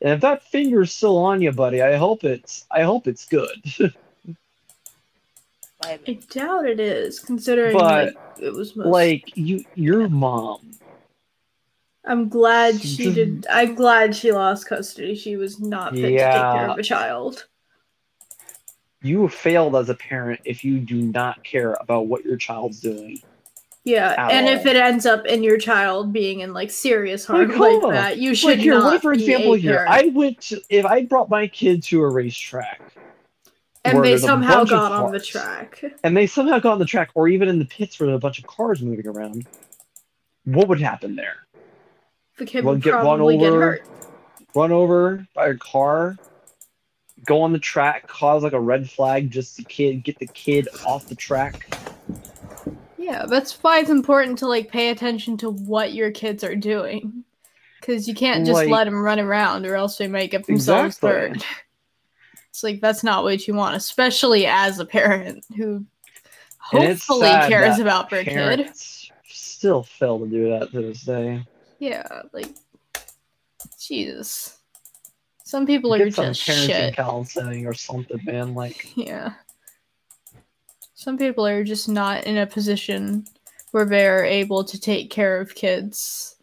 and 0.00 0.12
if 0.12 0.20
that 0.20 0.44
finger's 0.44 0.92
still 0.92 1.18
on 1.18 1.42
you, 1.42 1.52
buddy, 1.52 1.82
I 1.82 1.96
hope 1.96 2.24
it's, 2.24 2.64
I 2.70 2.82
hope 2.82 3.06
it's 3.06 3.26
good. 3.26 3.62
I 5.86 6.18
doubt 6.30 6.66
it 6.66 6.80
is, 6.80 7.20
considering 7.20 7.76
But, 7.76 8.06
like, 8.06 8.16
it 8.38 8.52
was 8.52 8.76
most... 8.76 8.86
like 8.86 9.36
you, 9.36 9.64
your 9.74 10.08
mom. 10.08 10.72
I'm 12.04 12.28
glad 12.28 12.80
she 12.80 13.12
did. 13.12 13.46
I'm 13.50 13.74
glad 13.74 14.14
she 14.14 14.30
lost 14.30 14.68
custody. 14.68 15.14
She 15.16 15.36
was 15.36 15.58
not 15.58 15.92
fit 15.92 16.02
to 16.02 16.08
take 16.08 16.18
care 16.18 16.70
of 16.70 16.78
a 16.78 16.82
child. 16.82 17.46
You 19.02 19.28
failed 19.28 19.76
as 19.76 19.88
a 19.88 19.94
parent 19.94 20.40
if 20.44 20.64
you 20.64 20.78
do 20.78 21.02
not 21.02 21.42
care 21.42 21.76
about 21.80 22.06
what 22.06 22.24
your 22.24 22.36
child's 22.36 22.80
doing. 22.80 23.20
Yeah, 23.84 24.28
and 24.30 24.48
all. 24.48 24.52
if 24.52 24.66
it 24.66 24.74
ends 24.74 25.06
up 25.06 25.26
in 25.26 25.44
your 25.44 25.58
child 25.58 26.12
being 26.12 26.40
in 26.40 26.52
like 26.52 26.72
serious 26.72 27.24
harm 27.24 27.48
Like, 27.50 27.82
like, 27.82 27.92
that, 27.92 28.18
you 28.18 28.34
should 28.34 28.50
Like 28.50 28.58
here, 28.58 28.74
not 28.74 28.94
what 28.94 29.02
for 29.02 29.12
example 29.12 29.54
a 29.54 29.58
here? 29.58 29.76
parent. 29.76 29.90
I 29.92 30.08
went 30.08 30.40
to 30.42 30.60
if 30.68 30.84
I 30.84 31.04
brought 31.04 31.30
my 31.30 31.46
kid 31.46 31.84
to 31.84 32.02
a 32.02 32.08
racetrack 32.08 32.82
and 33.94 34.04
they 34.04 34.16
somehow 34.18 34.64
got 34.64 34.92
on 34.92 35.12
the 35.12 35.20
track. 35.20 35.82
and 36.04 36.16
they 36.16 36.26
somehow 36.26 36.58
got 36.58 36.72
on 36.72 36.78
the 36.78 36.84
track, 36.84 37.10
or 37.14 37.28
even 37.28 37.48
in 37.48 37.58
the 37.58 37.64
pits 37.64 37.98
where 37.98 38.06
there 38.06 38.16
a 38.16 38.18
bunch 38.18 38.38
of 38.38 38.46
cars 38.46 38.82
moving 38.82 39.06
around, 39.06 39.46
what 40.44 40.68
would 40.68 40.80
happen 40.80 41.16
there? 41.16 41.36
The 42.38 42.46
kid 42.46 42.64
Well, 42.64 42.74
would 42.74 42.82
get 42.82 42.92
run 42.94 43.02
probably 43.02 43.38
get 43.38 43.52
over. 43.52 43.60
hurt. 43.60 43.82
Run 44.54 44.72
over 44.72 45.26
by 45.34 45.48
a 45.48 45.54
car, 45.54 46.16
go 47.26 47.42
on 47.42 47.52
the 47.52 47.58
track, 47.58 48.06
cause 48.06 48.42
like 48.42 48.52
a 48.54 48.60
red 48.60 48.88
flag, 48.88 49.30
just 49.30 49.56
to 49.56 49.64
kid 49.64 50.02
get 50.04 50.18
the 50.18 50.26
kid 50.26 50.68
off 50.86 51.06
the 51.08 51.14
track. 51.14 51.66
Yeah, 52.96 53.26
that's 53.26 53.52
why 53.62 53.80
it's 53.80 53.90
important 53.90 54.38
to 54.38 54.46
like 54.48 54.70
pay 54.70 54.88
attention 54.90 55.36
to 55.38 55.50
what 55.50 55.92
your 55.92 56.10
kids 56.10 56.42
are 56.42 56.56
doing. 56.56 57.24
Because 57.80 58.08
you 58.08 58.14
can't 58.14 58.44
just 58.46 58.54
Like- 58.56 58.68
let 58.70 58.84
them 58.84 58.94
run 59.00 59.20
around, 59.20 59.66
or 59.66 59.76
else 59.76 59.96
they 59.98 60.08
might 60.08 60.30
get 60.30 60.46
themselves 60.46 60.96
Exactly. 60.96 61.10
hurt. 61.10 61.46
It's 62.56 62.62
like 62.62 62.80
that's 62.80 63.04
not 63.04 63.22
what 63.22 63.46
you 63.46 63.52
want, 63.52 63.76
especially 63.76 64.46
as 64.46 64.78
a 64.78 64.86
parent 64.86 65.44
who 65.58 65.84
hopefully 66.58 67.28
cares 67.28 67.78
about 67.78 68.08
their 68.08 68.24
kid. 68.24 68.70
Still 69.26 69.82
fail 69.82 70.18
to 70.20 70.26
do 70.26 70.48
that 70.48 70.70
to 70.70 70.80
this 70.80 71.02
day. 71.02 71.44
Yeah, 71.80 72.22
like 72.32 72.48
Jesus. 73.78 74.58
Some 75.44 75.66
people 75.66 75.92
are 75.92 76.10
some 76.10 76.32
just 76.32 76.48
parenting 76.48 76.66
shit. 76.66 76.96
counseling 76.96 77.66
or 77.66 77.74
something, 77.74 78.20
man. 78.24 78.54
Like, 78.54 78.90
Yeah. 78.96 79.34
Some 80.94 81.18
people 81.18 81.46
are 81.46 81.62
just 81.62 81.90
not 81.90 82.24
in 82.24 82.38
a 82.38 82.46
position 82.46 83.26
where 83.72 83.84
they're 83.84 84.24
able 84.24 84.64
to 84.64 84.80
take 84.80 85.10
care 85.10 85.42
of 85.42 85.54
kids. 85.54 86.35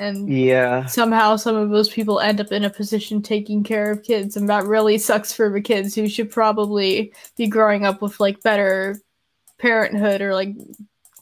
And 0.00 0.28
yeah, 0.28 0.86
somehow 0.86 1.36
some 1.36 1.56
of 1.56 1.70
those 1.70 1.88
people 1.90 2.20
end 2.20 2.40
up 2.40 2.52
in 2.52 2.64
a 2.64 2.70
position 2.70 3.22
taking 3.22 3.62
care 3.62 3.90
of 3.92 4.02
kids 4.02 4.36
and 4.36 4.48
that 4.48 4.64
really 4.64 4.98
sucks 4.98 5.32
for 5.32 5.50
the 5.50 5.60
kids 5.60 5.94
who 5.94 6.08
should 6.08 6.30
probably 6.30 7.12
be 7.36 7.46
growing 7.48 7.84
up 7.86 8.02
with 8.02 8.18
like 8.18 8.42
better 8.42 8.98
parenthood 9.58 10.22
or 10.22 10.34
like 10.34 10.54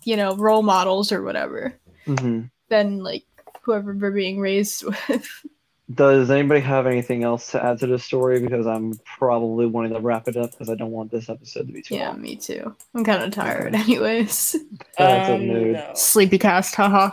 you 0.05 0.17
know 0.17 0.37
role 0.37 0.63
models 0.63 1.13
or 1.13 1.23
whatever 1.23 1.75
hmm 2.07 2.43
than 2.71 2.99
like 3.03 3.25
whoever 3.63 3.95
they're 3.95 4.11
being 4.13 4.41
raised 4.41 4.85
with 5.09 5.45
Does 5.93 6.31
anybody 6.31 6.61
have 6.61 6.87
anything 6.87 7.25
else 7.25 7.51
to 7.53 7.65
add 7.65 7.79
to 7.79 7.87
this 7.87 8.05
story? 8.05 8.41
Because 8.41 8.67
I'm 8.67 8.93
probably 9.19 9.65
wanting 9.67 9.95
to 9.95 10.01
wrap 10.01 10.29
it 10.29 10.37
up 10.37 10.51
because 10.51 10.69
I 10.69 10.75
don't 10.75 10.91
want 10.91 11.11
this 11.11 11.31
episode 11.31 11.67
to 11.67 11.73
be 11.73 11.81
too 11.83 11.97
yeah 11.97 12.09
long. 12.09 12.21
me 12.21 12.37
too 12.37 12.77
i'm 12.95 13.05
kind 13.05 13.23
of 13.23 13.31
tired 13.31 13.75
anyways 13.85 14.55
That's 14.99 15.29
a 15.31 15.39
Um, 15.39 15.47
mood. 15.49 15.73
no. 15.75 15.93
sleepy 15.95 16.39
cast 16.39 16.75
haha 16.75 17.11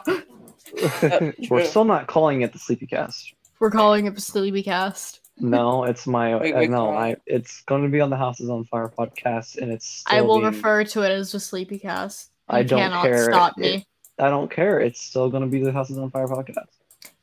We're 1.50 1.66
still 1.66 1.86
not 1.86 2.08
calling 2.08 2.42
it 2.42 2.54
the 2.54 2.60
Sleepy 2.60 2.88
Cast. 2.88 3.34
we're 3.60 3.72
calling 3.72 4.06
it 4.06 4.16
the 4.16 4.22
sleepy 4.22 4.64
cast 4.64 5.22
No, 5.40 5.84
it's 5.86 6.06
my 6.08 6.36
Wait, 6.38 6.54
uh, 6.54 6.58
wait, 6.60 6.70
no. 6.70 6.92
I 6.92 7.16
it's 7.26 7.62
going 7.64 7.84
to 7.84 7.90
be 7.90 8.02
on 8.02 8.10
the 8.10 8.18
Houses 8.18 8.50
on 8.50 8.66
Fire 8.66 8.92
podcast, 8.98 9.58
and 9.58 9.72
it's. 9.72 10.04
i 10.08 10.22
will 10.22 10.40
being- 10.40 10.52
refer 10.52 10.84
to 10.84 11.02
it 11.04 11.12
as 11.12 11.32
the 11.32 11.40
sleepy 11.40 11.80
cast 11.80 12.32
I 12.50 12.64
don't 12.64 12.80
cannot 12.80 13.04
care. 13.04 13.24
stop 13.26 13.54
It- 13.58 13.62
me 13.62 13.88
I 14.18 14.30
don't 14.30 14.50
care. 14.50 14.80
It's 14.80 15.02
still 15.02 15.30
going 15.30 15.44
to 15.44 15.50
be 15.50 15.62
the 15.64 15.72
Houses 15.74 15.98
on 15.98 16.10
Fire 16.12 16.28
podcast. 16.28 16.68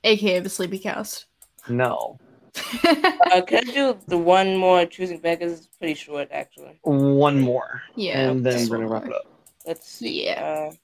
aka 0.05 0.41
the 0.41 0.49
sleepy 0.51 0.79
cast 0.79 1.27
No, 1.69 2.19
Uh, 2.85 3.41
can 3.43 3.67
I 3.69 3.73
do 3.73 3.97
the 4.09 4.19
one 4.19 4.57
more 4.57 4.85
choosing 4.87 5.19
Beggars? 5.19 5.53
It's 5.53 5.67
pretty 5.79 5.95
short, 5.95 6.29
actually. 6.33 6.79
one 6.83 7.41
more, 7.41 7.83
yeah 7.97 8.29
and 8.31 8.45
then 8.45 8.69
we're 8.69 8.77
gonna 8.79 8.89
wrap 8.89 9.07
it 9.07 9.13
up. 9.13 9.27
Let's 9.67 9.89
see. 9.89 10.27
Yeah. 10.27 10.43
Uh, 10.71 10.75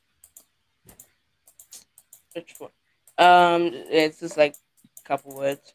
which 2.39 2.55
one? 2.59 2.71
Um, 3.19 3.71
it's 3.73 4.21
just 4.21 4.37
like 4.37 4.55
a 4.99 5.09
couple 5.09 5.35
words. 5.35 5.73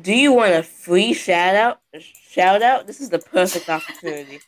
Do 0.00 0.12
you 0.12 0.32
want 0.32 0.54
a 0.54 0.62
free 0.62 1.12
shout 1.14 1.54
out? 1.54 1.80
Shout 2.00 2.62
out? 2.62 2.86
This 2.86 3.00
is 3.00 3.10
the 3.10 3.20
perfect 3.20 3.68
opportunity. 3.68 4.40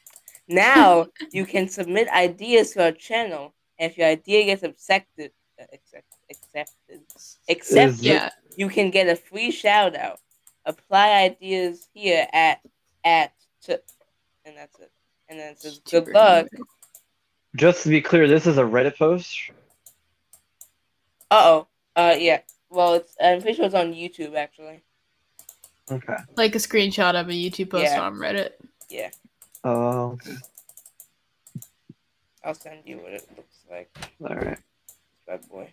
now 0.48 1.06
you 1.32 1.47
can 1.47 1.68
submit 1.68 2.09
ideas 2.09 2.73
to 2.73 2.85
our 2.85 2.93
channel, 2.93 3.55
and 3.78 3.90
if 3.90 3.98
your 3.98 4.09
idea 4.09 4.47
gets 4.47 4.62
accepted, 4.62 5.31
uh, 5.60 5.64
accepted, 5.73 7.01
accepted, 7.48 8.05
yeah 8.05 8.31
you 8.56 8.68
can 8.68 8.90
get 8.90 9.09
a 9.09 9.14
free 9.14 9.51
shout 9.51 9.94
out. 9.94 10.18
Apply 10.64 11.23
ideas 11.23 11.86
here 11.94 12.27
at 12.32 12.60
at 13.05 13.32
t- 13.62 13.77
and 14.44 14.56
that's 14.56 14.78
it. 14.81 14.90
And 15.28 15.39
then 15.39 15.52
it 15.52 15.60
says 15.60 15.81
good 15.89 16.09
luck. 16.09 16.48
Just 17.55 17.85
to 17.85 17.89
be 17.89 18.01
clear, 18.01 18.27
this 18.27 18.47
is 18.47 18.59
a 18.59 18.62
Reddit 18.62 18.98
post. 18.98 19.51
Uh 21.31 21.43
oh. 21.44 21.66
Uh 21.94 22.15
yeah. 22.19 22.40
Well, 22.70 22.94
it's 22.94 23.15
I'm 23.23 23.40
pretty 23.40 23.57
sure 23.57 23.66
it's 23.66 23.74
on 23.74 23.93
YouTube 23.94 24.35
actually. 24.36 24.82
Okay. 25.90 26.16
like 26.36 26.55
a 26.57 26.59
screenshot 26.59 27.15
of 27.15 27.28
a 27.28 27.32
youtube 27.32 27.70
post 27.70 27.85
Yeah. 27.85 28.01
on 28.01 28.15
reddit 28.16 28.51
Yeah, 28.90 29.11
Oh, 29.62 30.12
okay. 30.15 30.32
I'll 32.44 32.55
send 32.55 32.81
you 32.85 32.98
what 32.98 33.12
it 33.12 33.24
looks 33.36 33.57
like. 33.70 33.89
All 34.28 34.35
right. 34.35 34.59
Bad 35.28 35.48
boy. 35.48 35.73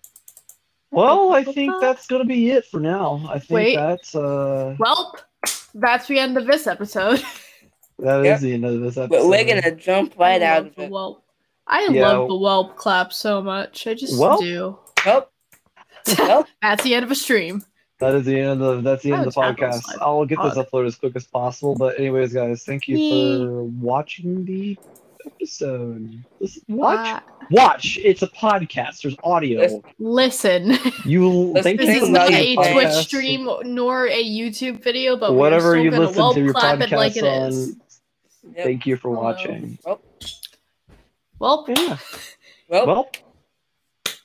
Well, 0.92 1.34
I 1.34 1.44
think 1.44 1.74
that's 1.82 2.06
gonna 2.06 2.26
be 2.26 2.52
it 2.52 2.66
for 2.66 2.80
now. 2.80 3.26
I 3.28 3.40
think 3.40 3.50
Wait. 3.50 3.76
that's 3.76 4.14
uh 4.16 4.76
Welp, 4.80 5.16
that's 5.74 6.08
the 6.08 6.20
end 6.20 6.38
of 6.38 6.46
this 6.46 6.68
episode. 6.68 7.24
that 8.00 8.20
is 8.20 8.26
Yep. 8.26 8.40
the 8.42 8.54
end 8.54 8.66
of 8.66 8.82
this 8.82 8.98
episode. 8.98 9.10
But 9.10 9.28
we're 9.28 9.46
gonna 9.46 9.76
jump 9.76 10.14
right 10.20 10.44
I 10.44 10.46
out 10.46 10.64
love 10.66 10.74
of 10.78 10.80
it. 10.84 10.92
Welp. 10.92 11.22
I 11.66 11.88
Yeah. 11.90 12.08
love 12.08 12.28
the 12.28 12.36
Welp 12.36 12.76
clap 12.76 13.12
so 13.14 13.42
much. 13.42 13.88
I 13.88 13.96
just 13.96 14.14
Welp? 14.20 14.40
do. 14.42 14.78
Well, 15.06 15.30
well, 16.20 16.48
That's 16.62 16.84
the 16.84 16.94
end 16.96 17.06
of 17.06 17.12
a 17.12 17.16
stream. 17.16 17.64
That 18.00 18.16
is 18.16 18.26
the 18.26 18.38
end 18.40 18.62
of 18.62 18.84
the, 18.84 18.90
that's 18.90 19.04
the 19.04 19.14
end 19.14 19.26
of 19.28 19.34
the 19.34 19.40
would 19.40 19.58
tap 19.58 19.62
on 19.64 19.70
podcast. 19.72 19.82
slide. 19.84 19.98
I'll 20.02 20.26
get 20.26 20.40
this 20.42 20.56
uploaded 20.56 20.88
as 20.88 20.96
quick 20.96 21.16
as 21.16 21.26
possible. 21.26 21.76
But 21.76 21.98
anyways, 22.00 22.34
guys, 22.34 22.64
thank 22.64 22.88
you 22.88 22.98
Yay. 22.98 23.46
for 23.46 23.64
watching 23.64 24.44
the 24.44 24.78
episode. 25.26 26.22
Listen, 26.42 26.64
watch, 26.68 27.08
Uh, 27.08 27.20
watch. 27.52 27.98
It's 28.04 28.22
a 28.24 28.28
podcast. 28.28 29.04
There's 29.04 29.16
audio. 29.24 29.82
Listen. 30.00 30.70
listen, 30.70 30.92
You 31.06 31.30
Listen, 31.30 31.64
thank 31.64 31.80
this 31.80 32.04
is 32.04 32.10
not 32.10 32.30
a 32.30 32.32
listening 32.32 32.58
to 32.58 32.64
your 32.64 32.74
Twitch 32.82 32.94
stream 33.06 33.50
nor 33.74 34.08
a 34.08 34.24
YouTube 34.24 34.84
video, 34.84 35.16
but 35.16 35.34
Whatever 35.36 35.70
we're 35.74 35.78
you 35.84 35.92
listen 35.92 36.16
gonna 36.16 36.34
to 36.34 36.42
your 36.44 36.54
clap 36.54 36.82
it 36.82 36.92
like 36.92 37.16
it 37.16 37.24
podcast 37.24 37.48
is. 37.50 37.70
on. 37.70 38.54
Yep. 38.56 38.66
Thank 38.66 38.86
you 38.86 38.98
for 38.98 39.10
Hello. 39.16 39.22
watching. 39.22 39.78
Welp, 41.40 41.68
Yeah. 41.70 41.98
well, 42.68 42.86
Well, 42.88 43.08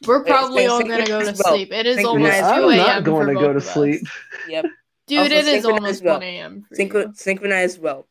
we're 0.07 0.25
probably 0.25 0.67
all 0.67 0.81
gonna 0.83 1.05
go 1.07 1.19
to 1.21 1.27
synchronize 1.27 1.39
Welp. 1.41 1.49
sleep. 1.55 1.73
It 1.73 1.87
is 1.87 1.97
Synchronize 1.97 2.43
almost 2.43 2.55
Synchronize 2.55 2.57
2 2.59 2.71
I'm 2.81 2.87
not 2.87 3.05
going 3.05 3.27
to 3.29 3.35
go 3.35 3.53
to 3.53 3.61
sleep. 3.61 4.01
yep. 4.49 4.65
Dude, 5.07 5.19
Also 5.21 5.35
it 5.35 5.47
is 5.47 5.65
almost 5.65 6.03
Welp. 6.03 6.13
1 6.15 6.23
a.m. 6.23 6.67
for 6.69 6.75
you. 6.83 6.89
Synchro- 6.89 7.17
synchronized 7.17 7.81
well. 7.83 8.07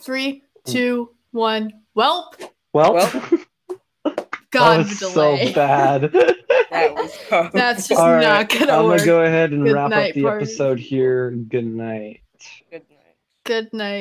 Three, 0.00 0.42
two, 0.64 1.10
one. 1.32 1.72
Welp, 1.96 2.34
Well, 2.72 2.94
Well, 2.94 3.10
God, 4.50 4.86
that 4.86 4.98
the 5.00 5.04
was 5.06 5.12
so 5.12 5.36
bad. 5.54 6.12
That 6.70 6.94
was 6.94 7.14
horrible. 7.28 7.50
That's 7.52 7.86
just 7.86 8.00
All 8.00 8.10
right, 8.10 8.20
not 8.22 8.48
gonna 8.48 8.66
work. 8.66 8.70
I'm 8.70 8.86
gonna 8.98 9.04
go 9.04 9.22
ahead 9.22 9.52
and 9.52 9.64
Good 9.64 9.74
wrap 9.74 9.90
night, 9.90 10.08
up 10.10 10.14
the 10.14 10.22
party. 10.22 10.44
episode 10.44 10.78
here. 10.80 11.30
Good 11.30 11.66
night. 11.66 12.20
Good 12.70 12.82
night. 12.90 13.16
Good 13.44 13.72
night. 13.72 13.92